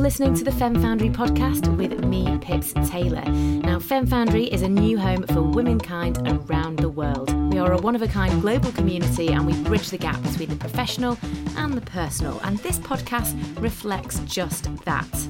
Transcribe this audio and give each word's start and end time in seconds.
Listening 0.00 0.32
to 0.36 0.44
the 0.44 0.52
Fem 0.52 0.80
Foundry 0.80 1.10
podcast 1.10 1.76
with 1.76 2.02
me, 2.06 2.38
Pips 2.38 2.72
Taylor. 2.90 3.22
Now, 3.26 3.78
Fem 3.78 4.06
Foundry 4.06 4.46
is 4.46 4.62
a 4.62 4.68
new 4.68 4.98
home 4.98 5.26
for 5.26 5.42
womankind 5.42 6.26
around 6.26 6.78
the 6.78 6.88
world. 6.88 7.30
We 7.52 7.58
are 7.58 7.72
a 7.72 7.76
one 7.76 7.94
of 7.94 8.00
a 8.00 8.08
kind 8.08 8.40
global 8.40 8.72
community 8.72 9.28
and 9.28 9.46
we 9.46 9.52
bridge 9.62 9.90
the 9.90 9.98
gap 9.98 10.20
between 10.22 10.48
the 10.48 10.56
professional 10.56 11.18
and 11.58 11.74
the 11.74 11.82
personal. 11.82 12.40
And 12.44 12.56
this 12.60 12.78
podcast 12.78 13.36
reflects 13.60 14.20
just 14.20 14.74
that. 14.86 15.28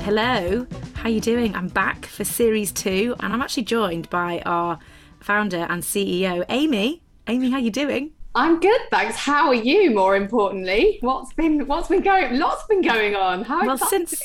Hello, 0.00 0.66
how 0.94 1.08
you 1.08 1.20
doing? 1.20 1.54
I'm 1.54 1.68
back 1.68 2.06
for 2.06 2.24
series 2.24 2.72
two, 2.72 3.14
and 3.20 3.32
I'm 3.32 3.40
actually 3.40 3.62
joined 3.62 4.10
by 4.10 4.42
our 4.44 4.80
founder 5.20 5.64
and 5.70 5.84
CEO, 5.84 6.44
Amy. 6.48 7.02
Amy, 7.28 7.50
how 7.50 7.58
you 7.58 7.70
doing? 7.70 8.15
I'm 8.36 8.60
good, 8.60 8.80
thanks. 8.90 9.16
How 9.16 9.48
are 9.48 9.54
you? 9.54 9.92
More 9.92 10.14
importantly, 10.14 10.98
what's 11.00 11.32
been 11.32 11.66
what's 11.66 11.88
been 11.88 12.02
going? 12.02 12.38
Lots 12.38 12.66
been 12.66 12.82
going 12.82 13.16
on. 13.16 13.44
How 13.44 13.64
well 13.64 13.76
exciting. 13.76 14.06
since 14.06 14.22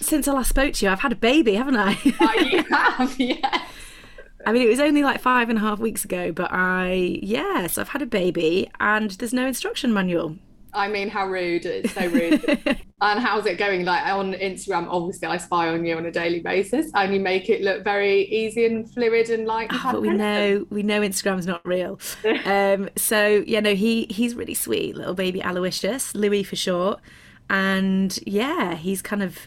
since 0.00 0.26
I 0.26 0.32
last 0.32 0.48
spoke 0.48 0.74
to 0.74 0.84
you, 0.84 0.90
I've 0.90 0.98
had 0.98 1.12
a 1.12 1.16
baby, 1.16 1.54
haven't 1.54 1.76
I? 1.76 1.96
oh, 2.20 2.40
you 2.40 2.62
have, 2.64 3.14
yes. 3.20 3.68
I 4.44 4.52
mean, 4.52 4.62
it 4.62 4.68
was 4.68 4.80
only 4.80 5.04
like 5.04 5.20
five 5.20 5.48
and 5.48 5.58
a 5.58 5.60
half 5.60 5.78
weeks 5.78 6.04
ago, 6.04 6.32
but 6.32 6.48
I 6.50 7.20
yes, 7.22 7.78
I've 7.78 7.90
had 7.90 8.02
a 8.02 8.06
baby, 8.06 8.68
and 8.80 9.12
there's 9.12 9.32
no 9.32 9.46
instruction 9.46 9.92
manual. 9.92 10.36
I 10.74 10.88
mean, 10.88 11.08
how 11.08 11.28
rude! 11.28 11.66
It's 11.66 11.92
so 11.92 12.06
rude. 12.08 12.42
and 13.00 13.20
how's 13.20 13.46
it 13.46 13.58
going? 13.58 13.84
Like 13.84 14.06
on 14.06 14.32
Instagram, 14.34 14.86
obviously, 14.88 15.28
I 15.28 15.36
spy 15.36 15.68
on 15.68 15.84
you 15.84 15.96
on 15.96 16.06
a 16.06 16.10
daily 16.10 16.40
basis, 16.40 16.90
and 16.94 17.12
you 17.12 17.20
make 17.20 17.50
it 17.50 17.62
look 17.62 17.84
very 17.84 18.22
easy 18.22 18.64
and 18.66 18.90
fluid 18.90 19.28
and 19.30 19.46
like. 19.46 19.70
Oh, 19.72 19.92
but 19.92 20.02
we 20.02 20.10
know 20.10 20.66
we 20.70 20.82
know 20.82 21.00
Instagram's 21.00 21.46
not 21.46 21.66
real. 21.66 22.00
um, 22.44 22.88
so 22.96 23.44
yeah, 23.46 23.60
no, 23.60 23.74
he 23.74 24.06
he's 24.08 24.34
really 24.34 24.54
sweet, 24.54 24.96
little 24.96 25.14
baby 25.14 25.40
Aloysius, 25.40 26.14
Louis 26.14 26.42
for 26.42 26.56
short, 26.56 27.00
and 27.50 28.18
yeah, 28.26 28.74
he's 28.74 29.02
kind 29.02 29.22
of 29.22 29.38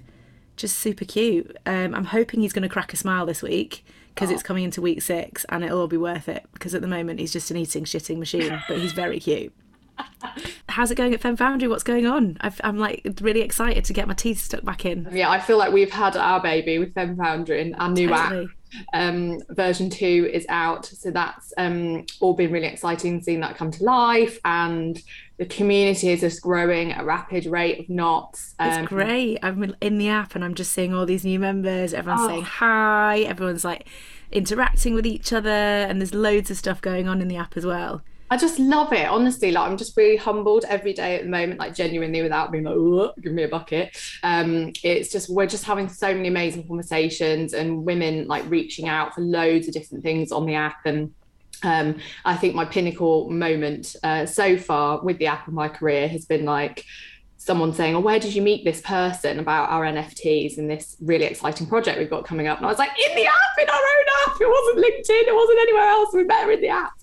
just 0.57 0.77
super 0.77 1.05
cute. 1.05 1.55
Um, 1.65 1.95
I'm 1.95 2.05
hoping 2.05 2.41
he's 2.41 2.53
going 2.53 2.63
to 2.63 2.69
crack 2.69 2.93
a 2.93 2.97
smile 2.97 3.25
this 3.25 3.41
week 3.41 3.85
because 4.13 4.29
oh. 4.29 4.33
it's 4.33 4.43
coming 4.43 4.63
into 4.63 4.81
week 4.81 5.01
six, 5.01 5.45
and 5.49 5.63
it'll 5.63 5.81
all 5.81 5.87
be 5.87 5.97
worth 5.97 6.29
it. 6.29 6.45
Because 6.53 6.75
at 6.75 6.81
the 6.81 6.87
moment 6.87 7.19
he's 7.19 7.33
just 7.33 7.51
an 7.51 7.57
eating 7.57 7.83
shitting 7.83 8.17
machine, 8.17 8.61
but 8.67 8.77
he's 8.77 8.93
very 8.93 9.19
cute. 9.19 9.53
How's 10.75 10.91
it 10.91 10.95
going 10.95 11.13
at 11.13 11.21
Fem 11.21 11.37
Foundry? 11.37 11.69
What's 11.69 11.85
going 11.85 12.05
on? 12.05 12.35
i 12.41 12.51
am 12.61 12.77
like 12.77 13.07
really 13.21 13.39
excited 13.39 13.85
to 13.85 13.93
get 13.93 14.09
my 14.09 14.13
teeth 14.13 14.41
stuck 14.41 14.65
back 14.65 14.85
in. 14.85 15.07
Yeah, 15.09 15.29
I 15.29 15.39
feel 15.39 15.57
like 15.57 15.71
we've 15.71 15.89
had 15.89 16.17
our 16.17 16.41
baby 16.41 16.79
with 16.79 16.93
Fem 16.93 17.15
Foundry 17.15 17.61
and 17.61 17.77
our 17.77 17.87
new 17.87 18.09
totally. 18.09 18.43
app. 18.43 18.83
Um, 18.91 19.41
version 19.51 19.89
two 19.89 20.29
is 20.33 20.45
out, 20.49 20.85
so 20.85 21.11
that's 21.11 21.53
um, 21.57 22.05
all 22.19 22.33
been 22.33 22.51
really 22.51 22.67
exciting 22.67 23.21
seeing 23.21 23.39
that 23.39 23.55
come 23.55 23.71
to 23.71 23.83
life, 23.85 24.37
and 24.43 25.01
the 25.37 25.45
community 25.45 26.09
is 26.09 26.19
just 26.19 26.41
growing 26.41 26.91
at 26.91 27.03
a 27.03 27.05
rapid 27.05 27.45
rate 27.45 27.79
of 27.79 27.87
knots. 27.87 28.53
Um, 28.59 28.83
it's 28.83 28.89
great. 28.89 29.39
I'm 29.41 29.73
in 29.79 29.97
the 29.97 30.09
app 30.09 30.35
and 30.35 30.43
I'm 30.43 30.55
just 30.55 30.73
seeing 30.73 30.93
all 30.93 31.05
these 31.05 31.23
new 31.23 31.39
members. 31.39 31.93
Everyone's 31.93 32.23
oh. 32.23 32.27
saying 32.27 32.43
hi. 32.43 33.19
Everyone's 33.19 33.63
like 33.63 33.87
interacting 34.29 34.93
with 34.93 35.05
each 35.05 35.31
other, 35.31 35.47
and 35.49 36.01
there's 36.01 36.13
loads 36.13 36.51
of 36.51 36.57
stuff 36.57 36.81
going 36.81 37.07
on 37.07 37.21
in 37.21 37.29
the 37.29 37.37
app 37.37 37.55
as 37.55 37.65
well. 37.65 38.01
I 38.35 38.37
just 38.37 38.59
love 38.59 38.91
it, 38.91 39.07
honestly. 39.07 39.51
Like 39.51 39.71
I'm 39.71 39.77
just 39.77 39.95
really 39.95 40.17
humbled 40.17 40.65
every 40.67 40.91
day 40.91 41.15
at 41.15 41.23
the 41.23 41.29
moment, 41.29 41.57
like 41.57 41.73
genuinely, 41.73 42.21
without 42.21 42.51
being 42.51 42.65
like, 42.65 43.15
give 43.21 43.31
me 43.31 43.43
a 43.43 43.47
bucket. 43.47 43.97
Um, 44.23 44.73
it's 44.83 45.09
just 45.09 45.29
we're 45.29 45.47
just 45.47 45.63
having 45.63 45.87
so 45.87 46.13
many 46.13 46.27
amazing 46.27 46.67
conversations 46.67 47.53
and 47.53 47.85
women 47.85 48.27
like 48.27 48.43
reaching 48.49 48.89
out 48.89 49.15
for 49.15 49.21
loads 49.21 49.69
of 49.69 49.73
different 49.73 50.03
things 50.03 50.33
on 50.33 50.45
the 50.45 50.55
app. 50.55 50.79
And 50.83 51.13
um, 51.63 51.97
I 52.25 52.35
think 52.35 52.55
my 52.55 52.65
pinnacle 52.65 53.29
moment 53.29 53.95
uh, 54.03 54.25
so 54.25 54.57
far 54.57 55.01
with 55.01 55.17
the 55.17 55.27
app 55.27 55.47
of 55.47 55.53
my 55.53 55.69
career 55.69 56.09
has 56.09 56.25
been 56.25 56.43
like 56.43 56.83
someone 57.45 57.73
saying, 57.73 57.95
"Oh, 57.95 57.99
where 57.99 58.19
did 58.19 58.33
you 58.33 58.41
meet 58.41 58.65
this 58.65 58.81
person 58.81 59.39
about 59.39 59.69
our 59.69 59.85
NFTs 59.85 60.57
and 60.57 60.69
this 60.69 60.97
really 60.99 61.25
exciting 61.25 61.67
project 61.67 61.99
we've 61.99 62.09
got 62.09 62.25
coming 62.25 62.47
up?" 62.47 62.57
And 62.57 62.65
I 62.65 62.69
was 62.69 62.79
like, 62.79 62.89
"In 62.89 63.15
the 63.15 63.27
app, 63.27 63.57
in 63.61 63.69
our 63.69 63.75
own 63.75 64.05
app. 64.25 64.41
It 64.41 64.49
wasn't 64.49 64.77
LinkedIn. 64.85 65.27
It 65.27 65.35
wasn't 65.35 65.59
anywhere 65.59 65.83
else. 65.83 66.09
We 66.13 66.23
met 66.23 66.43
her 66.43 66.51
in 66.51 66.61
the 66.61 66.69
app." 66.69 66.93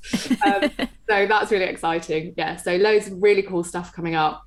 Um, 0.44 0.88
so 1.08 1.26
that's 1.26 1.50
really 1.50 1.66
exciting. 1.66 2.34
Yeah. 2.36 2.56
So 2.56 2.76
loads 2.76 3.06
of 3.06 3.22
really 3.22 3.42
cool 3.42 3.62
stuff 3.62 3.92
coming 3.92 4.14
up. 4.14 4.42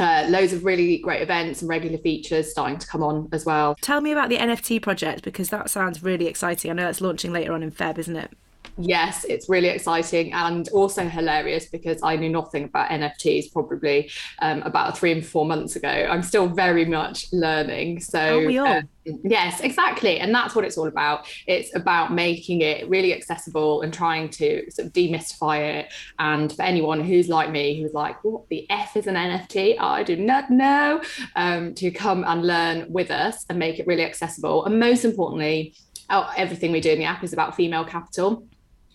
Uh, 0.00 0.26
loads 0.28 0.52
of 0.52 0.64
really 0.64 0.98
great 0.98 1.22
events 1.22 1.60
and 1.60 1.68
regular 1.68 1.98
features 1.98 2.50
starting 2.50 2.78
to 2.78 2.86
come 2.86 3.02
on 3.02 3.28
as 3.32 3.44
well. 3.44 3.74
Tell 3.80 4.00
me 4.00 4.12
about 4.12 4.28
the 4.28 4.36
NFT 4.36 4.80
project 4.80 5.22
because 5.24 5.50
that 5.50 5.70
sounds 5.70 6.04
really 6.04 6.26
exciting. 6.26 6.70
I 6.70 6.74
know 6.74 6.88
it's 6.88 7.00
launching 7.00 7.32
later 7.32 7.52
on 7.52 7.64
in 7.64 7.72
Feb, 7.72 7.98
isn't 7.98 8.14
it? 8.14 8.30
Yes, 8.76 9.24
it's 9.24 9.48
really 9.48 9.68
exciting 9.68 10.32
and 10.32 10.68
also 10.68 11.04
hilarious 11.08 11.66
because 11.66 12.00
I 12.02 12.16
knew 12.16 12.28
nothing 12.28 12.64
about 12.64 12.90
NFTs 12.90 13.52
probably 13.52 14.10
um, 14.40 14.62
about 14.62 14.98
three 14.98 15.12
and 15.12 15.24
four 15.24 15.46
months 15.46 15.76
ago. 15.76 15.88
I'm 15.88 16.22
still 16.22 16.48
very 16.48 16.84
much 16.84 17.32
learning. 17.32 18.00
So, 18.00 18.44
we 18.44 18.58
all? 18.58 18.66
Uh, 18.66 18.82
yes, 19.24 19.60
exactly. 19.60 20.20
And 20.20 20.34
that's 20.34 20.54
what 20.54 20.64
it's 20.64 20.76
all 20.76 20.88
about. 20.88 21.26
It's 21.46 21.74
about 21.74 22.12
making 22.12 22.62
it 22.62 22.88
really 22.88 23.14
accessible 23.14 23.82
and 23.82 23.92
trying 23.92 24.28
to 24.30 24.70
sort 24.70 24.86
of 24.86 24.92
demystify 24.92 25.80
it. 25.80 25.92
And 26.18 26.52
for 26.52 26.62
anyone 26.62 27.00
who's 27.00 27.28
like 27.28 27.50
me, 27.50 27.80
who's 27.80 27.94
like, 27.94 28.22
what 28.24 28.48
the 28.48 28.68
F 28.70 28.96
is 28.96 29.06
an 29.06 29.14
NFT? 29.14 29.78
I 29.80 30.02
do 30.02 30.16
not 30.16 30.50
know, 30.50 31.00
um, 31.36 31.74
to 31.74 31.90
come 31.90 32.24
and 32.24 32.46
learn 32.46 32.92
with 32.92 33.10
us 33.10 33.44
and 33.48 33.58
make 33.58 33.78
it 33.78 33.86
really 33.86 34.04
accessible. 34.04 34.64
And 34.64 34.78
most 34.78 35.04
importantly, 35.04 35.74
everything 36.10 36.72
we 36.72 36.80
do 36.80 36.90
in 36.90 36.98
the 36.98 37.04
app 37.04 37.22
is 37.22 37.32
about 37.32 37.54
female 37.54 37.84
capital 37.84 38.46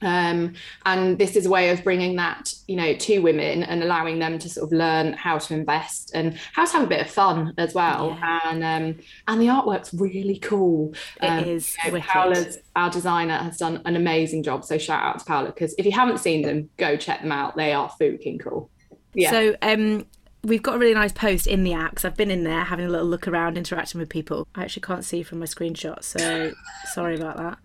um, 0.04 0.54
and 0.86 1.18
this 1.18 1.36
is 1.36 1.46
a 1.46 1.50
way 1.50 1.70
of 1.70 1.84
bringing 1.84 2.16
that, 2.18 2.54
you 2.68 2.76
know, 2.76 2.94
to 2.94 3.20
women 3.20 3.64
and 3.64 3.84
allowing 3.84 4.20
them 4.20 4.38
to 4.40 4.50
sort 4.50 4.68
of 4.68 4.78
learn 4.78 5.14
how 5.14 5.38
to 5.38 5.54
invest 5.54 6.12
and 6.14 6.38
how 6.54 6.66
to 6.66 6.72
have 6.74 6.84
a 6.84 6.88
bit 6.88 7.02
of 7.02 7.10
fun 7.10 7.54
as 7.58 7.74
well. 7.74 8.18
Yeah. 8.20 8.40
And 8.46 8.64
um, 8.64 9.04
and 9.28 9.42
the 9.42 9.48
artwork's 9.48 9.94
really 9.94 10.38
cool. 10.40 10.94
It 11.22 11.28
um, 11.28 11.44
is. 11.46 11.76
You 11.86 11.92
know, 11.92 12.00
Paola's 12.02 12.58
our 12.76 12.90
designer 12.90 13.38
has 13.38 13.58
done 13.58 13.82
an 13.86 13.96
amazing 13.96 14.44
job. 14.44 14.66
So 14.66 14.78
shout 14.78 15.04
out 15.04 15.20
to 15.20 15.26
Paola 15.26 15.48
because 15.48 15.76
if 15.78 15.86
you 15.86 15.92
haven't 15.92 16.20
seen 16.20 16.42
them, 16.42 16.70
go 16.78 16.98
check 16.98 17.22
them 17.22 17.32
out. 17.32 17.56
They 17.56 17.74
are 17.74 17.90
freaking 17.90 18.40
cool. 18.40 18.70
Yeah. 19.14 19.32
So 19.32 19.56
um, 19.62 20.06
we've 20.44 20.64
got 20.64 20.76
a 20.76 20.80
really 20.80 20.94
nice 20.94 21.12
post 21.12 21.48
in 21.48 21.64
the 21.64 21.74
app 21.74 21.92
because 21.92 22.06
I've 22.06 22.18
been 22.18 22.32
in 22.32 22.44
there 22.44 22.64
having 22.64 22.86
a 22.86 22.90
little 22.90 23.08
look 23.08 23.28
around, 23.28 23.58
interacting 23.58 24.00
with 24.00 24.10
people. 24.10 24.48
I 24.56 24.64
actually 24.64 24.82
can't 24.82 25.06
see 25.06 25.24
from 25.24 25.40
my 25.40 25.46
screenshot, 25.46 26.04
so 26.04 26.52
sorry 26.94 27.16
about 27.16 27.38
that. 27.38 27.60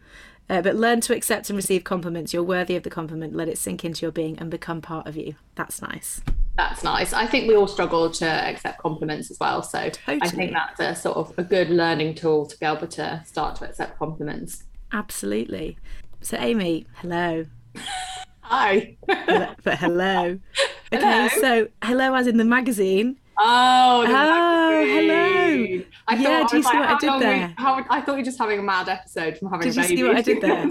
Uh, 0.51 0.63
but 0.63 0.75
learn 0.77 1.01
to 1.03 1.15
accept 1.15 1.51
and 1.51 1.57
receive 1.57 1.85
compliments. 1.85 2.33
You're 2.33 2.43
worthy 2.43 2.75
of 2.77 2.83
the 2.83 2.91
compliment. 2.91 3.35
Let 3.35 3.49
it 3.49 3.59
sink 3.59 3.85
into 3.85 4.03
your 4.03 4.13
being 4.13 4.39
and 4.39 4.51
become 4.51 4.81
part 4.81 5.07
of 5.07 5.17
you. 5.17 5.35
That's 5.57 5.83
nice. 5.83 6.23
That's 6.57 6.83
nice. 6.83 7.13
I 7.13 7.27
think 7.27 7.49
we 7.49 7.55
all 7.55 7.69
struggle 7.69 8.11
to 8.11 8.27
accept 8.27 8.79
compliments 8.79 9.31
as 9.31 9.39
well. 9.39 9.63
So 9.63 9.91
totally. 9.91 10.21
I 10.23 10.29
think 10.29 10.53
that's 10.53 10.81
a 10.81 10.95
sort 10.95 11.17
of 11.19 11.35
a 11.39 11.45
good 11.45 11.71
learning 11.71 12.15
tool 12.15 12.47
to 12.47 12.59
be 12.59 12.67
able 12.67 12.87
to 12.89 13.23
start 13.27 13.57
to 13.57 13.69
accept 13.69 13.99
compliments. 13.99 14.65
Absolutely. 14.93 15.79
So, 16.21 16.37
Amy, 16.41 16.87
hello. 16.95 17.47
Hi. 18.41 18.97
but 19.07 19.79
hello. 19.79 20.39
Okay, 20.91 21.03
hello. 21.05 21.29
so 21.43 21.69
hello 21.85 22.15
as 22.15 22.27
in 22.27 22.39
the 22.39 22.47
magazine. 22.47 23.19
Oh, 23.41 24.05
oh 24.07 24.85
hello. 24.87 25.83
I 26.09 26.17
yeah, 26.17 26.45
do 26.49 26.57
you 26.57 26.63
see 26.63 26.69
like, 26.69 26.75
what 26.75 26.89
I 26.89 26.99
did 26.99 27.21
there? 27.23 27.49
We, 27.49 27.55
how, 27.63 27.85
I 27.89 28.01
thought 28.01 28.13
you 28.13 28.19
were 28.19 28.23
just 28.23 28.39
having 28.39 28.59
a 28.59 28.63
mad 28.63 28.89
episode 28.89 29.39
from 29.39 29.51
having 29.51 29.71
did 29.71 29.79
a 29.79 29.83
baby. 29.83 29.97
Did 29.97 29.99
you 29.99 30.07
see 30.07 30.09
what 30.09 30.17
I 30.17 30.23
did 30.23 30.41
there? 30.41 30.71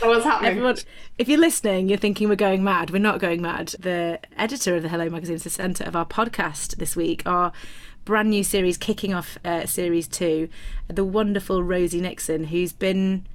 What's 0.08 0.24
happening? 0.24 0.52
Everyone, 0.52 0.76
if 1.18 1.28
you're 1.28 1.40
listening, 1.40 1.88
you're 1.88 1.98
thinking 1.98 2.28
we're 2.28 2.36
going 2.36 2.64
mad. 2.64 2.90
We're 2.90 2.98
not 2.98 3.20
going 3.20 3.42
mad. 3.42 3.74
The 3.78 4.20
editor 4.38 4.76
of 4.76 4.82
the 4.82 4.88
Hello 4.88 5.10
magazine 5.10 5.36
is 5.36 5.44
the 5.44 5.50
centre 5.50 5.84
of 5.84 5.94
our 5.96 6.06
podcast 6.06 6.76
this 6.76 6.96
week. 6.96 7.22
Our 7.26 7.52
brand 8.04 8.30
new 8.30 8.44
series 8.44 8.78
kicking 8.78 9.12
off 9.12 9.36
uh, 9.44 9.66
series 9.66 10.08
two. 10.08 10.48
The 10.88 11.04
wonderful 11.04 11.62
Rosie 11.62 12.00
Nixon, 12.00 12.44
who's 12.44 12.72
been 12.72 13.26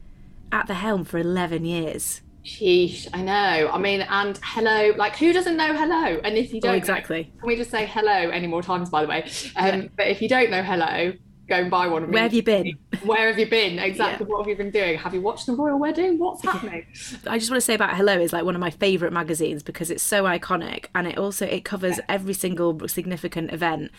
at 0.52 0.68
the 0.68 0.76
helm 0.76 1.06
for 1.06 1.18
11 1.18 1.66
years. 1.66 2.22
Sheesh, 2.50 3.08
I 3.14 3.22
know. 3.22 3.70
I 3.72 3.78
mean, 3.78 4.02
and 4.02 4.40
hello, 4.44 4.94
like 4.98 5.16
who 5.16 5.32
doesn't 5.32 5.56
know 5.56 5.74
hello? 5.76 6.20
And 6.24 6.36
if 6.36 6.52
you 6.52 6.58
oh, 6.58 6.68
don't, 6.68 6.74
oh, 6.74 6.78
exactly. 6.78 7.32
Can 7.40 7.48
we 7.48 7.56
just 7.56 7.70
say 7.70 7.86
hello 7.86 8.12
any 8.12 8.48
more 8.48 8.64
times, 8.64 8.90
by 8.90 9.04
the 9.04 9.08
way? 9.08 9.24
Um, 9.56 9.82
yeah. 9.84 9.88
But 9.96 10.08
if 10.08 10.22
you 10.22 10.28
don't 10.28 10.50
know 10.50 10.64
hello, 10.64 11.14
go 11.48 11.56
and 11.56 11.70
buy 11.70 11.88
one. 11.88 12.12
Where 12.12 12.24
have 12.24 12.34
you 12.34 12.42
been? 12.42 12.78
Where 13.04 13.28
have 13.28 13.38
you 13.38 13.48
been? 13.48 13.78
Exactly. 13.90 14.26
Yeah. 14.26 14.32
What 14.32 14.40
have 14.40 14.48
you 14.48 14.56
been 14.56 14.72
doing? 14.72 14.98
Have 14.98 15.14
you 15.14 15.22
watched 15.22 15.46
the 15.46 15.54
royal 15.54 15.78
wedding? 15.78 16.18
What's 16.18 16.44
happening? 16.44 16.86
I 17.28 17.38
just 17.38 17.52
want 17.52 17.62
to 17.62 17.66
say 17.66 17.76
about 17.76 17.96
Hello 17.96 18.20
is 18.20 18.34
like 18.34 18.46
one 18.46 18.56
of 18.56 18.62
my 18.62 18.72
favorite 18.72 19.14
magazines 19.14 19.64
because 19.64 19.92
it's 19.92 20.04
so 20.04 20.24
iconic 20.24 20.86
and 20.96 21.08
it 21.08 21.18
also 21.18 21.46
it 21.46 21.64
covers 21.64 21.98
yeah. 21.98 22.06
every 22.10 22.34
single 22.34 22.88
significant 22.88 23.54
event, 23.54 23.92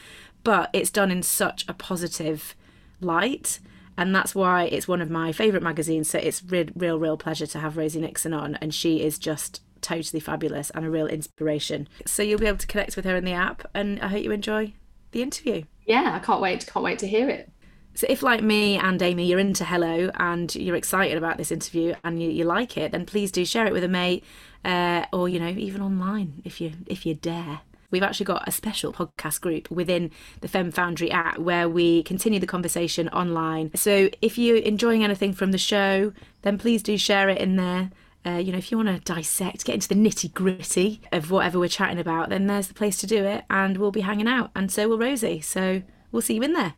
but 0.43 0.71
it's 0.73 0.91
done 0.91 1.11
in 1.11 1.23
such 1.23 1.65
a 1.69 1.73
positive 1.73 2.55
light 3.01 3.61
and 4.01 4.15
that's 4.15 4.35
why 4.35 4.65
it's 4.65 4.89
one 4.89 5.03
of 5.03 5.11
my 5.11 5.31
favourite 5.31 5.63
magazines. 5.63 6.09
So 6.09 6.19
it's 6.19 6.43
real, 6.43 6.69
real, 6.75 6.99
real 6.99 7.19
pleasure 7.19 7.47
to 7.47 7.59
have 7.59 7.77
Rosie 7.77 8.01
Nixon 8.01 8.33
on, 8.33 8.55
and 8.57 8.75
she 8.75 9.03
is 9.03 9.19
just 9.19 9.61
totally 9.83 10.21
fabulous 10.21 10.71
and 10.71 10.87
a 10.87 10.91
real 10.91 11.07
inspiration. 11.07 11.87
So 12.07 12.23
you'll 12.23 12.39
be 12.39 12.47
able 12.47 12.57
to 12.59 12.67
connect 12.67 12.97
with 12.97 13.05
her 13.05 13.15
in 13.15 13.27
the 13.27 13.33
app, 13.33 13.69
and 13.75 14.01
I 14.01 14.09
hope 14.09 14.25
you 14.25 14.33
enjoy 14.33 14.73
the 15.13 15.21
interview. 15.21 15.65
Yeah, 15.85 16.13
I 16.15 16.19
can't 16.19 16.41
wait. 16.41 16.67
Can't 16.67 16.83
wait 16.83 16.99
to 17.01 17.07
hear 17.07 17.29
it. 17.29 17.53
So 17.93 18.07
if, 18.09 18.23
like 18.23 18.43
me 18.43 18.79
and 18.79 19.03
Amy, 19.03 19.27
you're 19.27 19.39
into 19.39 19.67
Hello 19.67 20.11
and 20.15 20.55
you're 20.55 20.77
excited 20.77 21.19
about 21.19 21.37
this 21.37 21.53
interview 21.53 21.95
and 22.03 22.23
you, 22.23 22.31
you 22.31 22.45
like 22.45 22.79
it, 22.79 22.93
then 22.93 23.05
please 23.05 23.31
do 23.31 23.45
share 23.45 23.67
it 23.67 23.73
with 23.75 23.85
a 23.85 23.89
mate, 23.89 24.25
uh, 24.65 25.05
or 25.13 25.29
you 25.29 25.39
know 25.39 25.49
even 25.49 25.83
online 25.83 26.41
if 26.47 26.59
you 26.59 26.73
if 26.87 27.05
you 27.05 27.13
dare. 27.13 27.61
We've 27.91 28.03
actually 28.03 28.27
got 28.27 28.47
a 28.47 28.53
special 28.53 28.93
podcast 28.93 29.41
group 29.41 29.71
within 29.71 30.11
the 30.41 30.49
Fem 30.49 30.71
Foundry 30.71 31.11
app 31.11 31.39
where 31.39 31.69
we 31.69 32.03
continue 32.03 32.41
the 32.41 32.47
conversation 32.47 33.09
online. 33.09 33.71
So 33.75 34.11
if 34.23 34.39
you're 34.39 34.57
enjoying 34.57 35.05
anything 35.05 35.33
from 35.33 35.53
the 35.53 35.59
show, 35.59 36.13
then 36.43 36.59
please 36.59 36.83
do 36.83 36.97
share 36.97 37.29
it 37.29 37.39
in 37.39 37.57
there. 37.57 37.91
Uh, 38.25 38.33
you 38.33 38.53
know, 38.53 38.59
if 38.59 38.71
you 38.71 38.77
want 38.77 38.89
to 38.89 39.13
dissect, 39.13 39.65
get 39.65 39.75
into 39.75 39.89
the 39.89 39.95
nitty 39.95 40.33
gritty 40.35 41.01
of 41.11 41.31
whatever 41.31 41.59
we're 41.59 41.69
chatting 41.69 41.99
about, 41.99 42.29
then 42.29 42.47
there's 42.47 42.69
the 42.69 42.75
place 42.75 42.99
to 42.99 43.07
do 43.07 43.25
it, 43.25 43.45
and 43.49 43.79
we'll 43.79 43.91
be 43.91 44.03
hanging 44.03 44.29
out, 44.29 44.51
and 44.55 44.71
so 44.71 44.87
will 44.89 44.99
Rosie. 44.99 45.41
So 45.41 45.83
we'll 46.13 46.21
see 46.21 46.35
you 46.35 46.43
in 46.43 46.53
there. 46.53 46.75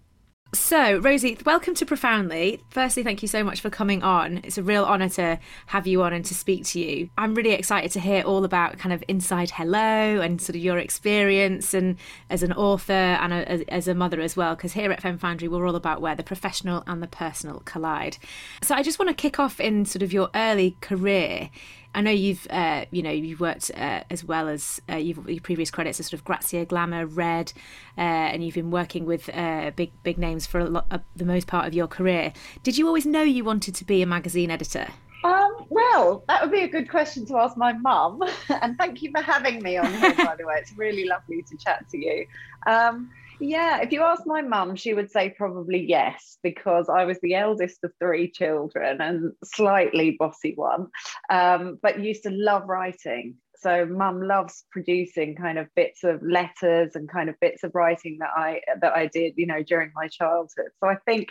So, 0.54 0.98
Rosie, 0.98 1.38
welcome 1.46 1.74
to 1.76 1.86
Profoundly. 1.86 2.60
Firstly, 2.68 3.02
thank 3.02 3.22
you 3.22 3.28
so 3.28 3.42
much 3.42 3.62
for 3.62 3.70
coming 3.70 4.02
on. 4.02 4.42
It's 4.44 4.58
a 4.58 4.62
real 4.62 4.84
honour 4.84 5.08
to 5.10 5.38
have 5.68 5.86
you 5.86 6.02
on 6.02 6.12
and 6.12 6.22
to 6.26 6.34
speak 6.34 6.66
to 6.66 6.78
you. 6.78 7.08
I'm 7.16 7.34
really 7.34 7.52
excited 7.52 7.90
to 7.92 8.00
hear 8.00 8.22
all 8.22 8.44
about 8.44 8.76
kind 8.76 8.92
of 8.92 9.02
inside 9.08 9.50
Hello 9.52 10.20
and 10.20 10.42
sort 10.42 10.54
of 10.54 10.62
your 10.62 10.76
experience 10.76 11.72
and 11.72 11.96
as 12.28 12.42
an 12.42 12.52
author 12.52 12.92
and 12.92 13.32
a, 13.32 13.72
as 13.72 13.88
a 13.88 13.94
mother 13.94 14.20
as 14.20 14.36
well. 14.36 14.54
Because 14.54 14.74
here 14.74 14.92
at 14.92 15.00
Fem 15.00 15.16
Foundry, 15.16 15.48
we're 15.48 15.66
all 15.66 15.74
about 15.74 16.02
where 16.02 16.14
the 16.14 16.22
professional 16.22 16.84
and 16.86 17.02
the 17.02 17.06
personal 17.06 17.60
collide. 17.60 18.18
So, 18.62 18.74
I 18.74 18.82
just 18.82 18.98
want 18.98 19.08
to 19.08 19.14
kick 19.14 19.38
off 19.38 19.58
in 19.58 19.86
sort 19.86 20.02
of 20.02 20.12
your 20.12 20.28
early 20.34 20.76
career 20.82 21.48
I 21.94 22.00
know 22.00 22.10
you've 22.10 22.46
uh, 22.50 22.86
you 22.90 23.02
know 23.02 23.10
you've 23.10 23.40
worked 23.40 23.70
uh, 23.74 24.02
as 24.10 24.24
well 24.24 24.48
as 24.48 24.80
uh, 24.90 24.96
your 24.96 25.16
previous 25.40 25.70
credits 25.70 26.00
as 26.00 26.06
sort 26.06 26.14
of 26.14 26.24
Grazia, 26.24 26.64
Glamour, 26.64 27.06
Red, 27.06 27.52
uh, 27.98 28.00
and 28.00 28.44
you've 28.44 28.54
been 28.54 28.70
working 28.70 29.04
with 29.04 29.28
uh, 29.34 29.72
big 29.76 29.92
big 30.02 30.18
names 30.18 30.46
for 30.46 30.64
lot, 30.64 30.86
uh, 30.90 30.98
the 31.14 31.24
most 31.24 31.46
part 31.46 31.66
of 31.66 31.74
your 31.74 31.86
career. 31.86 32.32
Did 32.62 32.78
you 32.78 32.86
always 32.86 33.04
know 33.04 33.22
you 33.22 33.44
wanted 33.44 33.74
to 33.74 33.84
be 33.84 34.00
a 34.02 34.06
magazine 34.06 34.50
editor? 34.50 34.88
Um, 35.24 35.66
well, 35.68 36.24
that 36.28 36.42
would 36.42 36.50
be 36.50 36.62
a 36.62 36.68
good 36.68 36.90
question 36.90 37.24
to 37.26 37.36
ask 37.36 37.56
my 37.56 37.72
mum. 37.72 38.22
and 38.48 38.76
thank 38.76 39.02
you 39.02 39.10
for 39.12 39.22
having 39.22 39.62
me 39.62 39.76
on 39.76 39.92
here, 39.94 40.14
by 40.16 40.34
the 40.36 40.46
way. 40.46 40.54
It's 40.56 40.76
really 40.76 41.04
lovely 41.04 41.42
to 41.42 41.56
chat 41.56 41.88
to 41.90 41.98
you. 41.98 42.26
Um, 42.66 43.10
yeah, 43.42 43.80
if 43.80 43.92
you 43.92 44.02
ask 44.02 44.22
my 44.24 44.40
mum, 44.40 44.76
she 44.76 44.94
would 44.94 45.10
say 45.10 45.30
probably 45.30 45.84
yes, 45.84 46.38
because 46.42 46.88
I 46.88 47.04
was 47.04 47.18
the 47.20 47.34
eldest 47.34 47.82
of 47.82 47.92
three 47.98 48.30
children 48.30 49.00
and 49.00 49.32
slightly 49.42 50.16
bossy 50.18 50.52
one, 50.54 50.86
um, 51.28 51.78
but 51.82 52.00
used 52.00 52.22
to 52.22 52.30
love 52.30 52.68
writing. 52.68 53.34
So 53.56 53.84
mum 53.84 54.22
loves 54.22 54.64
producing 54.70 55.34
kind 55.34 55.58
of 55.58 55.68
bits 55.74 56.04
of 56.04 56.22
letters 56.22 56.92
and 56.94 57.08
kind 57.08 57.28
of 57.28 57.38
bits 57.40 57.64
of 57.64 57.72
writing 57.74 58.18
that 58.20 58.30
I 58.36 58.60
that 58.80 58.92
I 58.94 59.06
did, 59.06 59.34
you 59.36 59.46
know, 59.46 59.62
during 59.62 59.90
my 59.94 60.08
childhood. 60.08 60.70
So 60.80 60.88
I 60.88 60.96
think 61.04 61.28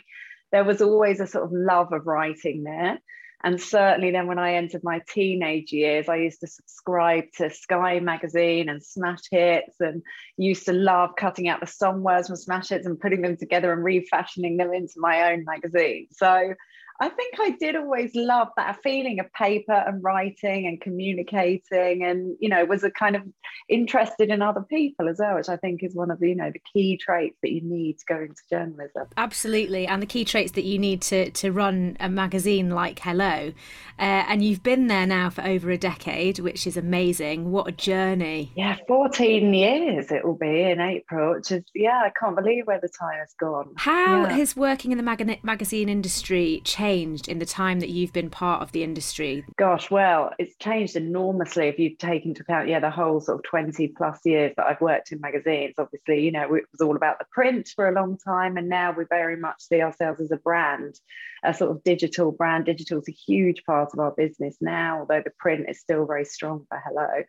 there 0.52 0.64
was 0.66 0.82
always 0.82 1.22
a 1.22 1.28
sort 1.28 1.46
of 1.46 1.52
love 1.54 1.94
of 1.94 2.06
writing 2.06 2.64
there. 2.64 3.00
And 3.44 3.60
certainly 3.60 4.12
then 4.12 4.28
when 4.28 4.40
I 4.40 4.54
entered 4.54 4.84
my 4.84 5.02
teenage 5.10 5.72
years, 5.72 6.08
I 6.08 6.18
used 6.18 6.42
to 6.42 6.48
subscribe 6.48 7.26
to 7.38 7.50
Sky 7.50 8.00
magazine 8.00 8.70
and 8.70 8.84
Smash 8.84 9.22
Hits 9.32 9.80
and 9.80 10.04
used 10.38 10.66
to 10.66 10.74
love 10.74 11.16
cutting 11.18 11.48
out 11.48 11.60
the 11.60 11.68
song 11.68 12.04
words 12.04 12.28
from 12.28 12.36
Smash 12.36 12.70
Hits 12.70 12.86
and 12.86 13.00
putting 13.00 13.22
them 13.22 13.38
together 13.38 13.74
and 13.74 13.84
refashioning 13.84 14.58
them 14.58 14.74
into 14.74 14.94
my 14.98 15.32
own 15.32 15.44
magazine. 15.46 16.08
So 16.12 16.54
I 17.02 17.10
think 17.10 17.34
I 17.40 17.56
did 17.60 17.76
always 17.76 18.12
love 18.14 18.50
that 18.58 18.78
feeling 18.84 19.20
of 19.20 19.34
paper 19.34 19.74
and 19.74 20.04
writing 20.04 20.68
and 20.68 20.80
communicating 20.80 22.04
and, 22.04 22.38
you 22.40 22.48
know, 22.48 22.64
was 22.66 22.84
a 22.84 22.92
kind 22.92 23.16
of 23.16 23.24
interested 23.68 24.30
in 24.30 24.44
other 24.44 24.62
people 24.62 25.10
as 25.10 25.18
well, 25.18 25.34
which 25.34 25.50
I 25.50 25.58
think 25.58 25.82
is 25.82 25.96
one 25.96 26.12
of 26.12 26.20
the, 26.20 26.30
you 26.30 26.36
know, 26.36 26.52
the 26.52 26.62
key 26.72 26.98
traits 26.98 27.40
that 27.42 27.52
you 27.52 27.62
need 27.64 27.98
to 27.98 28.06
go 28.08 28.20
into 28.20 28.42
journalism. 28.52 29.08
Absolutely. 29.18 29.88
And 29.88 30.00
the 30.00 30.06
key 30.06 30.24
traits 30.24 30.52
that 30.52 30.64
you 30.64 30.78
need 30.78 31.02
to, 31.04 31.32
to 31.32 31.52
run 31.52 31.98
a 32.00 32.08
magazine 32.08 32.70
like 32.70 33.00
Hello. 33.00 33.52
Uh, 33.98 34.24
and 34.28 34.44
you've 34.44 34.62
been 34.62 34.86
there 34.86 35.08
now 35.08 35.32
for 35.32 35.42
over 35.42 35.72
a 35.72 35.80
decade, 35.80 36.38
which 36.38 36.68
is 36.68 36.78
amazing. 36.78 37.52
What 37.52 37.68
a 37.68 37.72
journey. 37.72 38.52
Yeah, 38.56 38.78
14 38.88 39.52
years 39.52 40.12
it 40.12 40.24
will 40.24 40.38
be 40.38 40.62
in 40.62 40.80
April, 40.80 41.34
which 41.34 41.52
is, 41.52 41.64
yeah, 41.74 42.04
I 42.06 42.12
can't 42.20 42.36
believe 42.36 42.68
where 42.68 42.80
the 42.80 42.90
time 42.90 43.18
has 43.18 43.34
gone. 43.40 43.74
How 43.78 44.22
yeah. 44.22 44.34
has 44.34 44.56
working 44.56 44.92
in 44.92 45.00
the 45.00 45.04
mag- 45.04 45.44
magazine 45.44 45.90
industry 45.90 46.62
changed? 46.64 46.91
Changed 46.92 47.30
in 47.30 47.40
the 47.40 47.46
time 47.46 47.80
that 47.80 47.90
you've 47.90 48.12
been 48.12 48.30
part 48.30 48.62
of 48.62 48.72
the 48.72 48.84
industry? 48.84 49.46
Gosh, 49.58 49.90
well, 49.90 50.32
it's 50.38 50.56
changed 50.58 50.96
enormously 50.96 51.68
if 51.68 51.80
you 51.80 51.96
take 51.96 52.26
into 52.26 52.42
account, 52.42 52.68
yeah, 52.68 52.80
the 52.80 52.90
whole 52.90 53.22
sort 53.22 53.40
of 53.40 53.44
20 53.44 53.88
plus 53.90 54.20
years 54.26 54.54
that 54.58 54.66
I've 54.66 54.82
worked 54.82 55.12
in 55.12 55.22
magazines. 55.22 55.76
Obviously, 55.78 56.22
you 56.22 56.32
know, 56.32 56.54
it 56.56 56.64
was 56.72 56.82
all 56.82 56.96
about 56.96 57.20
the 57.20 57.26
print 57.32 57.70
for 57.76 57.88
a 57.88 57.94
long 57.94 58.18
time. 58.18 58.58
And 58.58 58.68
now 58.68 58.92
we 58.92 59.06
very 59.10 59.38
much 59.38 59.62
see 59.62 59.82
ourselves 59.82 60.20
as 60.20 60.32
a 60.32 60.38
brand, 60.38 61.00
a 61.44 61.54
sort 61.54 61.72
of 61.72 61.84
digital 61.84 62.32
brand. 62.32 62.66
Digital 62.66 63.00
is 63.00 63.08
a 63.08 63.12
huge 63.12 63.64
part 63.66 63.90
of 63.94 64.00
our 64.00 64.12
business 64.12 64.58
now, 64.60 65.00
although 65.00 65.22
the 65.24 65.32
print 65.40 65.68
is 65.70 65.80
still 65.80 66.06
very 66.06 66.26
strong 66.26 66.66
for 66.70 66.82
Hello. 66.86 67.24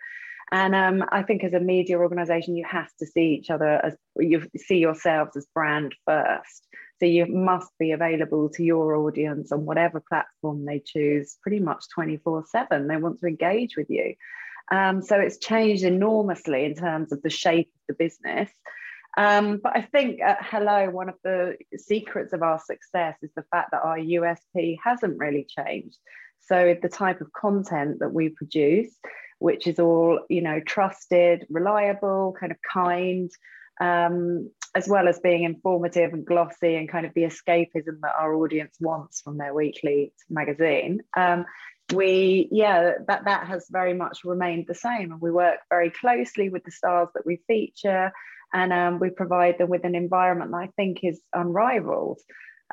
And 0.51 0.75
um, 0.75 1.09
I 1.11 1.23
think 1.23 1.45
as 1.45 1.55
a 1.55 1.61
media 1.61 1.99
organization, 1.99 2.57
you 2.57 2.67
have 2.69 2.91
to 2.99 3.07
see 3.07 3.39
each 3.39 3.49
other 3.49 3.81
as 3.83 3.97
you 4.19 4.43
see 4.57 4.77
yourselves 4.79 5.35
as 5.35 5.47
brand 5.55 5.95
first. 6.05 6.67
So 7.03 7.07
you 7.07 7.27
must 7.27 7.73
be 7.81 7.91
available 7.91 8.49
to 8.51 8.63
your 8.63 8.95
audience 8.95 9.51
on 9.51 9.65
whatever 9.65 10.01
platform 10.09 10.65
they 10.65 10.79
choose, 10.79 11.37
pretty 11.43 11.59
much 11.59 11.87
24 11.93 12.45
7. 12.47 12.87
They 12.87 12.97
want 12.97 13.19
to 13.19 13.27
engage 13.27 13.77
with 13.77 13.91
you. 13.91 14.15
Um, 14.71 15.03
so 15.03 15.19
it's 15.19 15.39
changed 15.39 15.83
enormously 15.83 16.65
in 16.65 16.77
terms 16.77 17.11
of 17.11 17.21
the 17.23 17.29
shape 17.29 17.73
of 17.75 17.81
the 17.89 18.05
business. 18.05 18.51
Um, 19.17 19.59
but 19.61 19.77
I 19.77 19.83
think 19.83 20.21
at 20.21 20.47
Hello, 20.49 20.91
one 20.91 21.09
of 21.09 21.17
the 21.25 21.57
secrets 21.77 22.33
of 22.33 22.45
our 22.45 22.61
success 22.61 23.17
is 23.21 23.31
the 23.35 23.47
fact 23.51 23.73
that 23.73 23.83
our 23.83 23.99
USP 23.99 24.77
hasn't 24.85 25.19
really 25.19 25.45
changed. 25.59 25.99
So 26.39 26.77
the 26.81 26.89
type 26.89 27.21
of 27.21 27.33
content 27.33 27.99
that 27.99 28.13
we 28.13 28.29
produce, 28.29 28.97
which 29.41 29.67
is 29.67 29.81
all, 29.81 30.21
you 30.29 30.41
know, 30.41 30.61
trusted, 30.61 31.47
reliable, 31.51 32.37
kind 32.39 32.53
of 32.53 32.59
kind, 32.63 33.29
um, 33.81 34.51
as 34.75 34.89
well 34.89 35.09
as 35.09 35.21
being 35.21 35.45
informative 35.45 36.13
and 36.13 36.25
glossy 36.25 36.77
and 36.77 36.89
kind 36.89 37.05
of 37.05 37.13
the 37.15 37.23
escapism 37.23 38.01
that 38.01 38.15
our 38.19 38.35
audience 38.35 38.77
wants 38.81 39.21
from 39.21 39.39
their 39.39 39.55
weekly 39.55 40.13
magazine. 40.31 41.01
Um, 41.17 41.45
we, 41.93 42.49
yeah, 42.51 42.93
that, 43.07 43.25
that 43.27 43.47
has 43.49 43.67
very 43.71 43.93
much 43.93 44.21
remained 44.25 44.67
the 44.67 44.75
same. 44.75 45.13
And 45.13 45.21
we 45.21 45.31
work 45.31 45.59
very 45.69 45.91
closely 45.91 46.49
with 46.49 46.65
the 46.65 46.71
stars 46.71 47.09
that 47.15 47.27
we 47.27 47.43
feature 47.47 48.13
and 48.53 48.73
um, 48.73 48.99
we 48.99 49.11
provide 49.11 49.59
them 49.59 49.69
with 49.69 49.85
an 49.85 49.95
environment 49.95 50.51
that 50.51 50.57
I 50.59 50.69
think 50.77 50.99
is 51.03 51.21
unrivaled 51.33 52.21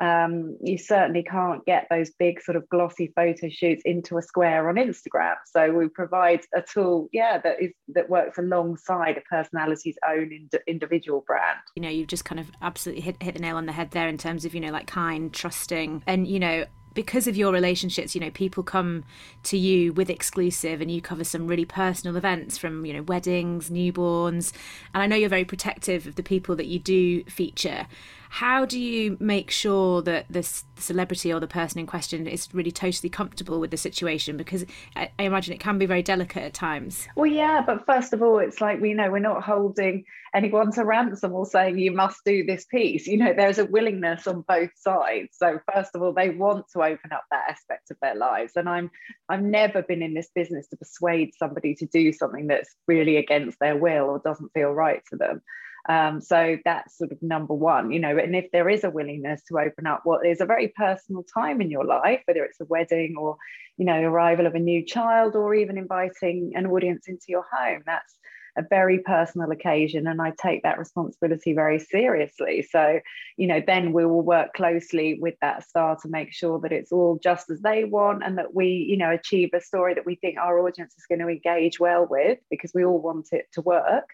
um, 0.00 0.56
you 0.62 0.78
certainly 0.78 1.22
can't 1.22 1.64
get 1.66 1.86
those 1.90 2.10
big 2.18 2.40
sort 2.40 2.56
of 2.56 2.68
glossy 2.70 3.12
photo 3.14 3.48
shoots 3.50 3.82
into 3.84 4.16
a 4.16 4.22
square 4.22 4.68
on 4.68 4.76
Instagram. 4.76 5.34
So 5.46 5.72
we 5.72 5.88
provide 5.88 6.40
a 6.54 6.62
tool, 6.62 7.08
yeah, 7.12 7.38
that 7.38 7.60
is 7.60 7.72
that 7.88 8.08
works 8.08 8.38
alongside 8.38 9.18
a 9.18 9.20
personality's 9.22 9.96
own 10.08 10.32
ind- 10.32 10.62
individual 10.66 11.22
brand. 11.26 11.58
You 11.76 11.82
know, 11.82 11.90
you've 11.90 12.08
just 12.08 12.24
kind 12.24 12.40
of 12.40 12.50
absolutely 12.62 13.02
hit, 13.02 13.22
hit 13.22 13.34
the 13.34 13.40
nail 13.40 13.56
on 13.56 13.66
the 13.66 13.72
head 13.72 13.90
there 13.90 14.08
in 14.08 14.16
terms 14.16 14.44
of 14.44 14.54
you 14.54 14.60
know 14.60 14.70
like 14.70 14.86
kind, 14.86 15.32
trusting, 15.32 16.02
and 16.06 16.26
you 16.26 16.38
know 16.38 16.64
because 16.94 17.26
of 17.26 17.36
your 17.36 17.52
relationships, 17.52 18.14
you 18.14 18.20
know, 18.20 18.30
people 18.30 18.62
come 18.62 19.04
to 19.44 19.56
you 19.56 19.92
with 19.92 20.10
exclusive 20.10 20.80
and 20.80 20.90
you 20.90 21.00
cover 21.00 21.24
some 21.24 21.46
really 21.46 21.64
personal 21.64 22.16
events 22.16 22.58
from, 22.58 22.84
you 22.84 22.92
know, 22.92 23.02
weddings, 23.02 23.70
newborns. 23.70 24.52
And 24.92 25.02
I 25.02 25.06
know 25.06 25.16
you're 25.16 25.28
very 25.28 25.44
protective 25.44 26.06
of 26.06 26.16
the 26.16 26.22
people 26.22 26.56
that 26.56 26.66
you 26.66 26.78
do 26.78 27.22
feature. 27.24 27.86
How 28.30 28.64
do 28.64 28.78
you 28.78 29.16
make 29.18 29.50
sure 29.50 30.02
that 30.02 30.26
this 30.30 30.64
celebrity 30.78 31.32
or 31.32 31.40
the 31.40 31.48
person 31.48 31.80
in 31.80 31.86
question 31.86 32.28
is 32.28 32.48
really 32.54 32.70
totally 32.70 33.10
comfortable 33.10 33.58
with 33.58 33.72
the 33.72 33.76
situation? 33.76 34.36
Because 34.36 34.64
I, 34.94 35.10
I 35.18 35.24
imagine 35.24 35.52
it 35.52 35.58
can 35.58 35.78
be 35.78 35.86
very 35.86 36.02
delicate 36.02 36.44
at 36.44 36.54
times. 36.54 37.08
Well, 37.16 37.30
yeah, 37.30 37.60
but 37.66 37.84
first 37.86 38.12
of 38.12 38.22
all, 38.22 38.38
it's 38.38 38.60
like 38.60 38.80
we 38.80 38.94
know 38.94 39.10
we're 39.10 39.18
not 39.18 39.42
holding 39.42 40.04
anyone 40.32 40.70
to 40.72 40.84
ransom 40.86 41.32
or 41.32 41.44
saying 41.44 41.80
you 41.80 41.90
must 41.90 42.20
do 42.24 42.44
this 42.44 42.64
piece. 42.66 43.08
You 43.08 43.16
know, 43.16 43.34
there's 43.36 43.58
a 43.58 43.64
willingness 43.64 44.28
on 44.28 44.44
both 44.46 44.70
sides. 44.76 45.30
So 45.32 45.58
first 45.74 45.90
of 45.96 46.02
all, 46.02 46.12
they 46.12 46.30
want 46.30 46.66
to 46.72 46.84
open 46.84 47.12
up 47.12 47.24
that 47.32 47.50
aspect 47.50 47.90
of 47.90 47.96
their 48.00 48.14
lives. 48.14 48.52
And 48.54 48.68
I'm 48.68 48.92
I've 49.28 49.42
never 49.42 49.82
been 49.82 50.02
in 50.02 50.14
this 50.14 50.30
business 50.32 50.68
to 50.68 50.76
persuade 50.76 51.32
somebody 51.36 51.74
to 51.74 51.86
do 51.86 52.12
something 52.12 52.46
that's 52.46 52.76
really 52.86 53.16
against 53.16 53.58
their 53.58 53.76
will 53.76 54.04
or 54.04 54.20
doesn't 54.24 54.52
feel 54.54 54.70
right 54.70 55.02
to 55.10 55.16
them. 55.16 55.42
Um, 55.90 56.20
so 56.20 56.56
that's 56.64 56.96
sort 56.96 57.10
of 57.10 57.20
number 57.20 57.52
one, 57.52 57.90
you 57.90 57.98
know. 57.98 58.16
And 58.16 58.36
if 58.36 58.52
there 58.52 58.68
is 58.68 58.84
a 58.84 58.90
willingness 58.90 59.42
to 59.48 59.58
open 59.58 59.88
up 59.88 60.02
what 60.04 60.24
is 60.24 60.40
a 60.40 60.46
very 60.46 60.68
personal 60.68 61.24
time 61.24 61.60
in 61.60 61.68
your 61.68 61.84
life, 61.84 62.20
whether 62.26 62.44
it's 62.44 62.60
a 62.60 62.64
wedding 62.66 63.16
or, 63.18 63.36
you 63.76 63.84
know, 63.84 64.00
arrival 64.00 64.46
of 64.46 64.54
a 64.54 64.60
new 64.60 64.86
child 64.86 65.34
or 65.34 65.52
even 65.52 65.76
inviting 65.76 66.52
an 66.54 66.66
audience 66.66 67.08
into 67.08 67.24
your 67.26 67.44
home, 67.50 67.82
that's 67.86 68.14
a 68.56 68.62
very 68.70 69.00
personal 69.00 69.50
occasion 69.50 70.06
and 70.06 70.22
I 70.22 70.32
take 70.40 70.62
that 70.62 70.78
responsibility 70.78 71.54
very 71.54 71.80
seriously. 71.80 72.66
So, 72.70 73.00
you 73.36 73.48
know, 73.48 73.60
then 73.64 73.92
we 73.92 74.06
will 74.06 74.22
work 74.22 74.54
closely 74.54 75.18
with 75.20 75.34
that 75.40 75.64
star 75.68 75.96
to 76.02 76.08
make 76.08 76.32
sure 76.32 76.60
that 76.60 76.72
it's 76.72 76.92
all 76.92 77.18
just 77.20 77.50
as 77.50 77.60
they 77.62 77.82
want 77.82 78.22
and 78.24 78.38
that 78.38 78.54
we, 78.54 78.66
you 78.66 78.96
know, 78.96 79.10
achieve 79.10 79.50
a 79.54 79.60
story 79.60 79.94
that 79.94 80.06
we 80.06 80.14
think 80.14 80.38
our 80.38 80.60
audience 80.60 80.94
is 80.96 81.06
going 81.08 81.20
to 81.20 81.28
engage 81.28 81.80
well 81.80 82.06
with 82.08 82.38
because 82.48 82.70
we 82.74 82.84
all 82.84 83.00
want 83.00 83.28
it 83.32 83.46
to 83.54 83.60
work. 83.60 84.08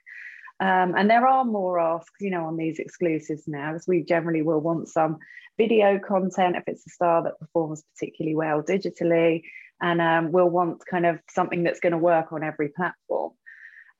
Um, 0.58 0.94
and 0.96 1.10
there 1.10 1.26
are 1.26 1.44
more 1.44 1.78
asks, 1.78 2.20
you 2.20 2.30
know, 2.30 2.46
on 2.46 2.56
these 2.56 2.78
exclusives 2.78 3.46
now, 3.46 3.74
as 3.74 3.86
we 3.86 4.02
generally 4.02 4.42
will 4.42 4.60
want 4.60 4.88
some 4.88 5.18
video 5.58 5.98
content 5.98 6.56
if 6.56 6.64
it's 6.66 6.86
a 6.86 6.90
star 6.90 7.22
that 7.24 7.38
performs 7.38 7.82
particularly 7.94 8.36
well 8.36 8.62
digitally, 8.62 9.42
and 9.80 10.00
um, 10.00 10.32
we'll 10.32 10.48
want 10.48 10.82
kind 10.90 11.06
of 11.06 11.18
something 11.28 11.62
that's 11.62 11.80
going 11.80 11.92
to 11.92 11.98
work 11.98 12.32
on 12.32 12.42
every 12.42 12.68
platform. 12.68 13.32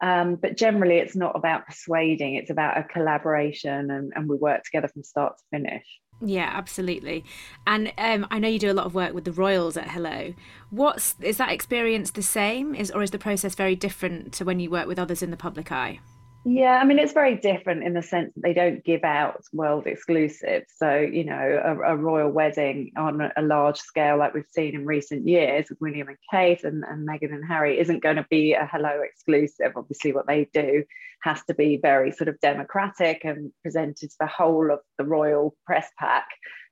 Um, 0.03 0.37
but 0.37 0.57
generally, 0.57 0.97
it's 0.97 1.17
not 1.17 1.37
about 1.37 1.67
persuading, 1.67 2.35
it's 2.35 2.51
about 2.51 2.79
a 2.79 2.85
collaboration 2.85 3.91
and, 3.91 4.13
and 4.15 4.29
we 4.29 4.37
work 4.37 4.63
together 4.65 4.89
from 4.89 5.03
start 5.03 5.39
to 5.39 5.45
finish. 5.51 5.87
Yeah, 6.23 6.51
absolutely. 6.53 7.25
And 7.67 7.93
um, 7.99 8.27
I 8.31 8.39
know 8.39 8.49
you 8.49 8.59
do 8.59 8.71
a 8.71 8.75
lot 8.75 8.87
of 8.87 8.95
work 8.95 9.13
with 9.15 9.25
the 9.25 9.33
Royals 9.33 9.77
at 9.77 9.89
Hello. 9.89 10.35
What's 10.71 11.15
is 11.21 11.37
that 11.37 11.51
experience 11.51 12.11
the 12.11 12.23
same? 12.23 12.75
Is 12.75 12.91
or 12.91 13.03
is 13.03 13.11
the 13.11 13.19
process 13.19 13.55
very 13.55 13.77
different 13.77 14.33
to 14.35 14.45
when 14.45 14.59
you 14.59 14.71
work 14.71 14.87
with 14.87 14.99
others 14.99 15.23
in 15.23 15.31
the 15.31 15.37
public 15.37 15.71
eye? 15.71 16.01
Yeah, 16.49 16.79
I 16.81 16.85
mean, 16.85 17.01
it's 17.01 17.13
very 17.13 17.35
different 17.35 17.83
in 17.83 17.93
the 17.93 18.03
sense 18.03 18.33
that 18.33 18.41
they 18.41 18.55
don't 18.55 18.85
give 18.85 19.03
out 19.03 19.43
world 19.53 19.89
exclusives. 19.89 20.73
So, 20.77 20.97
you 20.97 21.25
know, 21.25 21.35
a, 21.35 21.95
a, 21.95 21.97
royal 21.97 22.31
wedding 22.31 22.93
on 22.97 23.33
a 23.37 23.43
large 23.43 23.79
scale, 23.81 24.17
like 24.17 24.33
we've 24.33 24.45
seen 24.51 24.77
in 24.77 24.87
recent 24.87 25.27
years 25.27 25.69
with 25.69 25.81
William 25.81 26.07
and 26.07 26.17
Kate 26.31 26.63
and, 26.63 26.85
and 26.85 27.07
Meghan 27.07 27.35
and 27.35 27.45
Harry, 27.45 27.81
isn't 27.81 28.01
going 28.01 28.15
to 28.15 28.27
be 28.31 28.53
a 28.53 28.65
Hello 28.65 29.01
exclusive. 29.03 29.73
Obviously, 29.75 30.13
what 30.13 30.29
they 30.29 30.49
do 30.55 30.85
has 31.23 31.43
to 31.49 31.55
be 31.55 31.81
very 31.83 32.13
sort 32.13 32.29
of 32.29 32.39
democratic 32.39 33.25
and 33.25 33.51
presented 33.65 34.11
to 34.11 34.17
the 34.21 34.29
whole 34.29 34.71
of 34.71 34.79
the 34.99 35.05
royal 35.05 35.57
press 35.67 35.91
pack 35.99 36.29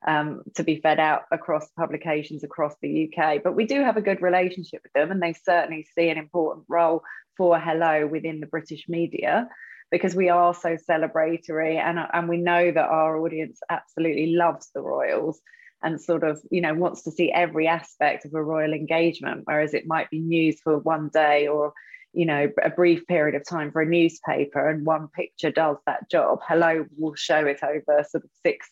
um, 0.06 0.42
to 0.54 0.62
be 0.62 0.76
fed 0.76 1.00
out 1.00 1.22
across 1.32 1.68
publications 1.76 2.44
across 2.44 2.74
the 2.80 3.10
UK. 3.10 3.42
But 3.42 3.56
we 3.56 3.66
do 3.66 3.82
have 3.82 3.96
a 3.96 4.02
good 4.02 4.22
relationship 4.22 4.82
with 4.84 4.92
them, 4.92 5.10
and 5.10 5.20
they 5.20 5.32
certainly 5.32 5.84
see 5.98 6.10
an 6.10 6.18
important 6.18 6.64
role 6.68 7.02
for 7.36 7.58
Hello 7.58 8.06
within 8.06 8.40
the 8.40 8.46
British 8.46 8.88
media 8.88 9.48
because 9.90 10.14
we 10.14 10.28
are 10.28 10.54
so 10.54 10.76
celebratory 10.76 11.76
and, 11.76 11.98
and 12.12 12.28
we 12.28 12.36
know 12.36 12.70
that 12.70 12.88
our 12.88 13.16
audience 13.18 13.60
absolutely 13.70 14.34
loves 14.34 14.70
the 14.74 14.80
royals 14.80 15.40
and 15.84 16.00
sort 16.00 16.24
of 16.24 16.40
you 16.50 16.60
know 16.60 16.74
wants 16.74 17.02
to 17.02 17.10
see 17.12 17.30
every 17.30 17.68
aspect 17.68 18.24
of 18.24 18.34
a 18.34 18.42
royal 18.42 18.72
engagement 18.72 19.42
whereas 19.44 19.74
it 19.74 19.86
might 19.86 20.10
be 20.10 20.18
news 20.18 20.58
for 20.64 20.78
one 20.78 21.10
day 21.12 21.46
or 21.46 21.72
you 22.12 22.26
know 22.26 22.48
a 22.62 22.70
brief 22.70 23.06
period 23.06 23.34
of 23.34 23.46
time 23.46 23.70
for 23.70 23.82
a 23.82 23.86
newspaper 23.86 24.68
and 24.68 24.86
one 24.86 25.08
picture 25.08 25.50
does 25.50 25.76
that 25.86 26.10
job. 26.10 26.40
Hello 26.46 26.86
will 26.96 27.14
show 27.14 27.44
it 27.46 27.60
over 27.62 28.04
sort 28.08 28.24
of 28.24 28.30
six 28.44 28.68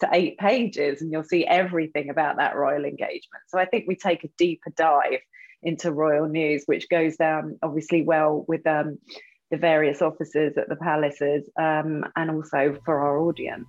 to 0.00 0.08
eight 0.12 0.36
pages 0.38 1.00
and 1.00 1.10
you'll 1.10 1.24
see 1.24 1.46
everything 1.46 2.10
about 2.10 2.36
that 2.36 2.56
royal 2.56 2.84
engagement. 2.84 3.44
So 3.48 3.58
i 3.58 3.64
think 3.64 3.86
we 3.86 3.96
take 3.96 4.24
a 4.24 4.28
deeper 4.36 4.70
dive 4.76 5.20
into 5.62 5.92
royal 5.92 6.28
news 6.28 6.62
which 6.66 6.88
goes 6.88 7.16
down 7.16 7.58
obviously 7.62 8.02
well 8.02 8.44
with 8.46 8.66
um, 8.66 8.98
the 9.50 9.56
various 9.56 10.02
officers 10.02 10.56
at 10.56 10.68
the 10.68 10.76
palaces 10.76 11.48
um, 11.58 12.04
and 12.16 12.30
also 12.30 12.76
for 12.84 12.98
our 12.98 13.18
audience. 13.18 13.66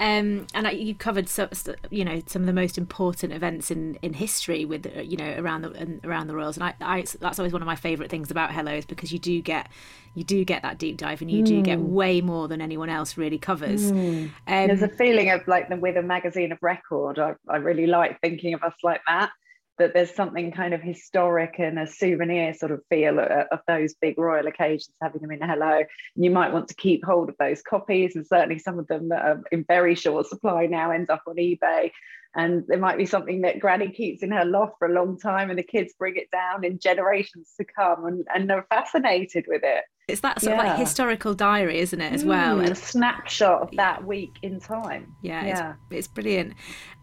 Um, 0.00 0.48
and 0.52 0.66
you 0.72 0.96
covered 0.96 1.28
some, 1.28 1.50
you 1.90 2.04
know, 2.04 2.22
some 2.26 2.42
of 2.42 2.46
the 2.46 2.52
most 2.52 2.76
important 2.76 3.32
events 3.32 3.70
in, 3.70 3.96
in 4.02 4.14
history 4.14 4.64
with, 4.64 4.84
uh, 4.84 5.00
you 5.00 5.16
know, 5.16 5.36
around 5.38 5.62
the 5.62 6.00
around 6.02 6.26
the 6.26 6.34
royals. 6.34 6.56
And 6.56 6.64
I, 6.64 6.74
I 6.80 7.04
that's 7.20 7.38
always 7.38 7.52
one 7.52 7.62
of 7.62 7.66
my 7.66 7.76
favourite 7.76 8.10
things 8.10 8.28
about 8.28 8.52
Hello 8.52 8.72
is 8.72 8.84
because 8.84 9.12
you 9.12 9.20
do 9.20 9.40
get 9.40 9.68
you 10.14 10.24
do 10.24 10.44
get 10.44 10.62
that 10.62 10.78
deep 10.78 10.96
dive 10.96 11.20
and 11.20 11.30
you 11.30 11.44
mm. 11.44 11.46
do 11.46 11.62
get 11.62 11.78
hmm. 11.78 11.92
way 11.92 12.20
more 12.20 12.48
than 12.48 12.60
anyone 12.60 12.88
else 12.88 13.16
really 13.16 13.38
covers. 13.38 13.92
Mm. 13.92 14.24
Um, 14.24 14.30
There's 14.66 14.82
a 14.82 14.88
feeling 14.88 15.30
of 15.30 15.46
like 15.46 15.68
the 15.68 15.76
with 15.76 15.96
a 15.96 16.02
magazine 16.02 16.50
of 16.50 16.58
record. 16.62 17.20
I, 17.20 17.34
I 17.48 17.58
really 17.58 17.86
like 17.86 18.20
thinking 18.20 18.54
of 18.54 18.62
us 18.64 18.74
like 18.82 19.02
that 19.06 19.30
that 19.78 19.94
there's 19.94 20.14
something 20.14 20.52
kind 20.52 20.74
of 20.74 20.82
historic 20.82 21.58
and 21.58 21.78
a 21.78 21.86
souvenir 21.86 22.54
sort 22.54 22.72
of 22.72 22.82
feel 22.88 23.18
of 23.18 23.60
those 23.66 23.94
big 23.94 24.18
royal 24.18 24.46
occasions, 24.46 24.94
having 25.00 25.22
them 25.22 25.30
in 25.30 25.40
Hello. 25.40 25.78
And 25.78 26.24
you 26.24 26.30
might 26.30 26.52
want 26.52 26.68
to 26.68 26.74
keep 26.74 27.04
hold 27.04 27.28
of 27.28 27.36
those 27.38 27.62
copies, 27.62 28.14
and 28.14 28.26
certainly 28.26 28.58
some 28.58 28.78
of 28.78 28.86
them 28.86 29.08
that 29.08 29.24
are 29.24 29.42
in 29.50 29.64
very 29.64 29.94
short 29.94 30.26
supply 30.26 30.66
now 30.66 30.90
end 30.90 31.10
up 31.10 31.22
on 31.26 31.36
eBay. 31.36 31.90
And 32.34 32.64
there 32.66 32.78
might 32.78 32.96
be 32.96 33.06
something 33.06 33.42
that 33.42 33.60
Granny 33.60 33.90
keeps 33.90 34.22
in 34.22 34.30
her 34.30 34.44
loft 34.44 34.76
for 34.78 34.88
a 34.88 34.94
long 34.94 35.18
time, 35.18 35.50
and 35.50 35.58
the 35.58 35.62
kids 35.62 35.94
bring 35.98 36.16
it 36.16 36.30
down 36.30 36.64
in 36.64 36.78
generations 36.78 37.52
to 37.58 37.64
come, 37.64 38.06
and, 38.06 38.26
and 38.34 38.48
they're 38.48 38.66
fascinated 38.70 39.46
with 39.48 39.62
it. 39.64 39.84
It's 40.08 40.20
that 40.22 40.40
sort 40.40 40.56
yeah. 40.56 40.62
of 40.62 40.68
like 40.68 40.78
historical 40.78 41.32
diary, 41.32 41.78
isn't 41.78 42.00
it, 42.00 42.12
as 42.12 42.24
well? 42.24 42.58
Mm, 42.58 42.70
a 42.70 42.74
snapshot 42.74 43.62
of 43.62 43.70
that 43.76 44.04
week 44.04 44.36
in 44.42 44.58
time. 44.58 45.14
Yeah, 45.22 45.46
yeah. 45.46 45.74
It's, 45.90 45.98
it's, 45.98 46.08
brilliant. 46.08 46.54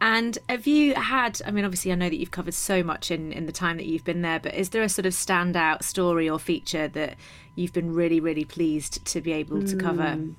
And 0.01 0.37
have 0.49 0.67
you 0.67 0.95
had, 0.95 1.41
I 1.45 1.51
mean, 1.51 1.63
obviously, 1.63 1.93
I 1.93 1.95
know 1.95 2.09
that 2.09 2.17
you've 2.17 2.31
covered 2.31 2.53
so 2.53 2.83
much 2.83 3.09
in, 3.09 3.31
in 3.31 3.45
the 3.45 3.53
time 3.53 3.77
that 3.77 3.85
you've 3.85 4.03
been 4.03 4.21
there, 4.21 4.39
but 4.39 4.53
is 4.53 4.69
there 4.69 4.83
a 4.83 4.89
sort 4.89 5.05
of 5.05 5.13
standout 5.13 5.83
story 5.83 6.29
or 6.29 6.39
feature 6.39 6.89
that 6.89 7.15
you've 7.55 7.73
been 7.73 7.93
really, 7.93 8.19
really 8.19 8.43
pleased 8.45 9.05
to 9.05 9.21
be 9.21 9.31
able 9.31 9.63
to 9.63 9.77
cover? 9.77 10.03
Mm. 10.03 10.35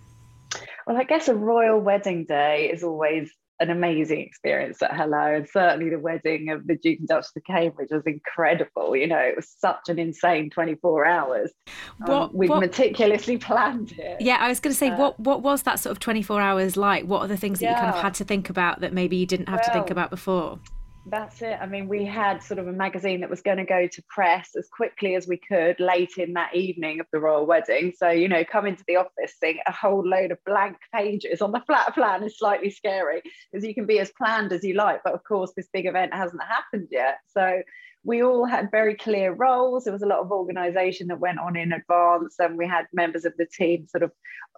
Well, 0.87 0.99
I 0.99 1.05
guess 1.05 1.29
a 1.29 1.35
royal 1.35 1.81
wedding 1.81 2.27
day 2.27 2.71
is 2.73 2.83
always 2.83 3.33
an 3.61 3.71
amazing 3.71 4.21
experience 4.21 4.83
at 4.83 4.97
Hello, 4.97 5.35
and 5.35 5.49
certainly 5.49 5.91
the 5.91 5.99
wedding 5.99 6.51
of 6.51 6.67
the 6.67 6.77
Duke 6.77 6.99
and 6.99 7.09
Duchess 7.09 7.33
of 7.37 7.45
Cambridge 7.45 7.91
was 7.91 8.03
incredible. 8.07 8.97
You 8.97 9.07
know, 9.07 9.19
it 9.19 9.37
was 9.37 9.55
such 9.59 9.89
an 9.89 9.99
insane 9.99 10.49
24 10.51 11.05
hours. 11.05 11.53
Um, 11.67 12.07
what, 12.07 12.23
um, 12.23 12.31
we've 12.33 12.51
what, 12.51 12.61
meticulously 12.61 13.37
planned 13.39 13.93
it. 13.93 14.21
Yeah, 14.21 14.39
I 14.41 14.49
was 14.49 14.61
going 14.61 14.73
to 14.73 14.79
say, 14.79 14.89
uh, 14.89 14.97
what 14.97 15.21
what 15.21 15.43
was 15.43 15.63
that 15.63 15.79
sort 15.79 15.93
of 15.93 16.01
24 16.01 16.41
hours 16.41 16.77
like? 16.77 17.05
What 17.05 17.21
are 17.21 17.29
the 17.29 17.37
things 17.37 17.61
that 17.61 17.67
yeah. 17.67 17.73
you 17.73 17.81
kind 17.81 17.95
of 17.95 18.03
had 18.03 18.15
to 18.15 18.25
think 18.25 18.49
about 18.49 18.81
that 18.81 18.93
maybe 18.93 19.17
you 19.17 19.27
didn't 19.27 19.49
have 19.49 19.61
well, 19.61 19.69
to 19.69 19.73
think 19.73 19.91
about 19.91 20.11
before? 20.11 20.59
That's 21.07 21.41
it. 21.41 21.57
I 21.61 21.67
mean, 21.67 21.89
we 21.89 22.05
had 22.05 22.43
sort 22.43 22.59
of 22.59 22.69
a 22.69 22.73
magazine 22.73 23.21
that 23.21 23.31
was 23.31 23.41
going 23.41 23.57
to 23.57 23.65
go 23.65 23.87
to 23.87 24.03
press 24.09 24.51
as 24.57 24.69
quickly 24.69 25.15
as 25.15 25.27
we 25.27 25.39
could 25.39 25.81
late 25.81 26.19
in 26.19 26.35
that 26.35 26.55
evening 26.55 27.01
of 27.01 27.07
the 27.11 27.19
royal 27.19 27.47
wedding. 27.47 27.93
So, 27.97 28.11
you 28.11 28.29
know, 28.29 28.45
come 28.45 28.67
into 28.67 28.85
the 28.87 28.97
office, 28.97 29.35
seeing 29.41 29.59
a 29.67 29.73
whole 29.73 30.07
load 30.07 30.31
of 30.31 30.39
blank 30.45 30.77
pages 30.95 31.41
on 31.41 31.53
the 31.53 31.61
flat 31.67 31.95
plan 31.95 32.23
is 32.23 32.39
slightly 32.39 32.71
scary 32.71 33.23
because 33.51 33.67
you 33.67 33.75
can 33.75 33.87
be 33.87 33.99
as 33.99 34.13
planned 34.17 34.53
as 34.53 34.63
you 34.63 34.75
like. 34.75 35.01
But 35.03 35.15
of 35.15 35.25
course, 35.25 35.53
this 35.57 35.69
big 35.73 35.87
event 35.87 36.13
hasn't 36.13 36.43
happened 36.43 36.89
yet. 36.91 37.19
So, 37.33 37.63
we 38.05 38.23
all 38.23 38.47
had 38.47 38.71
very 38.71 38.95
clear 38.95 39.33
roles. 39.33 39.85
There 39.85 39.93
was 39.93 40.03
a 40.03 40.07
lot 40.07 40.21
of 40.21 40.33
organisation 40.33 41.09
that 41.09 41.21
went 41.21 41.39
on 41.39 41.57
in 41.57 41.73
advance, 41.73 42.37
and 42.39 42.57
we 42.57 42.67
had 42.67 42.87
members 42.93 43.25
of 43.25 43.35
the 43.37 43.47
team 43.47 43.87
sort 43.89 44.03
of 44.03 44.13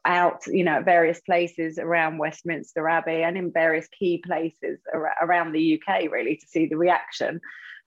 out, 0.04 0.46
you 0.46 0.64
know, 0.64 0.78
at 0.78 0.84
various 0.84 1.20
places 1.20 1.78
around 1.78 2.18
Westminster 2.18 2.88
Abbey 2.88 3.22
and 3.22 3.36
in 3.36 3.52
various 3.52 3.88
key 3.88 4.22
places 4.24 4.80
around 5.22 5.52
the 5.52 5.80
UK, 5.80 6.10
really, 6.10 6.36
to 6.36 6.46
see 6.46 6.66
the 6.66 6.76
reaction 6.76 7.40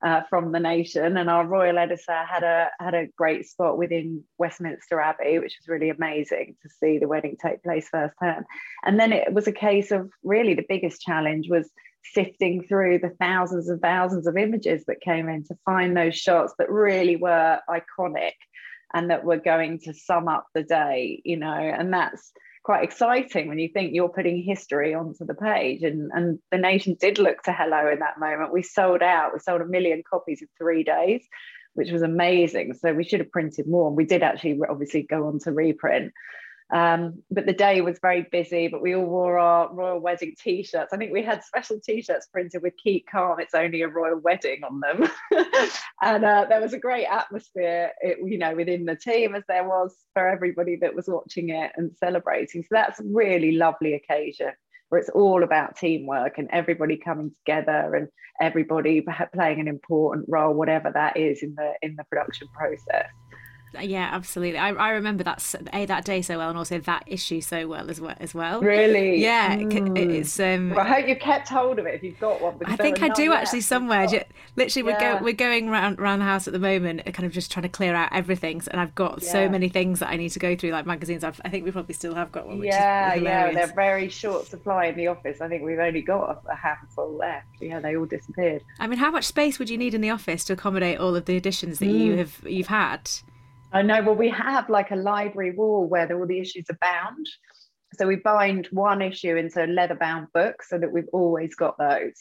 uh, 0.04 0.22
from 0.30 0.52
the 0.52 0.60
nation. 0.60 1.18
And 1.18 1.30
our 1.30 1.46
royal 1.46 1.78
editor 1.78 2.24
had 2.28 2.44
a 2.44 2.70
had 2.80 2.94
a 2.94 3.08
great 3.18 3.48
spot 3.48 3.78
within 3.78 4.24
Westminster 4.38 5.00
Abbey, 5.00 5.40
which 5.40 5.58
was 5.60 5.68
really 5.68 5.90
amazing 5.90 6.56
to 6.64 6.70
see 6.70 6.98
the 6.98 7.08
wedding 7.08 7.38
take 7.42 7.64
place 7.64 7.88
firsthand. 7.90 8.46
And 8.84 9.00
then 9.00 9.14
it 9.14 9.34
was 9.34 9.48
a 9.48 9.54
case 9.54 9.92
of 9.92 10.10
really 10.24 10.54
the 10.54 10.66
biggest 10.68 11.02
challenge 11.02 11.48
was 11.50 11.70
sifting 12.14 12.66
through 12.68 13.00
the 13.00 13.14
thousands 13.20 13.70
and 13.70 13.82
thousands 13.82 14.28
of 14.28 14.38
images 14.38 14.84
that 14.86 15.02
came 15.02 15.30
in 15.30 15.44
to 15.46 15.56
find 15.66 15.96
those 15.96 16.16
shots 16.16 16.54
that 16.58 16.70
really 16.70 17.16
were 17.16 17.60
iconic 17.70 18.34
and 18.94 19.10
that 19.10 19.24
were 19.26 19.38
going 19.38 19.80
to 19.80 19.94
sum 19.94 20.28
up 20.28 20.48
the 20.54 20.64
day, 20.64 21.22
you 21.26 21.38
know, 21.38 21.48
and 21.48 21.94
that's 21.94 22.32
quite 22.64 22.84
exciting 22.84 23.48
when 23.48 23.60
you 23.60 23.70
think 23.70 23.94
you're 23.94 24.10
putting 24.10 24.42
history 24.42 24.96
onto 24.96 25.26
the 25.26 25.36
page. 25.36 25.84
And, 25.84 26.10
and 26.14 26.40
the 26.52 26.58
nation 26.58 26.98
did 27.00 27.20
look 27.20 27.44
to 27.44 27.54
Hello 27.54 27.90
in 27.92 28.00
that 28.00 28.20
moment. 28.20 28.52
We 28.52 28.64
sold 28.64 29.04
out, 29.04 29.34
we 29.34 29.40
sold 29.40 29.62
a 29.62 29.66
million 29.66 30.02
copies 30.10 30.42
in 30.42 30.48
three 30.58 30.84
days, 30.84 31.22
which 31.74 31.92
was 31.92 32.02
amazing. 32.02 32.74
So 32.74 32.94
we 32.94 33.04
should 33.04 33.20
have 33.20 33.32
printed 33.32 33.68
more. 33.68 33.88
And 33.88 33.96
we 33.96 34.06
did 34.06 34.24
actually 34.24 34.60
obviously 34.68 35.04
go 35.04 35.28
on 35.28 35.40
to 35.40 35.52
reprint. 35.52 36.12
Um, 36.74 37.22
but 37.30 37.46
the 37.46 37.54
day 37.54 37.82
was 37.82 38.00
very 38.02 38.26
busy, 38.32 38.68
but 38.68 38.82
we 38.82 38.96
all 38.96 39.06
wore 39.06 39.38
our 39.38 39.72
royal 39.72 40.00
wedding 40.00 40.34
t-shirts. 40.42 40.94
I 40.94 40.98
think 40.98 41.12
we 41.12 41.22
had 41.22 41.44
special 41.44 41.80
t-shirts 41.80 42.28
printed 42.28 42.64
with 42.64 42.74
keep 42.82 43.06
calm, 43.08 43.40
it's 43.40 43.54
only 43.54 43.84
a 43.84 43.88
royal 43.88 44.20
wedding 44.20 44.64
on 44.64 44.80
them. 44.80 45.10
and 46.02 46.26
uh, 46.26 46.46
there 46.50 46.62
was 46.62 46.74
a 46.74 46.80
great 46.80 47.06
atmosphere, 47.06 47.92
it, 48.02 48.18
you 48.26 48.38
know, 48.38 48.56
within 48.56 48.86
the 48.86 48.96
team 48.96 49.36
as 49.36 49.44
there 49.48 49.68
was 49.68 49.96
for 50.14 50.28
everybody 50.28 50.76
that 50.78 50.96
was 50.96 51.08
watching 51.08 51.50
it 51.50 51.72
and 51.76 51.92
celebrating. 51.98 52.64
So 52.64 52.70
that's 52.72 53.00
a 53.00 53.06
really 53.06 53.52
lovely 53.52 53.94
occasion 53.94 54.52
where 54.90 55.00
it's 55.00 55.10
all 55.10 55.44
about 55.44 55.78
teamwork 55.78 56.38
and 56.38 56.50
everybody 56.52 56.98
coming 56.98 57.32
together 57.32 57.96
and 57.96 58.08
everybody 58.42 59.06
playing 59.34 59.60
an 59.60 59.68
important 59.68 60.26
role, 60.28 60.54
whatever 60.54 60.92
that 60.94 61.18
is 61.18 61.42
in 61.42 61.56
the 61.56 61.74
in 61.82 61.96
the 61.96 62.04
production 62.06 62.48
process 62.56 63.08
yeah, 63.82 64.10
absolutely. 64.12 64.60
I, 64.60 64.70
I 64.70 64.90
remember 64.92 65.24
that 65.24 65.56
a 65.74 65.86
that 65.86 66.06
day 66.06 66.22
so 66.22 66.38
well, 66.38 66.50
and 66.50 66.58
also 66.58 66.80
that 66.80 67.04
issue 67.08 67.42
so 67.42 67.68
well 67.68 67.90
as 67.90 68.00
well. 68.02 68.16
As 68.20 68.34
well. 68.34 68.62
Really? 68.62 69.22
Yeah. 69.22 69.58
Mm. 69.58 70.16
It's. 70.16 70.40
Um, 70.40 70.72
well, 70.72 70.80
I 70.80 71.02
hope 71.02 71.08
you 71.08 71.16
kept 71.16 71.50
hold 71.50 71.80
of 71.80 71.86
it 71.86 71.96
if 71.96 72.04
you've 72.04 72.20
got 72.20 72.42
one. 72.42 72.56
I 72.66 72.76
think 72.76 73.02
I 73.02 73.10
do 73.10 73.34
actually 73.34 73.62
somewhere. 73.62 74.08
Literally, 74.56 74.90
yeah. 74.90 75.14
we're 75.14 75.20
go, 75.20 75.24
we're 75.24 75.34
going 75.34 75.70
around 75.70 76.00
around 76.00 76.20
the 76.20 76.26
house 76.26 76.48
at 76.48 76.54
the 76.54 76.60
moment, 76.60 77.02
uh, 77.06 77.12
kind 77.12 77.26
of 77.26 77.32
just 77.32 77.52
trying 77.52 77.64
to 77.64 77.70
clear 77.70 77.96
out 77.96 78.10
everything, 78.12 78.62
and 78.72 78.80
I've 78.80 78.96
got 78.96 79.22
yeah. 79.22 79.32
so 79.32 79.50
many 79.50 79.70
things 79.70 80.00
that 80.00 80.10
I 80.10 80.16
need 80.16 80.30
to 80.30 80.40
go 80.40 80.56
through, 80.56 80.72
like 80.72 80.86
magazines. 80.86 81.24
I've, 81.24 81.40
i 81.44 81.50
think 81.50 81.66
we 81.66 81.72
probably 81.72 81.94
still 81.94 82.16
have 82.16 82.32
got 82.32 82.48
one. 82.48 82.64
yeah, 82.64 83.16
is, 83.16 83.24
yeah. 83.24 83.52
They're 83.52 83.74
very 83.76 84.10
short 84.10 84.48
supply 84.48 84.86
in 84.86 84.96
the 84.96 85.08
office. 85.08 85.42
I 85.42 85.48
think 85.48 85.64
we've 85.64 85.80
only 85.80 86.02
got 86.02 86.44
a 86.50 86.56
handful 86.56 87.14
left. 87.14 87.48
Yeah, 87.60 87.80
they 87.80 87.96
all 87.96 88.06
disappeared. 88.06 88.64
I 88.80 88.88
mean, 88.88 89.00
how 89.00 89.12
much 89.12 89.26
space 89.26 89.60
would 89.60 89.70
you 89.70 89.78
need 89.78 89.94
in 89.94 90.02
the 90.02 90.10
office 90.10 90.44
to 90.46 90.54
accommodate 90.54 91.00
all 91.00 91.16
of 91.16 91.26
the 91.26 91.36
editions 91.36 91.80
that 91.80 91.86
mm. 91.86 92.00
you 92.00 92.18
have 92.18 92.42
you've 92.46 92.68
had? 92.68 93.10
I 93.76 93.82
know. 93.82 94.02
Well, 94.02 94.16
we 94.16 94.30
have 94.30 94.70
like 94.70 94.92
a 94.92 94.96
library 94.96 95.52
wall 95.52 95.86
where 95.86 96.10
all 96.18 96.26
the 96.26 96.40
issues 96.40 96.64
are 96.70 96.78
bound. 96.80 97.28
So 97.96 98.08
we 98.08 98.16
bind 98.16 98.68
one 98.68 99.02
issue 99.02 99.36
into 99.36 99.66
leather 99.66 99.96
bound 99.96 100.28
books 100.34 100.70
so 100.70 100.78
that 100.78 100.94
we've 100.94 101.10
always 101.12 101.56
got 101.56 101.78
those. 101.78 102.14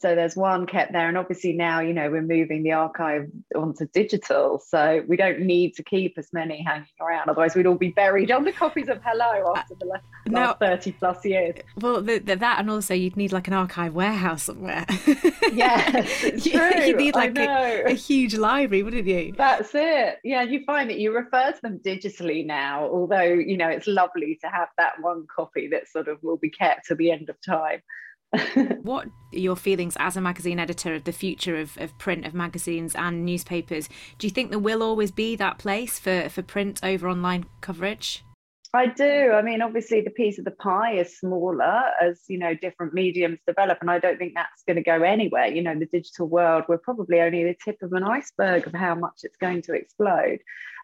So 0.00 0.14
there's 0.14 0.34
one 0.34 0.66
kept 0.66 0.92
there. 0.92 1.08
And 1.08 1.18
obviously 1.18 1.52
now, 1.52 1.80
you 1.80 1.92
know, 1.92 2.10
we're 2.10 2.22
moving 2.22 2.62
the 2.62 2.72
archive 2.72 3.28
onto 3.54 3.86
digital. 3.92 4.58
So 4.58 5.04
we 5.06 5.16
don't 5.18 5.40
need 5.40 5.74
to 5.74 5.82
keep 5.82 6.16
as 6.16 6.32
many 6.32 6.62
hanging 6.62 6.86
around. 7.00 7.28
Otherwise, 7.28 7.54
we'd 7.54 7.66
all 7.66 7.74
be 7.74 7.90
buried 7.90 8.30
under 8.30 8.50
copies 8.50 8.88
of 8.88 9.02
Hello 9.04 9.52
after 9.54 9.74
the 9.78 9.84
last, 9.84 10.04
uh, 10.26 10.30
now, 10.30 10.54
30 10.54 10.92
plus 10.92 11.22
years. 11.26 11.56
Well, 11.76 12.00
the, 12.00 12.18
the, 12.18 12.36
that 12.36 12.60
and 12.60 12.70
also 12.70 12.94
you'd 12.94 13.18
need 13.18 13.32
like 13.32 13.46
an 13.48 13.52
archive 13.52 13.94
warehouse 13.94 14.44
somewhere. 14.44 14.86
yes, 15.52 16.24
it's 16.24 16.46
you. 16.46 16.58
You'd 16.86 16.96
need 16.96 17.14
like 17.14 17.36
a, 17.36 17.84
a, 17.84 17.92
huge 17.92 18.34
library, 18.34 18.82
wouldn't 18.82 19.06
you? 19.06 19.34
That's 19.36 19.70
it. 19.74 20.18
Yeah, 20.24 20.42
you 20.42 20.64
find 20.64 20.88
that 20.88 20.98
you 20.98 21.14
refer 21.14 21.52
to 21.52 21.60
them 21.60 21.78
digitally 21.84 22.46
now, 22.46 22.84
although, 22.84 23.20
you 23.20 23.58
know, 23.58 23.68
it's 23.68 23.86
lovely 23.86 24.38
to 24.40 24.48
have 24.48 24.68
that 24.78 24.94
one 25.02 25.26
copy 25.34 25.68
that 25.68 25.88
sort 25.88 26.08
of 26.08 26.22
will 26.22 26.38
be 26.38 26.48
kept 26.48 26.86
to 26.86 26.94
the 26.94 27.10
end 27.10 27.28
of 27.28 27.36
time. 27.46 27.82
what 28.82 29.06
are 29.06 29.10
your 29.32 29.56
feelings 29.56 29.96
as 29.98 30.16
a 30.16 30.20
magazine 30.20 30.58
editor 30.58 30.94
of 30.94 31.04
the 31.04 31.12
future 31.12 31.56
of, 31.56 31.76
of 31.78 31.96
print 31.98 32.24
of 32.24 32.32
magazines 32.32 32.94
and 32.94 33.24
newspapers 33.24 33.88
do 34.18 34.26
you 34.26 34.30
think 34.30 34.50
there 34.50 34.58
will 34.58 34.82
always 34.82 35.10
be 35.10 35.34
that 35.34 35.58
place 35.58 35.98
for, 35.98 36.28
for 36.28 36.42
print 36.42 36.78
over 36.82 37.08
online 37.08 37.44
coverage 37.60 38.24
I 38.72 38.86
do. 38.86 39.32
I 39.32 39.42
mean, 39.42 39.62
obviously, 39.62 40.00
the 40.00 40.10
piece 40.10 40.38
of 40.38 40.44
the 40.44 40.52
pie 40.52 40.92
is 40.92 41.18
smaller 41.18 41.82
as 42.00 42.22
you 42.28 42.38
know 42.38 42.54
different 42.54 42.94
mediums 42.94 43.40
develop, 43.44 43.78
and 43.80 43.90
I 43.90 43.98
don't 43.98 44.16
think 44.16 44.34
that's 44.36 44.62
going 44.64 44.76
to 44.76 44.82
go 44.82 45.02
anywhere. 45.02 45.46
You 45.46 45.62
know, 45.62 45.76
the 45.76 45.86
digital 45.86 46.28
world, 46.28 46.64
we're 46.68 46.78
probably 46.78 47.20
only 47.20 47.42
the 47.42 47.56
tip 47.64 47.78
of 47.82 47.92
an 47.92 48.04
iceberg 48.04 48.68
of 48.68 48.72
how 48.72 48.94
much 48.94 49.20
it's 49.24 49.36
going 49.38 49.62
to 49.62 49.74
explode, 49.74 50.38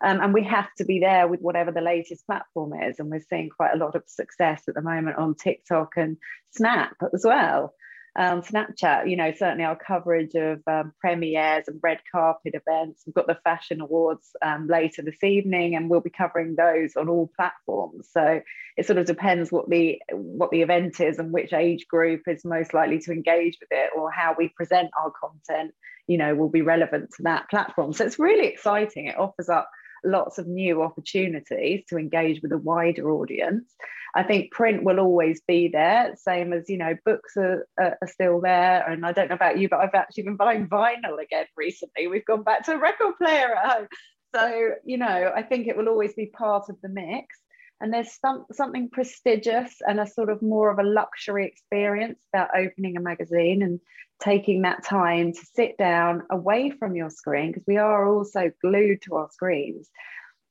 um, 0.05 0.21
and 0.21 0.35
we 0.35 0.45
have 0.45 0.69
to 0.79 0.85
be 0.85 1.01
there 1.01 1.29
with 1.29 1.41
whatever 1.41 1.73
the 1.73 1.81
latest 1.81 2.27
platform 2.27 2.73
is. 2.83 2.99
And 2.99 3.11
we're 3.11 3.25
seeing 3.29 3.51
quite 3.51 3.75
a 3.75 3.79
lot 3.79 3.95
of 3.95 4.03
success 4.07 4.63
at 4.69 4.75
the 4.75 4.83
moment 4.83 5.19
on 5.19 5.35
TikTok 5.35 5.93
and 5.97 6.17
Snap 6.51 6.97
as 7.15 7.23
well 7.25 7.75
um, 8.19 8.41
Snapchat, 8.41 9.11
you 9.11 9.17
know, 9.17 9.33
certainly 9.37 9.65
our 9.65 9.77
coverage 9.77 10.35
of 10.35 10.63
um, 10.67 10.93
premieres 11.01 11.65
and 11.69 11.79
red 11.83 12.01
carpet 12.11 12.55
events. 12.55 13.03
We've 13.07 13.15
got 13.15 13.27
the 13.27 13.39
fashion 13.45 13.81
awards 13.81 14.31
um, 14.41 14.69
later 14.69 15.03
this 15.03 15.23
evening, 15.23 15.77
and 15.77 15.91
we'll 15.91 16.01
be 16.01 16.11
covering 16.11 16.57
those 16.57 16.97
on 16.97 17.09
all 17.09 17.31
platforms. 17.37 18.09
So 18.11 18.41
it 18.77 18.87
sort 18.87 18.99
of 18.99 19.07
depends 19.07 19.53
what 19.53 19.69
the 19.69 20.01
what 20.13 20.51
the 20.51 20.63
event 20.63 21.01
is 21.01 21.19
and 21.19 21.33
which 21.33 21.53
age 21.53 21.87
group 21.89 22.23
is 22.27 22.45
most 22.45 22.73
likely 22.73 23.01
to 23.01 23.13
engage 23.13 23.59
with 23.61 23.69
it, 23.71 23.91
or 23.95 24.11
how 24.11 24.35
we 24.37 24.49
present 24.49 24.89
our 24.99 25.13
content. 25.21 25.75
You 26.07 26.19
know, 26.19 26.35
will 26.35 26.49
be 26.49 26.63
relevant 26.63 27.11
to 27.17 27.25
that 27.25 27.51
platform. 27.51 27.93
So 27.93 28.07
it's 28.07 28.19
really 28.19 28.47
exciting. 28.47 29.07
It 29.07 29.19
offers 29.19 29.49
up 29.49 29.69
lots 30.05 30.39
of 30.39 30.47
new 30.47 30.83
opportunities 30.83 31.85
to 31.89 31.99
engage 31.99 32.43
with 32.43 32.53
a 32.53 32.59
wider 32.59 33.11
audience. 33.11 33.75
I 34.15 34.23
think 34.23 34.51
print 34.51 34.83
will 34.83 34.99
always 34.99 35.43
be 35.47 35.69
there, 35.69 36.15
same 36.17 36.53
as, 36.55 36.71
you 36.71 36.79
know, 36.79 36.97
books 37.05 37.37
are, 37.37 37.67
are, 37.79 37.99
still 38.07 38.41
there. 38.41 38.89
And 38.89 39.05
I 39.05 39.13
don't 39.13 39.29
know 39.29 39.35
about 39.35 39.59
you, 39.59 39.69
but 39.69 39.81
I've 39.81 39.95
actually 39.95 40.25
been 40.25 40.37
buying 40.37 40.69
vinyl 40.69 41.23
again 41.23 41.47
recently. 41.55 42.07
We've 42.07 42.25
gone 42.25 42.43
back 42.43 42.65
to 42.65 42.73
a 42.73 42.79
record 42.79 43.15
player 43.19 43.55
at 43.55 43.73
home. 43.73 43.89
So, 44.35 44.71
you 44.85 44.97
know, 44.97 45.33
I 45.35 45.43
think 45.43 45.67
it 45.67 45.77
will 45.77 45.89
always 45.89 46.15
be 46.15 46.27
part 46.27 46.71
of 46.71 46.77
the 46.83 46.89
mix. 46.89 47.37
And 47.81 47.93
there's 47.93 48.19
some, 48.19 48.47
something 48.53 48.89
prestigious 48.89 49.77
and 49.87 50.01
a 50.01 50.07
sort 50.07 50.31
of 50.31 50.41
more 50.41 50.71
of 50.71 50.79
a 50.79 50.83
luxury 50.83 51.47
experience 51.47 52.19
about 52.33 52.57
opening 52.57 52.97
a 52.97 53.01
magazine 53.01 53.63
and 53.63 53.81
taking 54.23 54.63
that 54.63 54.85
time 54.85 55.33
to 55.33 55.47
sit 55.55 55.77
down 55.77 56.23
away 56.31 56.71
from 56.71 56.97
your 56.97 57.11
screen, 57.11 57.53
because 57.53 57.67
we 57.67 57.77
are 57.77 58.09
also 58.09 58.51
glued 58.63 59.03
to 59.03 59.17
our 59.17 59.29
screens, 59.31 59.91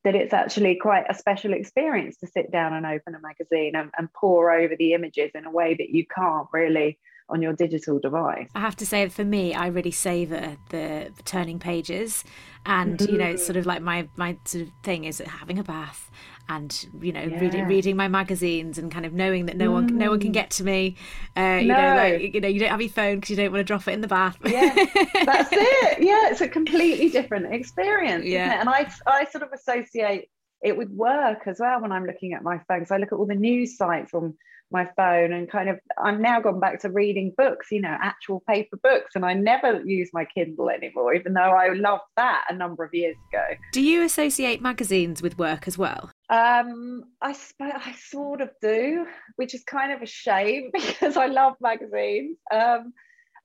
that 0.03 0.15
it's 0.15 0.33
actually 0.33 0.75
quite 0.75 1.05
a 1.09 1.15
special 1.15 1.53
experience 1.53 2.17
to 2.17 2.27
sit 2.27 2.51
down 2.51 2.73
and 2.73 2.85
open 2.85 3.15
a 3.15 3.19
magazine 3.19 3.75
and, 3.75 3.89
and 3.97 4.07
pour 4.13 4.51
over 4.51 4.75
the 4.77 4.93
images 4.93 5.31
in 5.33 5.45
a 5.45 5.51
way 5.51 5.73
that 5.73 5.89
you 5.89 6.05
can't 6.05 6.47
really 6.53 6.99
on 7.27 7.41
your 7.41 7.53
digital 7.53 7.99
device. 7.99 8.49
I 8.53 8.59
have 8.59 8.75
to 8.77 8.85
say, 8.85 9.09
for 9.09 9.23
me, 9.23 9.55
I 9.55 9.67
really 9.67 9.91
savour 9.91 10.57
the, 10.69 11.11
the, 11.15 11.23
turning 11.23 11.57
pages, 11.57 12.23
and 12.65 12.99
mm-hmm. 12.99 13.11
you 13.11 13.17
know, 13.17 13.25
it's 13.25 13.43
sort 13.43 13.57
of 13.57 13.65
like 13.65 13.81
my 13.81 14.07
my 14.15 14.37
sort 14.45 14.65
of 14.65 14.69
thing 14.83 15.05
is 15.05 15.19
having 15.19 15.57
a 15.57 15.63
bath 15.63 16.11
and 16.47 16.87
you 17.01 17.11
know 17.11 17.23
yeah. 17.23 17.39
reading 17.39 17.67
reading 17.67 17.95
my 17.95 18.07
magazines 18.07 18.77
and 18.77 18.91
kind 18.91 19.05
of 19.05 19.13
knowing 19.13 19.45
that 19.47 19.57
no 19.57 19.69
mm. 19.69 19.73
one 19.73 19.97
no 19.97 20.11
one 20.11 20.19
can 20.19 20.29
mm. 20.29 20.33
get 20.33 20.49
to 20.51 20.63
me 20.63 20.95
uh, 21.37 21.57
you 21.61 21.67
no. 21.67 21.75
know 21.75 21.95
like 21.95 22.33
you 22.33 22.41
know 22.41 22.47
you 22.47 22.59
don't 22.59 22.69
have 22.69 22.81
your 22.81 22.89
phone 22.89 23.15
because 23.15 23.31
you 23.31 23.35
don't 23.35 23.51
want 23.51 23.59
to 23.59 23.63
drop 23.63 23.87
it 23.87 23.91
in 23.91 24.01
the 24.01 24.07
bath 24.07 24.37
yeah 24.45 24.73
that's 25.25 25.49
it 25.51 26.03
yeah 26.03 26.29
it's 26.29 26.41
a 26.41 26.47
completely 26.47 27.09
different 27.09 27.53
experience 27.53 28.25
yeah 28.25 28.59
and 28.59 28.69
i 28.69 28.89
i 29.07 29.25
sort 29.25 29.43
of 29.43 29.51
associate 29.53 30.29
it 30.61 30.77
with 30.77 30.89
work 30.89 31.47
as 31.47 31.57
well 31.59 31.81
when 31.81 31.91
i'm 31.91 32.05
looking 32.05 32.33
at 32.33 32.43
my 32.43 32.59
phone 32.67 32.85
so 32.85 32.95
i 32.95 32.97
look 32.97 33.11
at 33.11 33.15
all 33.15 33.25
the 33.25 33.35
news 33.35 33.77
sites 33.77 34.13
on 34.13 34.35
my 34.75 34.89
phone 34.97 35.31
and 35.31 35.49
kind 35.49 35.69
of 35.69 35.79
I'm 35.97 36.21
now 36.21 36.41
gone 36.41 36.59
back 36.59 36.81
to 36.81 36.89
reading 36.89 37.33
books, 37.37 37.67
you 37.71 37.79
know, 37.79 37.95
actual 38.01 38.43
paper 38.47 38.77
books, 38.77 39.15
and 39.15 39.25
I 39.25 39.33
never 39.33 39.81
use 39.85 40.09
my 40.11 40.25
Kindle 40.25 40.69
anymore, 40.69 41.13
even 41.13 41.33
though 41.33 41.41
I 41.41 41.73
loved 41.73 42.03
that 42.17 42.43
a 42.49 42.53
number 42.53 42.83
of 42.83 42.93
years 42.93 43.15
ago. 43.29 43.45
Do 43.71 43.81
you 43.81 44.03
associate 44.03 44.61
magazines 44.61 45.21
with 45.21 45.37
work 45.37 45.65
as 45.65 45.77
well? 45.77 46.11
Um, 46.29 47.03
I 47.21 47.31
sp- 47.31 47.79
I 47.87 47.95
sort 47.97 48.41
of 48.41 48.49
do, 48.61 49.05
which 49.37 49.55
is 49.55 49.63
kind 49.63 49.93
of 49.93 50.01
a 50.01 50.05
shame 50.05 50.71
because 50.73 51.15
I 51.15 51.27
love 51.27 51.53
magazines. 51.61 52.37
Um, 52.53 52.91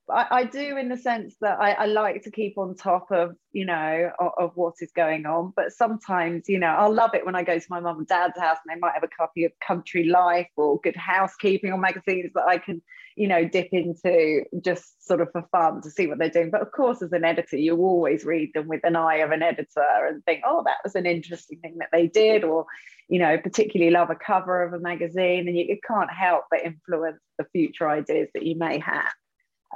I, 0.09 0.27
I, 0.31 0.43
do 0.45 0.77
in 0.77 0.89
the 0.89 0.97
sense 0.97 1.35
that 1.41 1.59
I, 1.59 1.71
I, 1.71 1.85
like 1.85 2.23
to 2.23 2.31
keep 2.31 2.57
on 2.57 2.75
top 2.75 3.11
of 3.11 3.35
you 3.51 3.65
know 3.65 4.11
of, 4.19 4.31
of, 4.37 4.51
what 4.55 4.75
is 4.81 4.91
going 4.95 5.25
on. 5.25 5.53
But 5.55 5.71
sometimes 5.71 6.49
you 6.49 6.59
know 6.59 6.67
i'll 6.67 6.93
love 6.93 7.13
it 7.13 7.25
when 7.25 7.35
i 7.35 7.43
go 7.43 7.59
to 7.59 7.65
my 7.69 7.79
mum 7.79 7.99
and 7.99 8.07
dad's 8.07 8.39
house 8.39 8.57
and 8.65 8.75
they 8.75 8.79
might 8.79 8.93
have 8.93 9.03
a 9.03 9.07
copy 9.07 9.45
of 9.45 9.51
country 9.65 10.05
life 10.05 10.49
or 10.57 10.79
good 10.81 10.95
housekeeping 10.95 11.71
or 11.71 11.77
magazines 11.77 12.31
that 12.33 12.45
i 12.45 12.57
can 12.57 12.81
you 13.15 13.27
know 13.27 13.47
dip 13.47 13.69
into 13.71 14.43
just 14.63 15.05
sort 15.05 15.21
of 15.21 15.29
for 15.31 15.43
fun 15.51 15.81
to 15.81 15.89
see 15.89 16.07
what 16.07 16.17
they're 16.17 16.29
doing. 16.29 16.49
But 16.49 16.61
of 16.61 16.71
course 16.71 17.01
as 17.01 17.11
an 17.11 17.23
editor 17.23 17.57
you 17.57 17.77
always 17.77 18.25
read 18.25 18.51
them 18.53 18.67
with 18.67 18.81
an 18.83 18.95
eye 18.95 19.17
of 19.17 19.31
an 19.31 19.43
editor 19.43 20.07
and 20.07 20.23
think 20.25 20.41
oh 20.45 20.63
that 20.65 20.77
was 20.83 20.95
an 20.95 21.05
interesting 21.05 21.59
thing 21.59 21.77
that 21.79 21.89
they 21.91 22.07
did 22.07 22.43
or 22.43 22.65
you 23.09 23.19
know 23.19 23.37
particularly 23.37 23.91
love 23.91 24.09
a 24.09 24.15
cover 24.15 24.63
of 24.63 24.73
a 24.73 24.79
magazine. 24.79 25.47
And 25.47 25.57
you, 25.57 25.65
you 25.65 25.77
can't 25.85 26.11
help 26.11 26.45
but 26.49 26.63
influence 26.63 27.19
the 27.37 27.45
future 27.51 27.89
ideas 27.89 28.29
that 28.33 28.43
you 28.43 28.57
may 28.57 28.79
have 28.79 29.11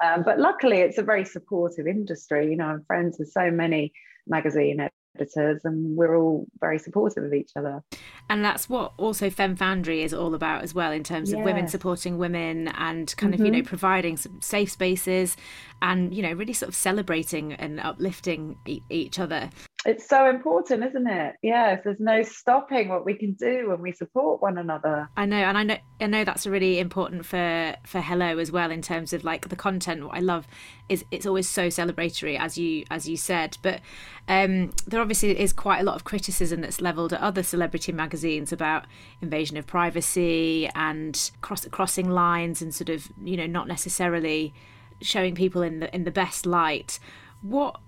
um, 0.03 0.23
but 0.23 0.39
luckily, 0.39 0.77
it's 0.77 0.97
a 0.97 1.03
very 1.03 1.25
supportive 1.25 1.87
industry. 1.87 2.49
You 2.49 2.57
know, 2.57 2.65
I'm 2.65 2.83
friends 2.85 3.17
with 3.19 3.31
so 3.31 3.51
many 3.51 3.93
magazine 4.27 4.89
editors, 5.17 5.61
and 5.63 5.95
we're 5.95 6.17
all 6.17 6.45
very 6.59 6.79
supportive 6.79 7.23
of 7.23 7.33
each 7.33 7.51
other. 7.55 7.81
And 8.29 8.43
that's 8.43 8.67
what 8.67 8.93
also 8.97 9.29
Fem 9.29 9.55
Foundry 9.55 10.03
is 10.03 10.13
all 10.13 10.33
about 10.33 10.63
as 10.63 10.73
well, 10.73 10.91
in 10.91 11.03
terms 11.03 11.31
of 11.31 11.39
women 11.41 11.67
supporting 11.67 12.17
women 12.17 12.67
and 12.69 13.15
kind 13.15 13.33
mm-hmm. 13.33 13.41
of, 13.41 13.45
you 13.45 13.51
know, 13.51 13.59
mm-hmm. 13.59 13.67
providing 13.67 14.17
some 14.17 14.41
safe 14.41 14.71
spaces 14.71 15.37
and, 15.81 16.13
you 16.13 16.21
know, 16.21 16.31
really 16.33 16.53
sort 16.53 16.69
of 16.69 16.75
celebrating 16.75 17.53
and 17.53 17.79
uplifting 17.79 18.57
e- 18.65 18.81
each 18.89 19.19
other. 19.19 19.49
It's 19.85 20.09
so 20.09 20.27
important 20.27 20.83
isn't 20.83 21.07
it? 21.07 21.35
Yes 21.43 21.81
there's 21.83 21.99
no 21.99 22.23
stopping 22.23 22.89
what 22.89 23.05
we 23.05 23.13
can 23.13 23.33
do 23.33 23.69
when 23.69 23.81
we 23.81 23.91
support 23.91 24.41
one 24.41 24.57
another. 24.57 25.07
I 25.15 25.25
know 25.25 25.37
and 25.37 25.57
i 25.57 25.63
know 25.63 25.77
i 26.01 26.07
know 26.07 26.23
that's 26.23 26.47
really 26.47 26.79
important 26.79 27.25
for 27.25 27.75
for 27.85 28.01
hello 28.01 28.39
as 28.39 28.51
well 28.51 28.71
in 28.71 28.81
terms 28.81 29.13
of 29.13 29.23
like 29.23 29.49
the 29.49 29.55
content. 29.55 30.03
What 30.03 30.15
i 30.15 30.19
love 30.19 30.47
is 30.89 31.05
it's 31.11 31.25
always 31.25 31.47
so 31.47 31.67
celebratory 31.67 32.39
as 32.39 32.57
you 32.57 32.85
as 32.89 33.07
you 33.07 33.17
said 33.17 33.57
but 33.61 33.81
um 34.27 34.71
there 34.87 35.01
obviously 35.01 35.39
is 35.39 35.53
quite 35.53 35.79
a 35.79 35.83
lot 35.83 35.95
of 35.95 36.03
criticism 36.03 36.61
that's 36.61 36.81
leveled 36.81 37.13
at 37.13 37.21
other 37.21 37.43
celebrity 37.43 37.91
magazines 37.91 38.51
about 38.51 38.85
invasion 39.21 39.57
of 39.57 39.67
privacy 39.67 40.67
and 40.73 41.31
cross 41.41 41.65
crossing 41.67 42.09
lines 42.09 42.61
and 42.61 42.73
sort 42.73 42.89
of 42.89 43.07
you 43.23 43.37
know 43.37 43.45
not 43.45 43.67
necessarily 43.67 44.53
showing 45.01 45.35
people 45.35 45.61
in 45.61 45.79
the 45.79 45.93
in 45.93 46.03
the 46.03 46.11
best 46.11 46.45
light 46.45 46.99
what 47.41 47.79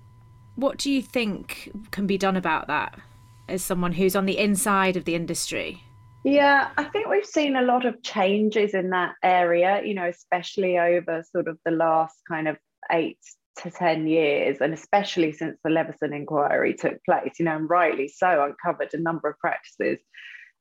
what 0.55 0.77
do 0.77 0.91
you 0.91 1.01
think 1.01 1.71
can 1.91 2.07
be 2.07 2.17
done 2.17 2.35
about 2.35 2.67
that 2.67 2.99
as 3.47 3.63
someone 3.63 3.93
who's 3.93 4.15
on 4.15 4.25
the 4.25 4.37
inside 4.37 4.97
of 4.97 5.05
the 5.05 5.15
industry? 5.15 5.83
Yeah, 6.23 6.69
I 6.77 6.83
think 6.85 7.07
we've 7.07 7.25
seen 7.25 7.55
a 7.55 7.61
lot 7.61 7.85
of 7.85 8.01
changes 8.03 8.73
in 8.73 8.89
that 8.89 9.13
area, 9.23 9.81
you 9.85 9.93
know, 9.93 10.07
especially 10.07 10.77
over 10.77 11.23
sort 11.31 11.47
of 11.47 11.57
the 11.63 11.71
last 11.71 12.17
kind 12.27 12.47
of 12.47 12.57
eight 12.91 13.19
to 13.59 13.71
10 13.71 14.07
years, 14.07 14.57
and 14.59 14.73
especially 14.73 15.31
since 15.31 15.57
the 15.63 15.69
Leveson 15.69 16.11
inquiry 16.11 16.73
took 16.73 17.03
place, 17.05 17.33
you 17.39 17.45
know, 17.45 17.55
and 17.55 17.69
rightly 17.69 18.07
so, 18.07 18.43
uncovered 18.43 18.93
a 18.93 19.01
number 19.01 19.29
of 19.29 19.37
practices 19.39 19.99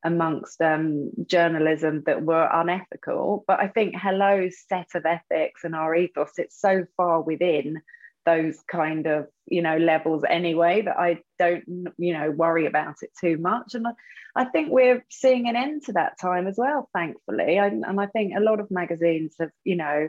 amongst 0.07 0.61
um, 0.63 1.11
journalism 1.27 2.05
that 2.07 2.23
were 2.23 2.49
unethical. 2.53 3.45
But 3.49 3.59
I 3.59 3.67
think 3.67 3.97
Hello's 3.97 4.57
set 4.69 4.87
of 4.95 5.05
ethics 5.05 5.65
and 5.65 5.75
our 5.75 5.95
ethos, 5.97 6.31
it's 6.39 6.61
so 6.61 6.85
far 6.97 7.21
within 7.21 7.83
those 8.25 8.59
kind 8.69 9.07
of 9.07 9.27
you 9.47 9.63
know 9.63 9.77
levels 9.77 10.25
anyway 10.29 10.83
that 10.83 10.99
I 10.99 11.21
don't 11.39 11.65
you 11.97 12.13
know 12.13 12.33
worry 12.33 12.67
about 12.67 12.97
it 13.03 13.11
too 13.21 13.39
much 13.39 13.75
and 13.75 13.87
I, 13.87 13.93
I 14.35 14.45
think 14.47 14.71
we're 14.73 15.07
seeing 15.09 15.49
an 15.49 15.55
end 15.55 15.85
to 15.85 15.93
that 15.93 16.19
time 16.21 16.49
as 16.49 16.57
well 16.59 16.91
thankfully 16.93 17.57
and 17.57 17.85
I 17.87 18.07
think 18.07 18.33
a 18.37 18.41
lot 18.41 18.59
of 18.59 18.69
magazines 18.69 19.37
have 19.39 19.53
you 19.63 19.77
know 19.77 20.09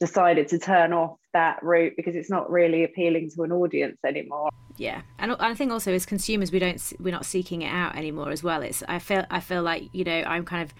decided 0.00 0.48
to 0.48 0.58
turn 0.58 0.92
off 0.92 1.16
that 1.32 1.62
route 1.62 1.92
because 1.96 2.14
it's 2.14 2.30
not 2.30 2.50
really 2.50 2.84
appealing 2.84 3.30
to 3.30 3.42
an 3.42 3.52
audience 3.52 3.98
anymore 4.06 4.48
yeah 4.76 5.02
and 5.18 5.32
i 5.40 5.54
think 5.54 5.72
also 5.72 5.92
as 5.92 6.06
consumers 6.06 6.52
we 6.52 6.58
don't 6.58 6.92
we're 7.00 7.12
not 7.12 7.26
seeking 7.26 7.62
it 7.62 7.70
out 7.70 7.96
anymore 7.96 8.30
as 8.30 8.42
well 8.42 8.62
it's 8.62 8.82
i 8.88 8.98
feel 8.98 9.24
i 9.30 9.40
feel 9.40 9.62
like 9.62 9.84
you 9.92 10.04
know 10.04 10.22
i'm 10.26 10.44
kind 10.44 10.62
of 10.62 10.72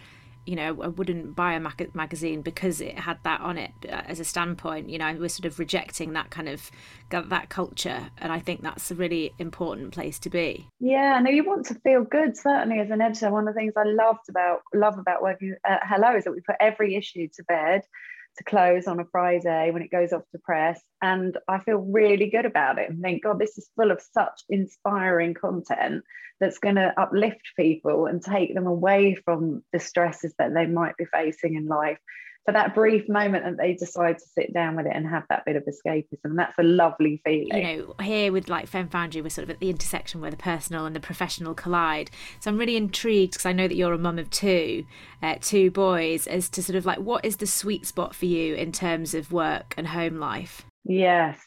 you 0.48 0.56
know, 0.56 0.80
I 0.82 0.88
wouldn't 0.88 1.36
buy 1.36 1.52
a 1.52 1.60
mag- 1.60 1.94
magazine 1.94 2.40
because 2.40 2.80
it 2.80 2.98
had 2.98 3.18
that 3.24 3.42
on 3.42 3.58
it 3.58 3.70
uh, 3.84 4.00
as 4.06 4.18
a 4.18 4.24
standpoint. 4.24 4.88
You 4.88 4.96
know, 4.96 5.14
we're 5.20 5.28
sort 5.28 5.44
of 5.44 5.58
rejecting 5.58 6.14
that 6.14 6.30
kind 6.30 6.48
of 6.48 6.70
that 7.10 7.50
culture, 7.50 8.08
and 8.16 8.32
I 8.32 8.38
think 8.38 8.62
that's 8.62 8.90
a 8.90 8.94
really 8.94 9.34
important 9.38 9.92
place 9.92 10.18
to 10.20 10.30
be. 10.30 10.66
Yeah, 10.80 11.20
no, 11.20 11.30
you 11.30 11.44
want 11.44 11.66
to 11.66 11.74
feel 11.74 12.02
good. 12.02 12.34
Certainly, 12.34 12.80
as 12.80 12.88
an 12.88 13.02
editor, 13.02 13.30
one 13.30 13.46
of 13.46 13.52
the 13.52 13.58
things 13.58 13.74
I 13.76 13.84
loved 13.84 14.30
about 14.30 14.60
love 14.72 14.98
about 14.98 15.22
working 15.22 15.54
at 15.66 15.82
Hello 15.84 16.16
is 16.16 16.24
that 16.24 16.32
we 16.32 16.40
put 16.40 16.56
every 16.60 16.94
issue 16.94 17.28
to 17.34 17.44
bed 17.44 17.82
to 18.38 18.44
close 18.44 18.86
on 18.86 19.00
a 19.00 19.04
Friday 19.04 19.70
when 19.70 19.82
it 19.82 19.90
goes 19.90 20.12
off 20.12 20.22
to 20.32 20.38
press. 20.38 20.80
And 21.02 21.36
I 21.48 21.58
feel 21.58 21.78
really 21.78 22.30
good 22.30 22.46
about 22.46 22.78
it 22.78 22.88
and 22.88 23.02
think, 23.02 23.24
God, 23.24 23.38
this 23.38 23.58
is 23.58 23.70
full 23.76 23.90
of 23.90 24.00
such 24.00 24.42
inspiring 24.48 25.34
content 25.34 26.04
that's 26.40 26.58
going 26.58 26.76
to 26.76 26.94
uplift 26.98 27.42
people 27.56 28.06
and 28.06 28.22
take 28.22 28.54
them 28.54 28.66
away 28.66 29.16
from 29.24 29.62
the 29.72 29.80
stresses 29.80 30.34
that 30.38 30.54
they 30.54 30.66
might 30.66 30.96
be 30.96 31.04
facing 31.04 31.56
in 31.56 31.66
life 31.66 31.98
for 32.48 32.52
that 32.52 32.74
brief 32.74 33.06
moment 33.10 33.44
that 33.44 33.58
they 33.58 33.74
decide 33.74 34.16
to 34.16 34.24
sit 34.26 34.54
down 34.54 34.74
with 34.74 34.86
it 34.86 34.92
and 34.94 35.06
have 35.06 35.22
that 35.28 35.44
bit 35.44 35.54
of 35.54 35.64
escapism. 35.64 36.34
That's 36.34 36.58
a 36.58 36.62
lovely 36.62 37.20
feeling. 37.22 37.48
You 37.52 37.62
know, 37.62 37.94
here 38.02 38.32
with 38.32 38.48
like 38.48 38.68
Fem 38.68 38.88
Foundry, 38.88 39.20
we're 39.20 39.28
sort 39.28 39.42
of 39.42 39.50
at 39.50 39.58
the 39.58 39.68
intersection 39.68 40.22
where 40.22 40.30
the 40.30 40.38
personal 40.38 40.86
and 40.86 40.96
the 40.96 41.00
professional 41.00 41.52
collide. 41.52 42.10
So 42.40 42.50
I'm 42.50 42.56
really 42.56 42.78
intrigued 42.78 43.32
because 43.32 43.44
I 43.44 43.52
know 43.52 43.68
that 43.68 43.74
you're 43.74 43.92
a 43.92 43.98
mum 43.98 44.18
of 44.18 44.30
two, 44.30 44.86
uh, 45.22 45.34
two 45.42 45.70
boys, 45.70 46.26
as 46.26 46.48
to 46.48 46.62
sort 46.62 46.76
of 46.76 46.86
like 46.86 47.00
what 47.00 47.22
is 47.22 47.36
the 47.36 47.46
sweet 47.46 47.84
spot 47.84 48.14
for 48.14 48.24
you 48.24 48.54
in 48.54 48.72
terms 48.72 49.12
of 49.12 49.30
work 49.30 49.74
and 49.76 49.88
home 49.88 50.16
life? 50.16 50.64
Yes. 50.84 51.38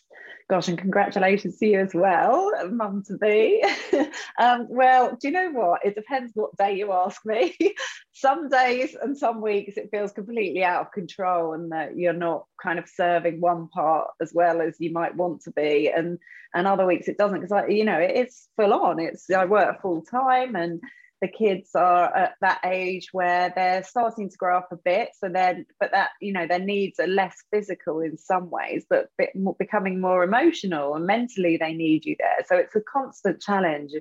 Gosh, 0.51 0.67
and 0.67 0.77
congratulations 0.77 1.57
to 1.59 1.65
you 1.65 1.79
as 1.79 1.95
well, 1.95 2.51
mum 2.69 3.03
to 3.07 3.17
be. 3.17 3.63
um, 4.37 4.67
well, 4.69 5.17
do 5.19 5.29
you 5.29 5.33
know 5.33 5.49
what? 5.49 5.83
It 5.83 5.95
depends 5.95 6.33
what 6.35 6.55
day 6.57 6.75
you 6.75 6.91
ask 6.91 7.25
me. 7.25 7.55
some 8.21 8.49
days 8.49 8.95
and 9.01 9.17
some 9.17 9.41
weeks 9.41 9.77
it 9.77 9.89
feels 9.91 10.11
completely 10.11 10.63
out 10.63 10.85
of 10.85 10.91
control, 10.91 11.53
and 11.53 11.71
that 11.71 11.97
you're 11.97 12.13
not 12.13 12.45
kind 12.61 12.79
of 12.79 12.87
serving 12.87 13.41
one 13.41 13.67
part 13.67 14.07
as 14.21 14.31
well 14.33 14.61
as 14.61 14.75
you 14.79 14.91
might 14.91 15.15
want 15.15 15.41
to 15.41 15.51
be, 15.51 15.89
and 15.89 16.19
and 16.53 16.67
other 16.67 16.85
weeks 16.85 17.07
it 17.07 17.17
doesn't 17.17 17.39
because 17.39 17.51
I, 17.51 17.67
you 17.67 17.83
know, 17.83 17.97
it's 17.99 18.47
full 18.55 18.73
on. 18.73 18.99
It's 18.99 19.29
I 19.29 19.45
work 19.45 19.81
full 19.81 20.01
time 20.03 20.55
and 20.55 20.81
the 21.21 21.27
kids 21.27 21.75
are 21.75 22.15
at 22.15 22.33
that 22.41 22.59
age 22.65 23.09
where 23.11 23.53
they're 23.55 23.83
starting 23.83 24.27
to 24.29 24.37
grow 24.37 24.57
up 24.57 24.69
a 24.71 24.75
bit. 24.75 25.09
So 25.19 25.29
then 25.29 25.65
but 25.79 25.91
that 25.91 26.11
you 26.19 26.33
know 26.33 26.47
their 26.47 26.59
needs 26.59 26.99
are 26.99 27.07
less 27.07 27.43
physical 27.51 28.01
in 28.01 28.17
some 28.17 28.49
ways 28.49 28.85
but 28.89 29.09
more, 29.35 29.55
becoming 29.57 30.01
more 30.01 30.23
emotional 30.23 30.95
and 30.95 31.05
mentally 31.05 31.57
they 31.57 31.73
need 31.73 32.05
you 32.05 32.15
there. 32.19 32.45
So 32.47 32.55
it's 32.55 32.75
a 32.75 32.81
constant 32.81 33.41
challenge 33.41 33.91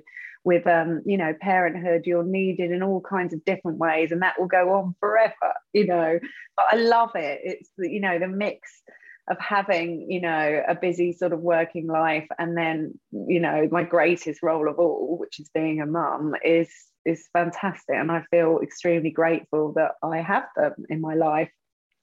with 0.43 0.65
um 0.65 1.01
you 1.05 1.17
know 1.17 1.33
parenthood 1.39 2.03
you're 2.05 2.23
needed 2.23 2.71
in 2.71 2.81
all 2.81 3.01
kinds 3.01 3.33
of 3.33 3.45
different 3.45 3.77
ways 3.77 4.11
and 4.11 4.21
that 4.21 4.39
will 4.39 4.47
go 4.47 4.73
on 4.73 4.95
forever 4.99 5.53
you 5.73 5.85
know. 5.85 6.19
But 6.57 6.65
i 6.71 6.75
love 6.75 7.11
it. 7.15 7.41
It's 7.43 7.69
you 7.77 8.01
know 8.01 8.19
the 8.19 8.27
mix 8.27 8.81
of 9.29 9.37
having 9.39 10.09
you 10.09 10.21
know 10.21 10.63
a 10.67 10.75
busy 10.75 11.13
sort 11.13 11.31
of 11.31 11.39
working 11.39 11.87
life 11.87 12.27
and 12.39 12.57
then 12.57 12.99
you 13.11 13.39
know 13.39 13.67
my 13.71 13.83
greatest 13.83 14.41
role 14.41 14.67
of 14.67 14.79
all 14.79 15.17
which 15.19 15.39
is 15.39 15.49
being 15.53 15.79
a 15.79 15.85
mum 15.85 16.33
is 16.43 16.69
is 17.05 17.27
fantastic. 17.33 17.95
And 17.95 18.11
I 18.11 18.23
feel 18.31 18.59
extremely 18.61 19.11
grateful 19.11 19.73
that 19.73 19.91
I 20.03 20.17
have 20.17 20.45
them 20.55 20.73
in 20.89 21.01
my 21.01 21.15
life 21.15 21.49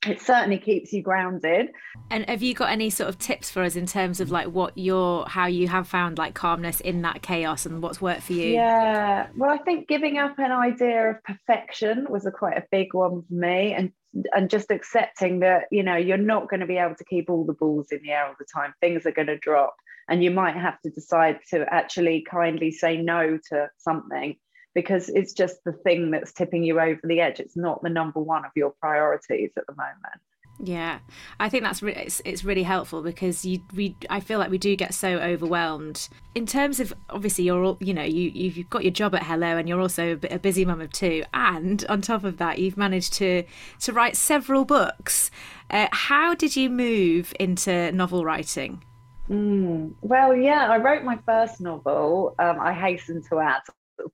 it 0.08 0.20
certainly 0.20 0.58
keeps 0.58 0.92
you 0.92 1.02
grounded. 1.02 1.68
And 2.10 2.28
have 2.28 2.42
you 2.42 2.54
got 2.54 2.70
any 2.70 2.90
sort 2.90 3.08
of 3.08 3.18
tips 3.18 3.50
for 3.50 3.62
us 3.62 3.76
in 3.76 3.86
terms 3.86 4.20
of 4.20 4.30
like 4.30 4.48
what 4.48 4.76
your 4.76 5.26
how 5.28 5.46
you 5.46 5.68
have 5.68 5.86
found 5.86 6.18
like 6.18 6.34
calmness 6.34 6.80
in 6.80 7.02
that 7.02 7.22
chaos 7.22 7.66
and 7.66 7.82
what's 7.82 8.00
worked 8.00 8.22
for 8.22 8.32
you? 8.32 8.52
Yeah. 8.52 9.28
Well 9.36 9.50
i 9.50 9.58
think 9.58 9.88
giving 9.88 10.18
up 10.18 10.38
an 10.38 10.52
idea 10.52 11.10
of 11.10 11.22
perfection 11.24 12.06
was 12.08 12.26
a 12.26 12.30
quite 12.30 12.56
a 12.56 12.64
big 12.70 12.94
one 12.94 13.22
for 13.22 13.34
me 13.34 13.74
and 13.74 13.92
and 14.32 14.48
just 14.48 14.70
accepting 14.70 15.40
that 15.40 15.64
you 15.70 15.82
know 15.82 15.96
you're 15.96 16.16
not 16.16 16.48
going 16.48 16.60
to 16.60 16.66
be 16.66 16.78
able 16.78 16.94
to 16.94 17.04
keep 17.04 17.28
all 17.28 17.44
the 17.44 17.52
balls 17.52 17.88
in 17.90 18.00
the 18.02 18.10
air 18.10 18.26
all 18.26 18.34
the 18.38 18.46
time. 18.52 18.72
Things 18.80 19.04
are 19.06 19.12
going 19.12 19.26
to 19.26 19.38
drop 19.38 19.74
and 20.08 20.24
you 20.24 20.30
might 20.30 20.56
have 20.56 20.80
to 20.80 20.90
decide 20.90 21.38
to 21.50 21.66
actually 21.72 22.24
kindly 22.28 22.70
say 22.70 22.96
no 22.96 23.38
to 23.50 23.68
something 23.76 24.36
because 24.78 25.08
it's 25.08 25.32
just 25.32 25.64
the 25.64 25.72
thing 25.72 26.12
that's 26.12 26.30
tipping 26.32 26.62
you 26.62 26.78
over 26.78 27.00
the 27.02 27.18
edge. 27.18 27.40
It's 27.40 27.56
not 27.56 27.82
the 27.82 27.88
number 27.88 28.20
one 28.20 28.44
of 28.44 28.52
your 28.54 28.70
priorities 28.80 29.50
at 29.56 29.66
the 29.66 29.72
moment. 29.74 30.20
Yeah, 30.60 31.00
I 31.40 31.48
think 31.48 31.64
that's 31.64 31.82
re- 31.82 31.94
it's, 31.96 32.22
it's 32.24 32.44
really 32.44 32.62
helpful 32.62 33.02
because 33.02 33.44
you 33.44 33.60
we 33.74 33.96
I 34.08 34.20
feel 34.20 34.38
like 34.38 34.52
we 34.52 34.58
do 34.58 34.76
get 34.76 34.94
so 34.94 35.18
overwhelmed 35.18 36.08
in 36.36 36.46
terms 36.46 36.78
of 36.78 36.94
obviously 37.10 37.42
you're 37.42 37.64
all 37.64 37.76
you 37.80 37.92
know 37.92 38.04
you 38.04 38.30
you've 38.30 38.70
got 38.70 38.84
your 38.84 38.92
job 38.92 39.16
at 39.16 39.24
Hello 39.24 39.56
and 39.56 39.68
you're 39.68 39.80
also 39.80 40.16
a 40.30 40.38
busy 40.38 40.64
mum 40.64 40.80
of 40.80 40.92
two 40.92 41.24
and 41.34 41.84
on 41.88 42.00
top 42.00 42.22
of 42.22 42.36
that 42.36 42.60
you've 42.60 42.76
managed 42.76 43.14
to 43.14 43.42
to 43.80 43.92
write 43.92 44.16
several 44.16 44.64
books. 44.64 45.32
Uh, 45.70 45.88
how 45.90 46.36
did 46.36 46.54
you 46.54 46.70
move 46.70 47.34
into 47.40 47.90
novel 47.90 48.24
writing? 48.24 48.82
Mm, 49.28 49.94
well, 50.02 50.34
yeah, 50.34 50.68
I 50.70 50.78
wrote 50.78 51.04
my 51.04 51.18
first 51.26 51.60
novel. 51.60 52.34
Um, 52.38 52.58
I 52.60 52.72
hasten 52.72 53.22
to 53.28 53.40
add 53.40 53.62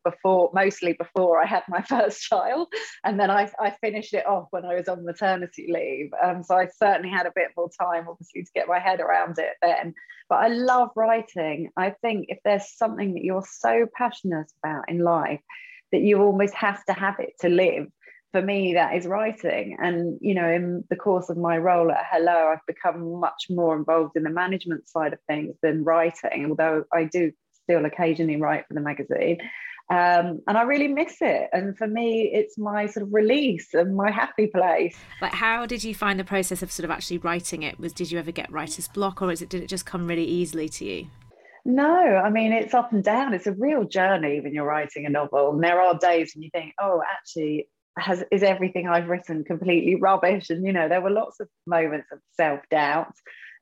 before 0.04 0.50
mostly 0.54 0.92
before 0.94 1.42
I 1.42 1.46
had 1.46 1.62
my 1.68 1.82
first 1.88 2.22
child. 2.22 2.68
And 3.04 3.18
then 3.18 3.30
I, 3.30 3.50
I 3.58 3.70
finished 3.80 4.14
it 4.14 4.26
off 4.26 4.48
when 4.50 4.64
I 4.64 4.74
was 4.74 4.88
on 4.88 5.04
maternity 5.04 5.68
leave. 5.72 6.10
Um, 6.22 6.42
so 6.42 6.56
I 6.56 6.66
certainly 6.66 7.10
had 7.10 7.26
a 7.26 7.32
bit 7.34 7.48
more 7.56 7.70
time 7.80 8.06
obviously 8.08 8.42
to 8.42 8.50
get 8.54 8.68
my 8.68 8.78
head 8.78 9.00
around 9.00 9.38
it 9.38 9.54
then. 9.62 9.94
But 10.28 10.36
I 10.36 10.48
love 10.48 10.90
writing. 10.96 11.70
I 11.76 11.90
think 12.02 12.26
if 12.28 12.38
there's 12.44 12.76
something 12.76 13.14
that 13.14 13.24
you're 13.24 13.46
so 13.48 13.86
passionate 13.96 14.50
about 14.62 14.88
in 14.88 14.98
life 14.98 15.40
that 15.92 16.00
you 16.00 16.20
almost 16.20 16.54
have 16.54 16.84
to 16.86 16.92
have 16.92 17.20
it 17.20 17.34
to 17.40 17.48
live 17.48 17.86
for 18.32 18.42
me 18.42 18.74
that 18.74 18.96
is 18.96 19.06
writing. 19.06 19.76
And 19.80 20.18
you 20.20 20.34
know 20.34 20.50
in 20.50 20.84
the 20.90 20.96
course 20.96 21.30
of 21.30 21.36
my 21.36 21.56
role 21.56 21.92
at 21.92 22.04
hello 22.10 22.48
i've 22.52 22.66
become 22.66 23.20
much 23.20 23.46
more 23.48 23.76
involved 23.76 24.16
in 24.16 24.24
the 24.24 24.30
management 24.30 24.88
side 24.88 25.12
of 25.12 25.20
things 25.28 25.54
than 25.62 25.84
writing 25.84 26.46
although 26.48 26.84
i 26.92 27.04
do 27.04 27.30
still 27.64 27.84
occasionally 27.84 28.36
write 28.36 28.66
for 28.66 28.74
the 28.74 28.80
magazine 28.80 29.38
um, 29.90 30.40
and 30.46 30.56
I 30.56 30.62
really 30.62 30.88
miss 30.88 31.16
it. 31.20 31.50
And 31.52 31.76
for 31.76 31.86
me, 31.86 32.30
it's 32.32 32.56
my 32.56 32.86
sort 32.86 33.06
of 33.06 33.12
release 33.12 33.74
and 33.74 33.94
my 33.94 34.10
happy 34.10 34.46
place. 34.46 34.96
Like, 35.20 35.34
how 35.34 35.66
did 35.66 35.84
you 35.84 35.94
find 35.94 36.18
the 36.18 36.24
process 36.24 36.62
of 36.62 36.72
sort 36.72 36.84
of 36.84 36.90
actually 36.90 37.18
writing 37.18 37.62
it? 37.62 37.78
Was 37.78 37.92
did 37.92 38.10
you 38.10 38.18
ever 38.18 38.32
get 38.32 38.50
writer's 38.50 38.88
block, 38.88 39.20
or 39.20 39.30
is 39.30 39.42
it 39.42 39.50
did 39.50 39.62
it 39.62 39.68
just 39.68 39.84
come 39.84 40.06
really 40.06 40.24
easily 40.24 40.68
to 40.70 40.84
you? 40.84 41.06
No, 41.66 41.96
I 41.96 42.30
mean 42.30 42.52
it's 42.52 42.74
up 42.74 42.92
and 42.92 43.04
down. 43.04 43.34
It's 43.34 43.46
a 43.46 43.52
real 43.52 43.84
journey 43.84 44.40
when 44.40 44.54
you're 44.54 44.66
writing 44.66 45.04
a 45.06 45.10
novel, 45.10 45.52
and 45.52 45.62
there 45.62 45.80
are 45.80 45.98
days 45.98 46.32
when 46.34 46.42
you 46.42 46.50
think, 46.50 46.72
oh, 46.80 47.02
actually, 47.12 47.68
has 47.98 48.24
is 48.30 48.42
everything 48.42 48.88
I've 48.88 49.08
written 49.08 49.44
completely 49.44 49.96
rubbish? 49.96 50.48
And 50.48 50.66
you 50.66 50.72
know, 50.72 50.88
there 50.88 51.02
were 51.02 51.10
lots 51.10 51.40
of 51.40 51.48
moments 51.66 52.08
of 52.10 52.20
self 52.36 52.60
doubt 52.70 53.14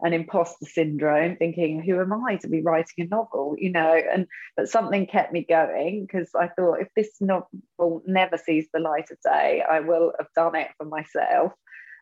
an 0.02 0.12
imposter 0.12 0.66
syndrome, 0.66 1.36
thinking, 1.36 1.82
who 1.82 2.00
am 2.00 2.12
I 2.12 2.36
to 2.36 2.48
be 2.48 2.60
writing 2.60 3.04
a 3.04 3.06
novel? 3.06 3.54
You 3.56 3.70
know, 3.70 4.00
and 4.12 4.26
but 4.56 4.68
something 4.68 5.06
kept 5.06 5.32
me 5.32 5.46
going 5.48 6.06
because 6.06 6.30
I 6.38 6.48
thought 6.48 6.80
if 6.80 6.88
this 6.96 7.10
novel 7.20 8.02
never 8.06 8.36
sees 8.36 8.66
the 8.72 8.80
light 8.80 9.10
of 9.10 9.18
day, 9.22 9.62
I 9.68 9.80
will 9.80 10.12
have 10.18 10.28
done 10.34 10.56
it 10.56 10.68
for 10.76 10.86
myself. 10.86 11.52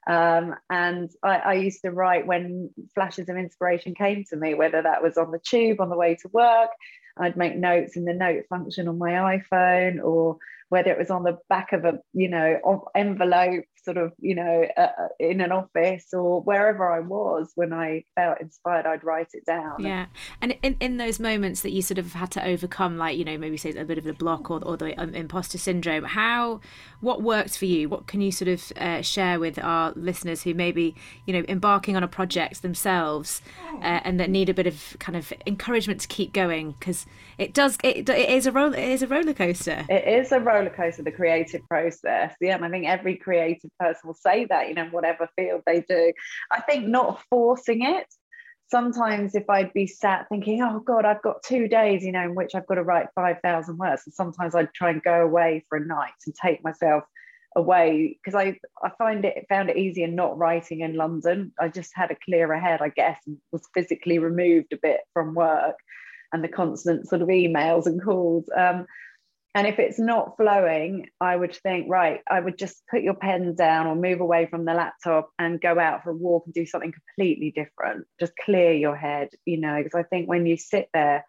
Um, 0.09 0.55
and 0.71 1.11
I, 1.23 1.37
I, 1.37 1.53
used 1.55 1.83
to 1.85 1.91
write 1.91 2.27
when 2.27 2.71
flashes 2.95 3.29
of 3.29 3.37
inspiration 3.37 3.95
came 3.95 4.25
to 4.31 4.37
me, 4.37 4.55
whether 4.55 4.81
that 4.81 5.03
was 5.03 5.19
on 5.19 5.31
the 5.31 5.39
tube 5.39 5.79
on 5.79 5.91
the 5.91 5.97
way 5.97 6.17
to 6.23 6.29
work, 6.33 6.71
I'd 7.19 7.37
make 7.37 7.55
notes 7.55 7.97
in 7.97 8.07
the 8.07 8.15
note 8.15 8.45
function 8.49 8.89
on 8.89 8.97
my 8.97 9.39
iPhone, 9.39 10.03
or 10.03 10.39
whether 10.71 10.91
it 10.91 10.99
was 10.99 11.11
on 11.11 11.25
the 11.25 11.37
back 11.51 11.75
of 11.75 11.85
a 11.85 11.99
you 12.15 12.31
know 12.31 12.89
envelope 12.95 13.65
sort 13.85 13.97
of 13.97 14.13
you 14.21 14.35
know 14.35 14.67
uh, 14.77 14.81
uh, 14.81 15.09
in 15.19 15.41
an 15.41 15.53
office 15.53 16.07
or 16.13 16.41
wherever 16.43 16.91
i 16.91 17.01
was 17.01 17.53
when 17.55 17.73
i 17.73 18.03
felt 18.17 18.41
inspired 18.41 18.87
i'd 18.87 19.05
write 19.05 19.29
it 19.33 19.45
down. 19.45 19.77
Yeah. 19.81 20.07
And 20.41 20.57
in, 20.63 20.77
in 20.81 20.97
those 20.97 21.19
moments 21.19 21.63
that 21.63 21.71
you 21.71 21.83
sort 21.83 21.99
of 21.99 22.13
had 22.13 22.31
to 22.33 22.45
overcome 22.45 22.97
like 22.97 23.17
you 23.17 23.25
know 23.25 23.37
maybe 23.39 23.57
say 23.57 23.71
a 23.71 23.85
bit 23.85 23.99
of 23.99 24.05
the 24.05 24.13
block 24.13 24.51
or, 24.51 24.63
or 24.65 24.77
the 24.77 24.99
um, 25.01 25.15
imposter 25.15 25.59
syndrome 25.59 26.05
how 26.05 26.61
what 27.01 27.23
worked 27.23 27.57
for 27.57 27.65
you? 27.65 27.89
What 27.89 28.07
can 28.07 28.21
you 28.21 28.31
sort 28.31 28.49
of 28.49 28.73
uh, 28.77 29.03
share 29.03 29.41
with 29.41 29.59
our 29.59 29.93
listeners 29.97 30.43
who 30.43 30.55
maybe 30.55 30.95
you 31.27 31.33
know 31.33 31.45
embarking 31.49 31.97
on 31.97 32.03
a 32.03 32.09
project 32.09 32.63
themselves 32.63 33.43
uh, 33.77 34.01
and 34.05 34.21
that 34.21 34.31
need 34.31 34.49
a 34.49 34.55
bit 34.55 34.67
of 34.67 34.97
kind 34.99 35.17
of 35.17 35.33
encouragement 35.47 36.01
to 36.01 36.09
keep 36.09 36.33
going? 36.33 36.73
Because 36.79 37.07
it 37.39 37.55
does 37.55 37.79
it, 37.83 38.09
it 38.09 38.29
is 38.29 38.47
a 38.47 38.53
roller 38.53 38.77
it 38.77 38.89
is 38.89 39.03
a 39.03 39.07
roller 39.07 39.35
coaster. 39.35 39.85
It 39.89 40.07
is 40.07 40.33
a 40.33 40.41
roller 40.41 40.71
coaster 40.71 41.03
the 41.03 41.13
creative 41.13 41.67
process. 41.69 42.35
Yeah 42.41 42.57
and 42.57 42.65
i 42.65 42.71
think 42.71 42.87
every 42.87 43.17
creative 43.17 43.70
person 43.79 44.01
will 44.05 44.15
say 44.15 44.45
that 44.47 44.69
you 44.69 44.75
know 44.75 44.87
whatever 44.87 45.29
field 45.37 45.63
they 45.67 45.85
do 45.89 46.13
i 46.51 46.61
think 46.61 46.87
not 46.87 47.23
forcing 47.31 47.83
it 47.83 48.07
sometimes 48.71 49.35
if 49.35 49.49
i'd 49.51 49.73
be 49.73 49.87
sat 49.87 50.27
thinking 50.29 50.63
oh 50.63 50.81
god 50.81 51.05
i've 51.05 51.23
got 51.23 51.43
two 51.43 51.69
days 51.69 52.05
you 52.05 52.13
know 52.13 52.23
in 52.23 52.35
which 52.35 52.55
i've 52.55 52.67
got 52.67 52.77
to 52.77 52.83
write 52.83 53.09
5000 53.15 53.77
words 53.77 54.03
and 54.07 54.15
sometimes 54.15 54.55
i'd 54.55 54.73
try 54.75 54.91
and 54.91 55.03
go 55.03 55.23
away 55.23 55.65
for 55.69 55.79
a 55.79 55.87
night 55.87 56.13
and 56.27 56.35
take 56.35 56.63
myself 56.65 57.05
away 57.57 58.17
because 58.23 58.37
I, 58.37 58.57
I 58.83 58.91
find 58.97 59.25
it 59.25 59.47
found 59.49 59.71
it 59.71 59.77
easier 59.77 60.07
not 60.07 60.39
writing 60.39 60.81
in 60.81 60.95
London. 60.95 61.53
I 61.59 61.69
just 61.69 61.91
had 61.95 62.11
a 62.11 62.17
clearer 62.25 62.59
head, 62.59 62.81
I 62.81 62.91
guess, 62.91 63.19
and 63.27 63.39
was 63.53 63.69
physically 63.75 64.19
removed 64.19 64.73
a 64.73 64.79
bit 64.81 65.01
from 65.13 65.35
work 65.35 65.77
and 66.33 66.45
the 66.45 66.49
constant 66.49 67.09
sort 67.09 67.23
of 67.23 67.29
emails 67.29 67.87
and 67.87 68.03
calls. 68.03 68.49
Um, 68.57 68.87
and 69.55 69.67
if 69.67 69.79
it's 69.81 69.99
not 69.99 70.37
flowing, 70.37 71.09
I 71.21 71.35
would 71.35 71.57
think, 71.57 71.87
right, 71.89 72.21
I 72.31 72.39
would 72.39 72.57
just 72.57 72.83
put 72.89 73.03
your 73.03 73.15
pen 73.15 73.57
down 73.57 73.89
or 73.89 73.97
move 73.97 74.21
away 74.21 74.47
from 74.47 74.65
the 74.65 74.75
laptop 74.75 75.31
and 75.39 75.61
go 75.61 75.79
out 75.79 76.05
for 76.05 76.11
a 76.11 76.17
walk 76.17 76.45
and 76.47 76.55
do 76.55 76.67
something 76.67 76.93
completely 76.93 77.51
different. 77.51 78.07
Just 78.21 78.33
clear 78.45 78.73
your 78.73 78.95
head, 78.95 79.31
you 79.45 79.61
know, 79.61 79.83
because 79.83 79.99
I 79.99 80.05
think 80.05 80.29
when 80.29 80.47
you 80.47 80.57
sit 80.57 80.89
there 80.95 81.25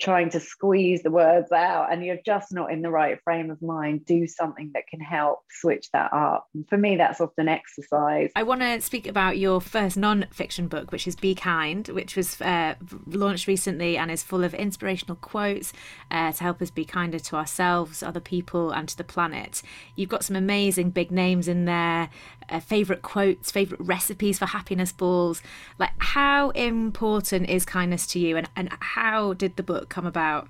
trying 0.00 0.28
to 0.30 0.40
squeeze 0.40 1.02
the 1.02 1.10
words 1.10 1.50
out 1.52 1.90
and 1.90 2.04
you're 2.04 2.18
just 2.24 2.52
not 2.52 2.70
in 2.70 2.82
the 2.82 2.90
right 2.90 3.18
frame 3.24 3.50
of 3.50 3.60
mind, 3.62 4.04
do 4.04 4.26
something 4.26 4.70
that 4.74 4.86
can 4.88 5.00
help 5.00 5.40
switch 5.50 5.90
that 5.92 6.12
up. 6.12 6.46
And 6.54 6.68
for 6.68 6.76
me, 6.76 6.96
that's 6.96 7.20
often 7.20 7.48
exercise. 7.48 8.30
I 8.36 8.42
want 8.42 8.60
to 8.60 8.80
speak 8.82 9.06
about 9.06 9.38
your 9.38 9.60
first 9.60 9.96
non 9.96 10.26
fiction 10.30 10.68
book, 10.68 10.92
which 10.92 11.06
is 11.06 11.16
Be 11.16 11.34
Kind, 11.34 11.88
which 11.88 12.14
was 12.14 12.40
uh, 12.42 12.74
launched 13.06 13.46
recently 13.46 13.96
and 13.96 14.10
is 14.10 14.22
full 14.22 14.44
of 14.44 14.52
inspirational 14.54 15.16
quotes 15.16 15.72
uh, 16.10 16.32
to 16.32 16.42
help 16.42 16.60
us 16.60 16.70
be 16.70 16.84
kinder 16.84 17.18
to 17.18 17.36
ourselves, 17.36 18.02
other 18.02 18.20
people, 18.20 18.70
and 18.70 18.88
to 18.88 18.96
the 18.96 19.04
planet. 19.04 19.62
You've 19.94 20.10
got 20.10 20.24
some 20.24 20.36
amazing 20.36 20.90
big 20.90 21.10
names 21.10 21.48
in 21.48 21.64
there, 21.64 22.10
uh, 22.50 22.60
favorite 22.60 23.02
quotes, 23.02 23.50
favorite 23.50 23.80
recipes 23.80 24.38
for 24.38 24.46
happiness 24.46 24.92
balls. 24.92 25.42
Like, 25.78 25.90
how 25.98 26.50
important 26.50 27.48
is 27.48 27.64
kindness 27.64 28.06
to 28.08 28.18
you, 28.18 28.36
and, 28.36 28.48
and 28.54 28.70
how 28.80 29.32
did 29.32 29.56
the 29.56 29.62
book 29.62 29.85
come 29.88 30.06
about? 30.06 30.48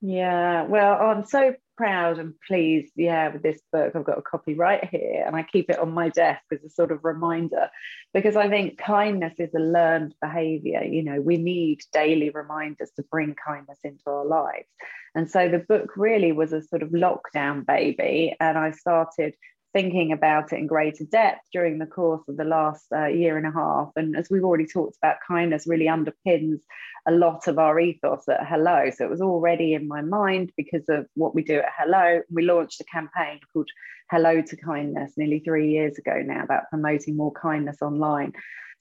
Yeah, 0.00 0.62
well, 0.62 0.94
I'm 0.94 1.24
so 1.24 1.54
proud 1.76 2.18
and 2.18 2.34
pleased, 2.46 2.92
yeah, 2.96 3.32
with 3.32 3.42
this 3.42 3.60
book. 3.72 3.94
I've 3.94 4.04
got 4.04 4.18
a 4.18 4.22
copy 4.22 4.54
right 4.54 4.86
here 4.90 5.24
and 5.26 5.34
I 5.34 5.42
keep 5.44 5.70
it 5.70 5.78
on 5.78 5.92
my 5.92 6.08
desk 6.08 6.42
as 6.52 6.62
a 6.64 6.70
sort 6.70 6.92
of 6.92 7.04
reminder 7.04 7.68
because 8.12 8.36
I 8.36 8.48
think 8.48 8.78
kindness 8.78 9.34
is 9.38 9.54
a 9.54 9.60
learned 9.60 10.14
behavior. 10.20 10.82
You 10.84 11.02
know, 11.02 11.20
we 11.20 11.36
need 11.36 11.80
daily 11.92 12.30
reminders 12.30 12.90
to 12.96 13.04
bring 13.10 13.34
kindness 13.34 13.78
into 13.84 14.02
our 14.06 14.24
lives. 14.24 14.68
And 15.14 15.30
so 15.30 15.48
the 15.48 15.64
book 15.68 15.96
really 15.96 16.32
was 16.32 16.52
a 16.52 16.62
sort 16.62 16.82
of 16.82 16.90
lockdown 16.90 17.66
baby. 17.66 18.36
And 18.38 18.58
I 18.58 18.72
started 18.72 19.34
thinking 19.72 20.12
about 20.12 20.52
it 20.52 20.58
in 20.58 20.66
greater 20.66 21.04
depth 21.04 21.42
during 21.52 21.78
the 21.78 21.86
course 21.86 22.22
of 22.28 22.36
the 22.36 22.44
last 22.44 22.86
uh, 22.94 23.06
year 23.06 23.36
and 23.36 23.46
a 23.46 23.52
half. 23.52 23.90
And 23.96 24.16
as 24.16 24.28
we've 24.30 24.44
already 24.44 24.66
talked 24.66 24.96
about, 25.02 25.16
kindness 25.26 25.66
really 25.66 25.86
underpins 25.86 26.60
a 27.06 27.12
lot 27.12 27.46
of 27.48 27.58
our 27.58 27.78
ethos 27.78 28.28
at 28.28 28.46
Hello. 28.46 28.90
So 28.94 29.04
it 29.04 29.10
was 29.10 29.20
already 29.20 29.74
in 29.74 29.88
my 29.88 30.02
mind 30.02 30.52
because 30.56 30.84
of 30.88 31.06
what 31.14 31.34
we 31.34 31.42
do 31.42 31.58
at 31.58 31.72
Hello. 31.78 32.20
We 32.30 32.42
launched 32.44 32.80
a 32.80 32.84
campaign 32.84 33.40
called 33.52 33.68
Hello 34.10 34.40
to 34.40 34.56
Kindness 34.56 35.12
nearly 35.16 35.40
three 35.40 35.70
years 35.70 35.98
ago 35.98 36.22
now 36.24 36.42
about 36.44 36.70
promoting 36.70 37.16
more 37.16 37.32
kindness 37.32 37.82
online. 37.82 38.32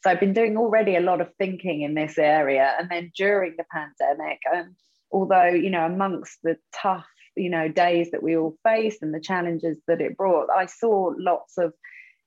So 0.04 0.12
I've 0.12 0.20
been 0.20 0.34
doing 0.34 0.58
already 0.58 0.96
a 0.96 1.02
lot 1.02 1.22
of 1.22 1.34
thinking 1.38 1.82
in 1.82 1.96
this 1.96 2.18
area. 2.18 2.76
And 2.80 2.90
then 2.90 3.12
during 3.16 3.56
the 3.58 3.66
pandemic, 3.72 4.40
um, 4.54 4.76
although, 5.12 5.48
you 5.48 5.70
know, 5.70 5.86
amongst 5.86 6.38
the 6.44 6.58
tough 6.74 7.08
you 7.38 7.50
know 7.50 7.68
days 7.68 8.12
that 8.12 8.24
we 8.24 8.36
all 8.36 8.56
faced 8.64 9.02
and 9.02 9.14
the 9.14 9.20
challenges 9.20 9.78
that 9.88 10.02
it 10.02 10.18
brought 10.18 10.50
i 10.50 10.66
saw 10.66 11.14
lots 11.18 11.58
of 11.58 11.74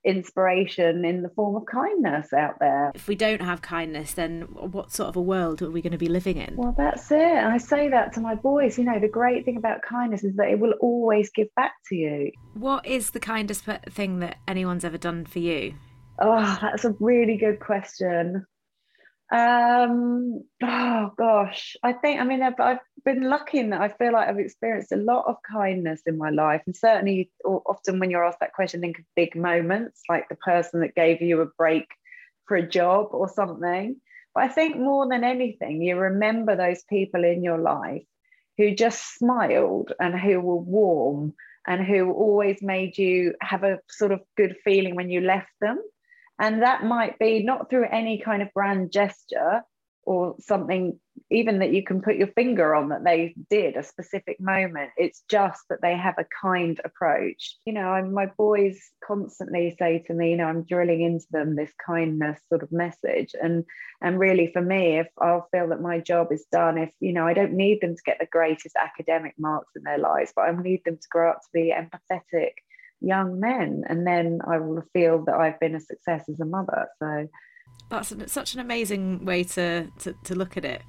inspiration 0.05 1.05
in 1.05 1.23
the 1.23 1.29
form 1.31 1.57
of 1.57 1.67
kindness 1.67 2.33
out 2.33 2.59
there. 2.59 2.91
If 2.95 3.09
we 3.09 3.15
don't 3.15 3.43
have 3.43 3.63
kindness, 3.63 4.15
then 4.15 4.43
what 4.43 4.93
sort 4.93 5.09
of 5.09 5.17
a 5.17 5.23
world 5.23 5.63
are 5.63 5.71
we 5.71 5.83
going 5.83 5.93
to 5.93 5.99
be 5.99 6.09
living 6.09 6.37
in? 6.37 6.57
Well, 6.57 6.75
that's 6.77 7.11
it. 7.11 7.21
And 7.21 7.49
I 7.49 7.59
say 7.59 7.89
that 7.89 8.13
to 8.15 8.21
my 8.21 8.35
boys. 8.35 8.79
You 8.79 8.85
know, 8.85 8.99
the 8.99 9.09
great 9.09 9.45
thing 9.45 9.57
about 9.57 9.83
kindness 9.83 10.25
is 10.25 10.37
that 10.37 10.49
it 10.49 10.59
will 10.59 10.75
always 10.81 11.31
give 11.31 11.49
back 11.55 11.73
to 11.89 11.97
you. 11.97 12.31
What 12.55 12.87
is 12.87 13.11
the 13.11 13.21
kindest 13.21 13.65
thing 13.91 14.21
that 14.21 14.39
anyone's 14.49 14.85
ever 14.85 14.99
done 14.99 15.27
for 15.27 15.39
you? 15.39 15.75
Oh, 16.19 16.59
that's 16.61 16.85
a 16.85 16.95
really 17.01 17.37
good 17.37 17.61
question. 17.61 18.47
Um, 19.33 20.43
oh 20.63 21.13
gosh, 21.17 21.77
I 21.85 21.93
think 21.93 22.21
I 22.21 22.25
mean 22.25 22.43
I've, 22.43 22.59
I've 22.59 22.81
been 23.05 23.23
lucky 23.23 23.59
in 23.59 23.71
that 23.71 23.81
I 23.81 23.89
feel 23.89 24.13
like 24.13 24.29
I've 24.29 24.41
experienced 24.41 24.91
a 24.91 24.97
lot 24.97 25.27
of 25.29 25.37
kindness 25.49 26.03
in 26.07 26.19
my 26.19 26.31
life, 26.31 26.63
and 26.67 26.77
certainly 26.77 27.31
often 27.45 28.01
when 28.01 28.11
you're 28.11 28.25
asked 28.25 28.41
that 28.41 28.53
question, 28.53 28.81
think 28.81 28.99
of 28.99 29.05
big 29.15 29.37
moments 29.37 30.03
like 30.09 30.29
the 30.29 30.35
person 30.37 30.81
that 30.81 30.97
gave 30.97 31.23
you 31.23 31.41
a 31.43 31.47
break 31.47 31.87
for 32.47 32.57
a 32.57 32.69
job 32.69 33.09
or 33.13 33.29
something. 33.29 33.97
But 34.35 34.45
I 34.45 34.49
think 34.49 34.77
more 34.77 35.09
than 35.09 35.23
anything, 35.23 35.81
you 35.83 35.97
remember 35.97 36.57
those 36.57 36.83
people 36.85 37.25
in 37.25 37.45
your 37.45 37.59
life 37.59 38.03
who 38.59 38.75
just 38.75 39.17
smiled 39.17 39.93
and 40.01 40.19
who 40.19 40.41
were 40.41 40.57
warm 40.57 41.35
and 41.67 41.87
who 41.87 42.13
always 42.13 42.61
made 42.63 42.99
you 42.99 43.35
have 43.41 43.63
a 43.63 43.79
sort 43.89 44.13
of 44.13 44.21
good 44.37 44.57
feeling 44.65 44.97
when 44.97 45.09
you 45.09 45.21
left 45.21 45.53
them. 45.61 45.79
And 46.41 46.63
that 46.63 46.85
might 46.85 47.19
be 47.19 47.45
not 47.45 47.69
through 47.69 47.87
any 47.91 48.19
kind 48.19 48.43
of 48.43 48.53
grand 48.55 48.91
gesture 48.91 49.63
or 50.05 50.35
something 50.41 50.99
even 51.31 51.61
that 51.61 51.73
you 51.73 51.85
can 51.85 52.01
put 52.01 52.17
your 52.17 52.27
finger 52.29 52.75
on 52.75 52.89
that 52.89 53.05
they 53.05 53.35
did 53.51 53.77
a 53.77 53.83
specific 53.83 54.41
moment. 54.41 54.91
It's 54.97 55.23
just 55.29 55.61
that 55.69 55.81
they 55.83 55.97
have 55.97 56.17
a 56.19 56.27
kind 56.43 56.81
approach. 56.85 57.57
You 57.67 57.75
know 57.75 57.89
I'm, 57.89 58.13
my 58.13 58.27
boys 58.27 58.81
constantly 59.07 59.77
say 59.79 60.03
to 60.07 60.15
me 60.15 60.31
you 60.31 60.37
know 60.37 60.47
i'm 60.47 60.65
drilling 60.65 61.03
into 61.03 61.27
them 61.31 61.57
this 61.57 61.73
kindness 61.85 62.41
sort 62.49 62.63
of 62.63 62.73
message. 62.73 63.35
And 63.41 63.65
and 64.01 64.19
really 64.19 64.51
for 64.53 64.63
me 64.63 64.99
if 64.99 65.09
i'll 65.21 65.49
feel 65.53 65.69
that 65.69 65.83
my 65.83 66.01
job 66.01 66.33
is 66.33 66.47
done 66.51 66.79
if 66.79 66.93
you 67.01 67.13
know 67.13 67.27
i 67.27 67.35
don't 67.35 67.53
need 67.53 67.81
them 67.81 67.95
to 67.95 68.03
get 68.05 68.19
the 68.19 68.27
greatest 68.27 68.77
academic 68.77 69.35
marks 69.39 69.73
in 69.77 69.83
their 69.83 69.99
lives 69.99 70.33
but 70.35 70.43
i 70.43 70.53
need 70.53 70.83
them 70.85 70.97
to 70.97 71.09
grow 71.11 71.31
up 71.31 71.41
to 71.43 71.49
be 71.53 71.75
empathetic 71.77 72.53
young 73.01 73.41
men 73.41 73.83
and 73.89 74.07
then 74.07 74.41
i 74.47 74.59
will 74.59 74.83
feel 74.93 75.25
that 75.25 75.35
i've 75.35 75.59
been 75.61 75.75
a 75.75 75.81
success 75.81 76.29
as 76.29 76.41
a 76.41 76.45
mother 76.45 76.87
so 76.99 77.29
that's 77.89 78.33
such 78.33 78.55
an 78.55 78.61
amazing 78.61 79.25
way 79.25 79.43
to, 79.43 79.89
to, 79.99 80.15
to 80.23 80.35
look 80.35 80.57
at 80.57 80.65
it 80.65 80.83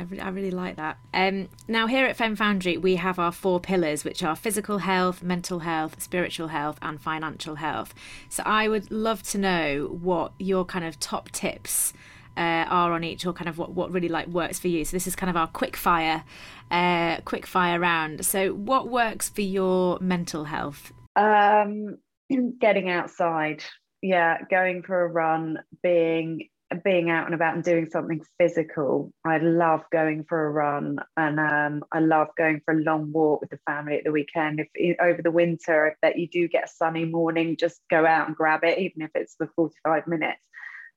I 0.00 0.04
really, 0.04 0.22
I 0.22 0.28
really 0.30 0.50
like 0.50 0.76
that. 0.76 0.98
Um, 1.12 1.50
now, 1.68 1.86
here 1.86 2.06
at 2.06 2.16
Fem 2.16 2.34
Foundry, 2.36 2.78
we 2.78 2.96
have 2.96 3.18
our 3.18 3.32
four 3.32 3.60
pillars, 3.60 4.02
which 4.02 4.22
are 4.22 4.34
physical 4.34 4.78
health, 4.78 5.22
mental 5.22 5.58
health, 5.58 6.00
spiritual 6.00 6.48
health, 6.48 6.78
and 6.80 6.98
financial 6.98 7.56
health. 7.56 7.92
So, 8.30 8.42
I 8.46 8.68
would 8.68 8.90
love 8.90 9.22
to 9.24 9.38
know 9.38 9.98
what 10.00 10.32
your 10.38 10.64
kind 10.64 10.86
of 10.86 10.98
top 11.00 11.30
tips 11.32 11.92
uh, 12.34 12.64
are 12.68 12.92
on 12.92 13.04
each, 13.04 13.26
or 13.26 13.34
kind 13.34 13.48
of 13.48 13.58
what, 13.58 13.72
what 13.72 13.92
really 13.92 14.08
like 14.08 14.28
works 14.28 14.58
for 14.58 14.68
you. 14.68 14.86
So, 14.86 14.96
this 14.96 15.06
is 15.06 15.14
kind 15.14 15.28
of 15.28 15.36
our 15.36 15.48
quick 15.48 15.76
fire, 15.76 16.24
uh, 16.70 17.20
quick 17.26 17.46
fire 17.46 17.78
round. 17.78 18.24
So, 18.24 18.54
what 18.54 18.88
works 18.88 19.28
for 19.28 19.42
your 19.42 19.98
mental 20.00 20.44
health? 20.44 20.94
Um, 21.20 21.98
getting 22.60 22.88
outside, 22.90 23.62
yeah, 24.02 24.38
going 24.50 24.82
for 24.82 25.02
a 25.02 25.08
run, 25.08 25.58
being 25.82 26.48
being 26.84 27.10
out 27.10 27.26
and 27.26 27.34
about 27.34 27.54
and 27.54 27.64
doing 27.64 27.88
something 27.90 28.22
physical. 28.38 29.12
I 29.24 29.38
love 29.38 29.82
going 29.90 30.24
for 30.28 30.46
a 30.46 30.50
run, 30.50 30.98
and 31.16 31.40
um, 31.40 31.84
I 31.92 32.00
love 32.00 32.28
going 32.38 32.60
for 32.64 32.74
a 32.74 32.82
long 32.82 33.12
walk 33.12 33.40
with 33.40 33.50
the 33.50 33.58
family 33.66 33.96
at 33.96 34.04
the 34.04 34.12
weekend. 34.12 34.60
If 34.74 34.96
over 35.00 35.20
the 35.20 35.30
winter, 35.30 35.88
if 35.88 35.94
that 36.02 36.18
you 36.18 36.28
do 36.28 36.48
get 36.48 36.64
a 36.64 36.68
sunny 36.68 37.04
morning, 37.04 37.56
just 37.58 37.80
go 37.90 38.06
out 38.06 38.28
and 38.28 38.36
grab 38.36 38.64
it, 38.64 38.78
even 38.78 39.02
if 39.02 39.10
it's 39.14 39.34
for 39.36 39.50
forty 39.56 39.76
five 39.84 40.06
minutes. 40.06 40.40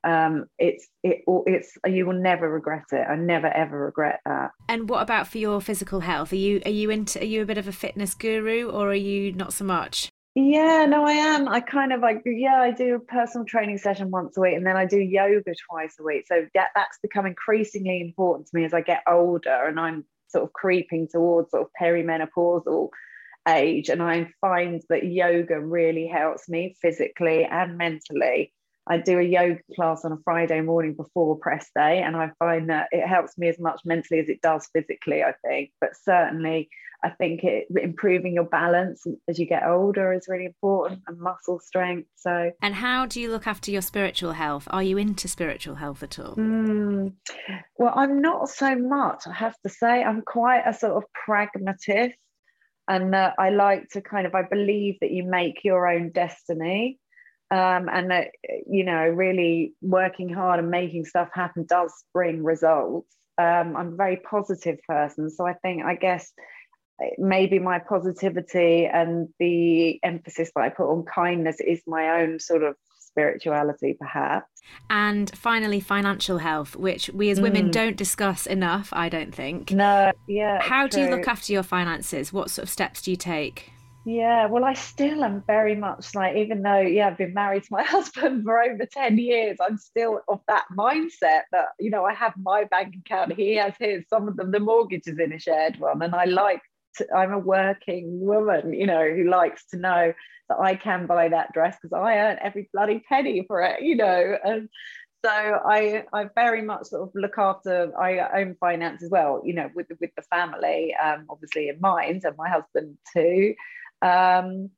Um, 0.05 0.45
it's 0.59 0.87
it 1.03 1.23
it's 1.27 1.77
you 1.87 2.05
will 2.05 2.21
never 2.21 2.49
regret 2.49 2.85
it. 2.91 3.07
I 3.09 3.15
never 3.15 3.47
ever 3.47 3.85
regret 3.85 4.19
that. 4.25 4.51
And 4.69 4.89
what 4.89 5.01
about 5.01 5.27
for 5.27 5.37
your 5.37 5.61
physical 5.61 6.01
health? 6.01 6.33
Are 6.33 6.37
you 6.37 6.61
are 6.65 6.71
you 6.71 6.89
into 6.89 7.21
are 7.21 7.25
you 7.25 7.41
a 7.41 7.45
bit 7.45 7.57
of 7.57 7.67
a 7.67 7.71
fitness 7.71 8.13
guru 8.13 8.69
or 8.69 8.89
are 8.89 8.93
you 8.93 9.31
not 9.31 9.53
so 9.53 9.65
much? 9.65 10.09
Yeah, 10.35 10.87
no, 10.87 11.05
I 11.05 11.11
am. 11.11 11.47
I 11.47 11.59
kind 11.59 11.93
of 11.93 12.01
like, 12.01 12.23
yeah, 12.25 12.59
I 12.59 12.71
do 12.71 12.95
a 12.95 12.99
personal 12.99 13.45
training 13.45 13.77
session 13.77 14.09
once 14.09 14.35
a 14.35 14.41
week 14.41 14.55
and 14.55 14.65
then 14.65 14.75
I 14.75 14.85
do 14.85 14.97
yoga 14.97 15.53
twice 15.69 15.95
a 15.99 16.03
week. 16.03 16.25
So 16.27 16.47
that, 16.55 16.69
that's 16.73 16.97
become 17.03 17.27
increasingly 17.27 18.01
important 18.01 18.47
to 18.47 18.57
me 18.57 18.65
as 18.65 18.73
I 18.73 18.81
get 18.81 19.03
older 19.07 19.67
and 19.67 19.79
I'm 19.79 20.05
sort 20.29 20.45
of 20.45 20.53
creeping 20.53 21.07
towards 21.07 21.51
sort 21.51 21.63
of 21.63 21.69
perimenopausal 21.79 22.89
age. 23.47 23.89
And 23.89 24.01
I 24.01 24.31
find 24.41 24.81
that 24.89 25.05
yoga 25.05 25.59
really 25.59 26.07
helps 26.07 26.49
me 26.49 26.75
physically 26.81 27.45
and 27.45 27.77
mentally. 27.77 28.53
I 28.87 28.97
do 28.97 29.17
a 29.17 29.23
yoga 29.23 29.59
class 29.75 30.03
on 30.03 30.11
a 30.11 30.17
Friday 30.25 30.59
morning 30.61 30.93
before 30.93 31.37
press 31.37 31.69
day, 31.73 32.01
and 32.01 32.15
I 32.17 32.31
find 32.37 32.69
that 32.69 32.89
it 32.91 33.07
helps 33.07 33.37
me 33.37 33.47
as 33.47 33.59
much 33.59 33.81
mentally 33.85 34.19
as 34.19 34.27
it 34.27 34.41
does 34.41 34.67
physically, 34.73 35.23
I 35.23 35.33
think. 35.45 35.71
But 35.79 35.91
certainly, 36.03 36.69
I 37.01 37.09
think 37.09 37.43
it 37.43 37.67
improving 37.81 38.33
your 38.33 38.45
balance 38.45 39.05
as 39.29 39.39
you 39.39 39.45
get 39.45 39.65
older 39.65 40.11
is 40.11 40.27
really 40.27 40.45
important 40.45 41.01
and 41.07 41.17
muscle 41.17 41.59
strength. 41.59 42.09
So, 42.15 42.51
and 42.61 42.75
how 42.75 43.05
do 43.05 43.21
you 43.21 43.31
look 43.31 43.47
after 43.47 43.71
your 43.71 43.81
spiritual 43.81 44.33
health? 44.33 44.67
Are 44.69 44.83
you 44.83 44.97
into 44.97 45.29
spiritual 45.29 45.75
health 45.75 46.03
at 46.03 46.19
all? 46.19 46.35
Mm, 46.35 47.13
well, 47.77 47.93
I'm 47.95 48.21
not 48.21 48.49
so 48.49 48.75
much, 48.75 49.23
I 49.27 49.33
have 49.33 49.55
to 49.63 49.69
say. 49.69 50.03
I'm 50.03 50.23
quite 50.23 50.63
a 50.65 50.73
sort 50.73 50.93
of 50.93 51.03
pragmatist, 51.13 52.17
and 52.89 53.15
uh, 53.15 53.31
I 53.39 53.49
like 53.49 53.87
to 53.91 54.01
kind 54.01 54.27
of, 54.27 54.35
I 54.35 54.43
believe 54.43 54.95
that 54.99 55.11
you 55.11 55.23
make 55.23 55.63
your 55.63 55.87
own 55.87 56.11
destiny 56.11 56.99
um, 57.53 57.87
and 57.87 58.09
that 58.09 58.29
you 58.67 58.83
know 58.83 59.03
really 59.07 59.73
working 59.81 60.29
hard 60.29 60.59
and 60.59 60.69
making 60.69 61.05
stuff 61.05 61.29
happen 61.33 61.65
does 61.67 61.93
bring 62.13 62.43
results 62.43 63.15
um, 63.37 63.75
i'm 63.75 63.93
a 63.93 63.95
very 63.95 64.17
positive 64.17 64.79
person 64.87 65.29
so 65.29 65.45
i 65.45 65.53
think 65.53 65.83
i 65.83 65.95
guess 65.95 66.33
maybe 67.17 67.59
my 67.59 67.79
positivity 67.79 68.85
and 68.85 69.27
the 69.39 69.99
emphasis 70.03 70.51
that 70.55 70.61
i 70.63 70.69
put 70.69 70.89
on 70.91 71.03
kindness 71.03 71.57
is 71.59 71.81
my 71.85 72.21
own 72.21 72.39
sort 72.39 72.63
of 72.63 72.75
spirituality, 73.13 73.95
perhaps. 73.99 74.47
And 74.89 75.29
finally, 75.37 75.79
financial 75.79 76.39
health, 76.39 76.75
which 76.75 77.09
we 77.11 77.29
as 77.29 77.39
women 77.39 77.69
mm. 77.69 77.71
don't 77.71 77.95
discuss 77.95 78.47
enough, 78.47 78.89
I 78.91 79.07
don't 79.07 79.33
think. 79.35 79.69
No, 79.71 80.11
yeah. 80.27 80.59
How 80.61 80.87
do 80.87 80.99
you 80.99 81.09
look 81.09 81.27
after 81.27 81.53
your 81.53 81.61
finances? 81.61 82.33
What 82.33 82.49
sort 82.49 82.63
of 82.63 82.69
steps 82.71 83.03
do 83.03 83.11
you 83.11 83.17
take? 83.17 83.72
Yeah, 84.05 84.47
well, 84.47 84.65
I 84.65 84.73
still 84.73 85.23
am 85.23 85.43
very 85.47 85.75
much 85.75 86.13
like, 86.13 86.35
even 86.35 86.61
though, 86.61 86.81
yeah, 86.81 87.07
I've 87.07 87.17
been 87.17 87.33
married 87.33 87.63
to 87.63 87.69
my 87.71 87.83
husband 87.85 88.43
for 88.43 88.61
over 88.61 88.85
10 88.85 89.17
years, 89.17 89.57
I'm 89.61 89.77
still 89.77 90.19
of 90.27 90.41
that 90.49 90.65
mindset 90.77 91.43
that, 91.53 91.69
you 91.79 91.89
know, 91.89 92.03
I 92.03 92.13
have 92.13 92.33
my 92.37 92.65
bank 92.65 92.95
account, 92.97 93.33
he 93.33 93.55
has 93.55 93.73
his, 93.79 94.03
some 94.09 94.27
of 94.27 94.35
them, 94.35 94.51
the 94.51 94.59
mortgage 94.59 95.03
is 95.07 95.17
in 95.19 95.31
a 95.31 95.39
shared 95.39 95.79
one. 95.79 96.01
And 96.01 96.13
I 96.13 96.25
like, 96.25 96.61
to, 96.97 97.07
I'm 97.15 97.31
a 97.31 97.39
working 97.39 98.19
woman, 98.19 98.73
you 98.73 98.87
know, 98.87 99.09
who 99.09 99.29
likes 99.29 99.65
to 99.67 99.77
know 99.77 100.13
that 100.49 100.59
I 100.59 100.75
can 100.75 101.07
buy 101.07 101.29
that 101.29 101.53
dress 101.53 101.77
because 101.81 101.93
I 101.97 102.17
earn 102.17 102.39
every 102.41 102.69
bloody 102.73 103.01
penny 103.07 103.45
for 103.47 103.61
it, 103.61 103.81
you 103.81 103.95
know. 103.95 104.37
And 104.43 104.67
so 105.25 105.31
I 105.31 106.03
I 106.11 106.27
very 106.35 106.61
much 106.61 106.87
sort 106.87 107.03
of 107.03 107.11
look 107.15 107.37
after 107.37 107.97
I 107.97 108.41
own 108.41 108.55
finance 108.59 109.01
as 109.03 109.09
well, 109.09 109.41
you 109.45 109.53
know, 109.53 109.69
with 109.73 109.87
with 110.01 110.11
the 110.17 110.23
family, 110.23 110.93
um, 111.01 111.25
obviously 111.29 111.69
in 111.69 111.79
mind, 111.79 112.23
and 112.25 112.35
my 112.37 112.49
husband 112.49 112.97
too. 113.13 113.55
Um, 114.03 114.69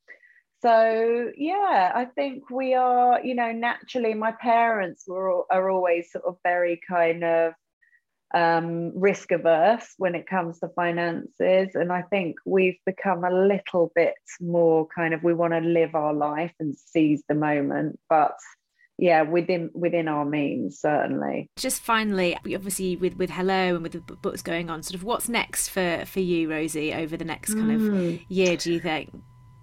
so 0.61 1.31
yeah, 1.35 1.91
I 1.93 2.05
think 2.05 2.49
we 2.49 2.73
are, 2.73 3.23
you 3.23 3.35
know, 3.35 3.51
naturally 3.51 4.13
my 4.13 4.31
parents 4.31 5.03
were 5.07 5.43
are 5.51 5.69
always 5.69 6.11
sort 6.11 6.25
of 6.25 6.37
very 6.43 6.79
kind 6.87 7.23
of 7.23 7.53
um, 8.33 8.91
risk 8.97 9.31
averse 9.31 9.93
when 9.97 10.15
it 10.15 10.27
comes 10.27 10.59
to 10.59 10.69
finances. 10.69 11.75
And 11.75 11.91
I 11.91 12.01
think 12.03 12.37
we've 12.45 12.79
become 12.85 13.23
a 13.23 13.31
little 13.31 13.91
bit 13.95 14.15
more 14.41 14.87
kind 14.87 15.13
of 15.13 15.23
we 15.23 15.33
want 15.33 15.53
to 15.53 15.59
live 15.59 15.95
our 15.95 16.13
life 16.13 16.53
and 16.59 16.75
seize 16.75 17.23
the 17.27 17.35
moment. 17.35 17.99
But 18.09 18.37
yeah 18.97 19.21
within 19.21 19.69
within 19.73 20.07
our 20.07 20.25
means 20.25 20.79
certainly 20.79 21.49
just 21.57 21.81
finally 21.81 22.37
obviously 22.53 22.95
with 22.95 23.15
with 23.17 23.29
hello 23.29 23.75
and 23.75 23.83
with 23.83 23.91
the 23.91 23.99
books 23.99 24.41
going 24.41 24.69
on 24.69 24.81
sort 24.81 24.95
of 24.95 25.03
what's 25.03 25.27
next 25.27 25.69
for 25.69 26.03
for 26.05 26.21
you 26.21 26.49
rosie 26.49 26.93
over 26.93 27.17
the 27.17 27.25
next 27.25 27.53
kind 27.53 27.71
mm. 27.71 28.15
of 28.15 28.31
year 28.31 28.55
do 28.55 28.71
you 28.71 28.79
think 28.79 29.11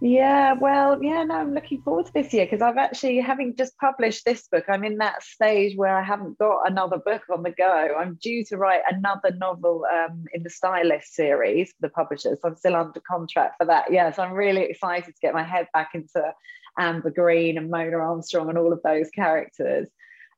yeah, 0.04 0.54
well, 0.54 1.00
yeah, 1.00 1.22
no, 1.22 1.36
I'm 1.36 1.54
looking 1.54 1.80
forward 1.80 2.06
to 2.06 2.12
this 2.12 2.32
year 2.32 2.44
because 2.44 2.60
I've 2.60 2.76
actually, 2.76 3.20
having 3.20 3.54
just 3.54 3.78
published 3.78 4.24
this 4.24 4.48
book, 4.48 4.64
I'm 4.68 4.82
in 4.82 4.98
that 4.98 5.22
stage 5.22 5.76
where 5.76 5.96
I 5.96 6.02
haven't 6.02 6.38
got 6.38 6.68
another 6.68 6.98
book 6.98 7.22
on 7.32 7.44
the 7.44 7.52
go. 7.52 7.94
I'm 7.96 8.18
due 8.20 8.44
to 8.46 8.56
write 8.56 8.80
another 8.90 9.30
novel 9.30 9.86
um, 9.88 10.24
in 10.34 10.42
the 10.42 10.50
Stylist 10.50 11.14
series 11.14 11.68
for 11.68 11.86
the 11.86 11.88
publishers. 11.88 12.40
So 12.42 12.48
I'm 12.48 12.56
still 12.56 12.74
under 12.74 12.98
contract 12.98 13.58
for 13.58 13.66
that. 13.66 13.92
Yes, 13.92 13.94
yeah, 13.94 14.10
so 14.10 14.22
I'm 14.24 14.32
really 14.32 14.62
excited 14.62 15.14
to 15.14 15.20
get 15.22 15.34
my 15.34 15.44
head 15.44 15.68
back 15.72 15.90
into 15.94 16.34
Amber 16.78 17.10
Green 17.10 17.58
and 17.58 17.70
Mona 17.70 17.98
Armstrong 17.98 18.48
and 18.48 18.58
all 18.58 18.72
of 18.72 18.82
those 18.82 19.10
characters. 19.10 19.88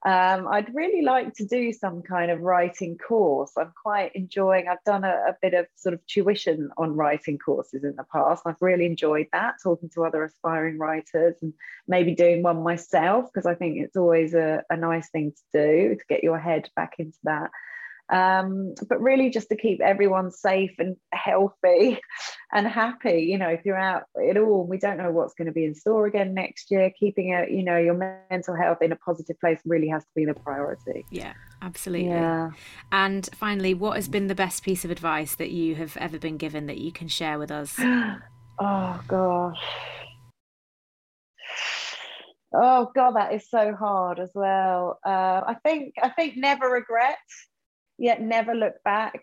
Um, 0.06 0.46
I'd 0.48 0.74
really 0.74 1.00
like 1.00 1.32
to 1.34 1.46
do 1.46 1.72
some 1.72 2.02
kind 2.02 2.30
of 2.30 2.42
writing 2.42 2.98
course. 2.98 3.52
I'm 3.56 3.72
quite 3.82 4.14
enjoying, 4.14 4.68
I've 4.68 4.84
done 4.84 5.02
a, 5.02 5.08
a, 5.28 5.36
bit 5.40 5.54
of 5.54 5.66
sort 5.76 5.94
of 5.94 6.06
tuition 6.06 6.68
on 6.76 6.94
writing 6.94 7.38
courses 7.38 7.84
in 7.84 7.96
the 7.96 8.04
past. 8.12 8.42
I've 8.44 8.60
really 8.60 8.84
enjoyed 8.84 9.28
that, 9.32 9.54
talking 9.62 9.88
to 9.94 10.04
other 10.04 10.22
aspiring 10.22 10.76
writers 10.76 11.36
and 11.40 11.54
maybe 11.88 12.14
doing 12.14 12.42
one 12.42 12.62
myself, 12.62 13.30
because 13.32 13.46
I 13.46 13.54
think 13.54 13.78
it's 13.78 13.96
always 13.96 14.34
a, 14.34 14.62
a 14.68 14.76
nice 14.76 15.08
thing 15.08 15.32
to 15.32 15.42
do 15.58 15.94
to 15.94 16.04
get 16.06 16.22
your 16.22 16.38
head 16.38 16.68
back 16.76 16.96
into 16.98 17.18
that 17.22 17.50
um, 18.10 18.74
but 18.88 19.00
really 19.00 19.30
just 19.30 19.48
to 19.48 19.56
keep 19.56 19.80
everyone 19.80 20.30
safe 20.30 20.74
and 20.78 20.96
healthy 21.12 22.00
and 22.54 22.68
happy 22.68 23.26
you 23.28 23.36
know 23.36 23.58
throughout 23.62 24.04
it 24.14 24.36
all 24.36 24.64
we 24.64 24.78
don't 24.78 24.96
know 24.96 25.10
what's 25.10 25.34
going 25.34 25.46
to 25.46 25.52
be 25.52 25.64
in 25.64 25.74
store 25.74 26.06
again 26.06 26.32
next 26.32 26.70
year 26.70 26.90
keeping 26.98 27.34
a 27.34 27.46
you 27.50 27.64
know 27.64 27.76
your 27.76 27.94
mental 28.30 28.54
health 28.54 28.78
in 28.80 28.92
a 28.92 28.96
positive 28.96 29.38
place 29.40 29.58
really 29.66 29.88
has 29.88 30.04
to 30.04 30.10
be 30.14 30.24
the 30.24 30.34
priority. 30.34 31.04
Yeah 31.10 31.34
absolutely. 31.60 32.08
Yeah. 32.08 32.50
And 32.92 33.28
finally 33.34 33.74
what 33.74 33.96
has 33.96 34.08
been 34.08 34.28
the 34.28 34.34
best 34.34 34.62
piece 34.62 34.84
of 34.84 34.90
advice 34.90 35.34
that 35.34 35.50
you 35.50 35.74
have 35.74 35.96
ever 35.96 36.18
been 36.18 36.36
given 36.36 36.66
that 36.66 36.78
you 36.78 36.92
can 36.92 37.08
share 37.08 37.38
with 37.38 37.50
us? 37.50 37.78
Oh 38.56 39.00
gosh. 39.08 39.58
Oh 42.54 42.92
god 42.94 43.16
that 43.16 43.32
is 43.34 43.50
so 43.50 43.74
hard 43.74 44.20
as 44.20 44.30
well. 44.32 45.00
Uh, 45.04 45.40
i 45.44 45.56
think 45.64 45.94
i 46.00 46.08
think 46.08 46.36
never 46.36 46.68
regret 46.68 47.18
yet 47.98 48.20
never 48.20 48.54
look 48.54 48.74
back. 48.84 49.20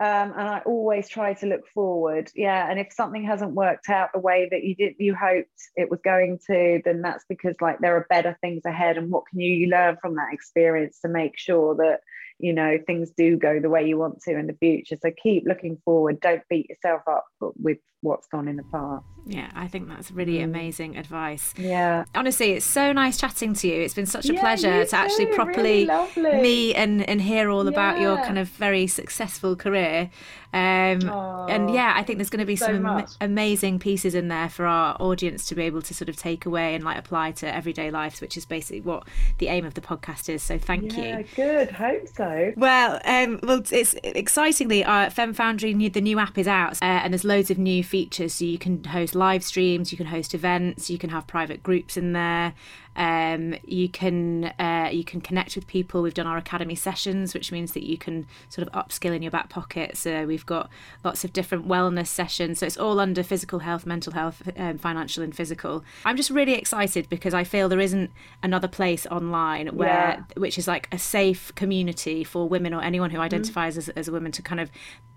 Um, 0.00 0.32
and 0.36 0.48
I 0.48 0.62
always 0.64 1.08
try 1.08 1.34
to 1.34 1.46
look 1.46 1.66
forward. 1.74 2.30
Yeah, 2.34 2.70
and 2.70 2.78
if 2.78 2.92
something 2.92 3.24
hasn't 3.24 3.52
worked 3.52 3.88
out 3.88 4.10
the 4.12 4.20
way 4.20 4.48
that 4.50 4.62
you 4.62 4.76
did, 4.76 4.94
you 4.98 5.14
hoped 5.14 5.48
it 5.74 5.90
was 5.90 6.00
going 6.04 6.38
to, 6.46 6.80
then 6.84 7.02
that's 7.02 7.24
because 7.28 7.56
like 7.60 7.80
there 7.80 7.96
are 7.96 8.06
better 8.08 8.38
things 8.40 8.62
ahead. 8.64 8.96
And 8.96 9.10
what 9.10 9.24
can 9.28 9.40
you, 9.40 9.52
you 9.52 9.66
learn 9.68 9.96
from 10.00 10.14
that 10.14 10.32
experience 10.32 11.00
to 11.00 11.08
make 11.08 11.36
sure 11.36 11.74
that 11.76 12.00
you 12.38 12.52
know 12.52 12.78
things 12.86 13.10
do 13.16 13.36
go 13.36 13.58
the 13.60 13.68
way 13.68 13.86
you 13.86 13.98
want 13.98 14.20
to 14.22 14.38
in 14.38 14.46
the 14.46 14.52
future 14.54 14.96
so 15.00 15.10
keep 15.20 15.44
looking 15.44 15.76
forward 15.84 16.20
don't 16.20 16.42
beat 16.48 16.68
yourself 16.70 17.02
up 17.08 17.26
with 17.40 17.78
what's 18.00 18.26
gone 18.28 18.46
in 18.46 18.56
the 18.56 18.62
past 18.64 19.04
yeah 19.26 19.50
i 19.54 19.66
think 19.66 19.88
that's 19.88 20.10
really 20.10 20.38
mm. 20.38 20.44
amazing 20.44 20.96
advice. 20.96 21.52
Yeah. 21.56 22.04
Honestly 22.14 22.52
it's 22.52 22.64
so 22.64 22.92
nice 22.92 23.18
chatting 23.18 23.54
to 23.54 23.68
you. 23.68 23.82
It's 23.82 23.94
been 23.94 24.06
such 24.06 24.28
a 24.28 24.34
yeah, 24.34 24.40
pleasure 24.40 24.84
to 24.84 24.96
actually 24.96 25.26
properly 25.26 25.88
really 26.16 26.40
meet 26.40 26.74
and 26.76 27.08
and 27.08 27.20
hear 27.20 27.50
all 27.50 27.64
yeah. 27.64 27.70
about 27.70 28.00
your 28.00 28.16
kind 28.18 28.38
of 28.38 28.48
very 28.48 28.86
successful 28.86 29.56
career. 29.56 30.10
Um, 30.50 31.06
oh, 31.10 31.46
and 31.50 31.70
yeah 31.74 31.92
i 31.94 32.02
think 32.02 32.16
there's 32.16 32.30
going 32.30 32.40
to 32.40 32.46
be 32.46 32.56
so 32.56 32.68
some 32.68 32.86
am- 32.86 33.04
amazing 33.20 33.78
pieces 33.78 34.14
in 34.14 34.28
there 34.28 34.48
for 34.48 34.64
our 34.64 34.96
audience 34.98 35.44
to 35.48 35.54
be 35.54 35.64
able 35.64 35.82
to 35.82 35.92
sort 35.92 36.08
of 36.08 36.16
take 36.16 36.46
away 36.46 36.74
and 36.74 36.82
like 36.82 36.96
apply 36.96 37.32
to 37.32 37.54
everyday 37.54 37.90
lives 37.90 38.22
which 38.22 38.34
is 38.34 38.46
basically 38.46 38.80
what 38.80 39.06
the 39.36 39.48
aim 39.48 39.64
of 39.64 39.74
the 39.74 39.80
podcast 39.80 40.28
is. 40.28 40.42
So 40.42 40.58
thank 40.58 40.96
yeah, 40.96 41.18
you 41.18 41.24
good. 41.36 41.70
Hope 41.70 42.08
so. 42.08 42.52
Well, 42.56 43.00
um, 43.04 43.40
well, 43.42 43.62
it's 43.70 43.94
excitingly, 44.02 44.84
uh, 44.84 45.10
Fem 45.10 45.32
Foundry, 45.34 45.74
new, 45.74 45.90
the 45.90 46.00
new 46.00 46.18
app 46.18 46.36
is 46.38 46.48
out, 46.48 46.74
uh, 46.82 46.84
and 46.84 47.12
there's 47.12 47.24
loads 47.24 47.50
of 47.50 47.58
new 47.58 47.84
features. 47.88 48.34
So 48.34 48.44
you 48.44 48.58
can 48.58 48.84
host 48.84 49.14
live 49.14 49.42
streams, 49.42 49.90
you 49.90 49.98
can 49.98 50.06
host 50.06 50.34
events, 50.34 50.90
you 50.90 50.98
can 50.98 51.10
have 51.10 51.26
private 51.26 51.62
groups 51.62 51.96
in 51.96 52.12
there. 52.12 52.54
Um, 52.98 53.54
you 53.64 53.88
can 53.88 54.46
uh, 54.58 54.90
you 54.92 55.04
can 55.04 55.20
connect 55.20 55.54
with 55.54 55.66
people. 55.66 56.02
We've 56.02 56.12
done 56.12 56.26
our 56.26 56.36
academy 56.36 56.74
sessions, 56.74 57.32
which 57.32 57.52
means 57.52 57.72
that 57.72 57.84
you 57.84 57.96
can 57.96 58.26
sort 58.48 58.66
of 58.66 58.72
upskill 58.74 59.14
in 59.14 59.22
your 59.22 59.30
back 59.30 59.48
pocket. 59.48 59.96
So 59.96 60.26
we've 60.26 60.44
got 60.44 60.68
lots 61.04 61.24
of 61.24 61.32
different 61.32 61.68
wellness 61.68 62.08
sessions. 62.08 62.58
So 62.58 62.66
it's 62.66 62.76
all 62.76 62.98
under 62.98 63.22
physical 63.22 63.60
health, 63.60 63.86
mental 63.86 64.12
health, 64.12 64.42
um, 64.56 64.78
financial, 64.78 65.22
and 65.22 65.34
physical. 65.34 65.84
I'm 66.04 66.16
just 66.16 66.30
really 66.30 66.54
excited 66.54 67.08
because 67.08 67.34
I 67.34 67.44
feel 67.44 67.68
there 67.68 67.80
isn't 67.80 68.10
another 68.42 68.68
place 68.68 69.06
online 69.06 69.68
where 69.68 69.88
yeah. 69.88 70.22
which 70.36 70.58
is 70.58 70.66
like 70.66 70.88
a 70.90 70.98
safe 70.98 71.54
community 71.54 72.24
for 72.24 72.48
women 72.48 72.74
or 72.74 72.82
anyone 72.82 73.10
who 73.10 73.18
mm-hmm. 73.18 73.24
identifies 73.24 73.76
mm. 73.76 73.78
as, 73.78 73.88
as 73.90 74.08
a 74.08 74.12
woman 74.12 74.32
to 74.32 74.42
kind 74.42 74.60
of 74.60 74.70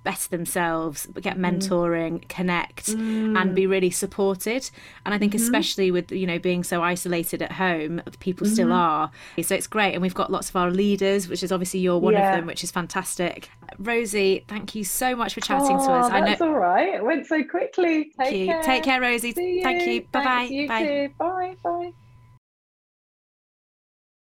better 0.03 0.29
themselves, 0.29 1.07
get 1.21 1.37
mm. 1.37 1.41
mentoring, 1.41 2.13
mm. 2.13 2.27
connect, 2.27 2.87
mm. 2.87 3.39
and 3.39 3.55
be 3.55 3.67
really 3.67 3.91
supported. 3.91 4.69
And 5.05 5.13
I 5.13 5.17
think, 5.17 5.33
mm-hmm. 5.33 5.43
especially 5.43 5.91
with 5.91 6.11
you 6.11 6.27
know 6.27 6.39
being 6.39 6.63
so 6.63 6.81
isolated 6.81 7.41
at 7.41 7.53
home, 7.53 7.70
people 8.19 8.45
mm-hmm. 8.45 8.53
still 8.53 8.73
are. 8.73 9.11
So 9.41 9.55
it's 9.55 9.67
great, 9.67 9.93
and 9.93 10.01
we've 10.01 10.13
got 10.13 10.31
lots 10.31 10.49
of 10.49 10.55
our 10.55 10.71
leaders, 10.71 11.27
which 11.27 11.43
is 11.43 11.51
obviously 11.51 11.79
you're 11.79 11.97
one 11.97 12.13
yeah. 12.13 12.31
of 12.31 12.37
them, 12.37 12.47
which 12.47 12.63
is 12.63 12.71
fantastic. 12.71 13.49
Rosie, 13.77 14.45
thank 14.47 14.75
you 14.75 14.83
so 14.83 15.15
much 15.15 15.33
for 15.33 15.41
chatting 15.41 15.77
oh, 15.77 15.85
to 15.85 15.91
us. 15.91 16.11
I 16.11 16.19
know 16.19 16.35
all 16.41 16.53
right. 16.53 16.95
It 16.95 17.03
went 17.03 17.27
so 17.27 17.43
quickly. 17.43 18.11
Take 18.19 18.47
care. 18.47 18.63
Take 18.63 18.83
care, 18.83 19.01
Rosie. 19.01 19.31
Thank 19.31 19.87
you. 19.87 20.01
Bye 20.11 20.23
bye. 20.23 20.65
Bye. 20.67 21.11
Bye. 21.17 21.55
Bye. 21.63 21.93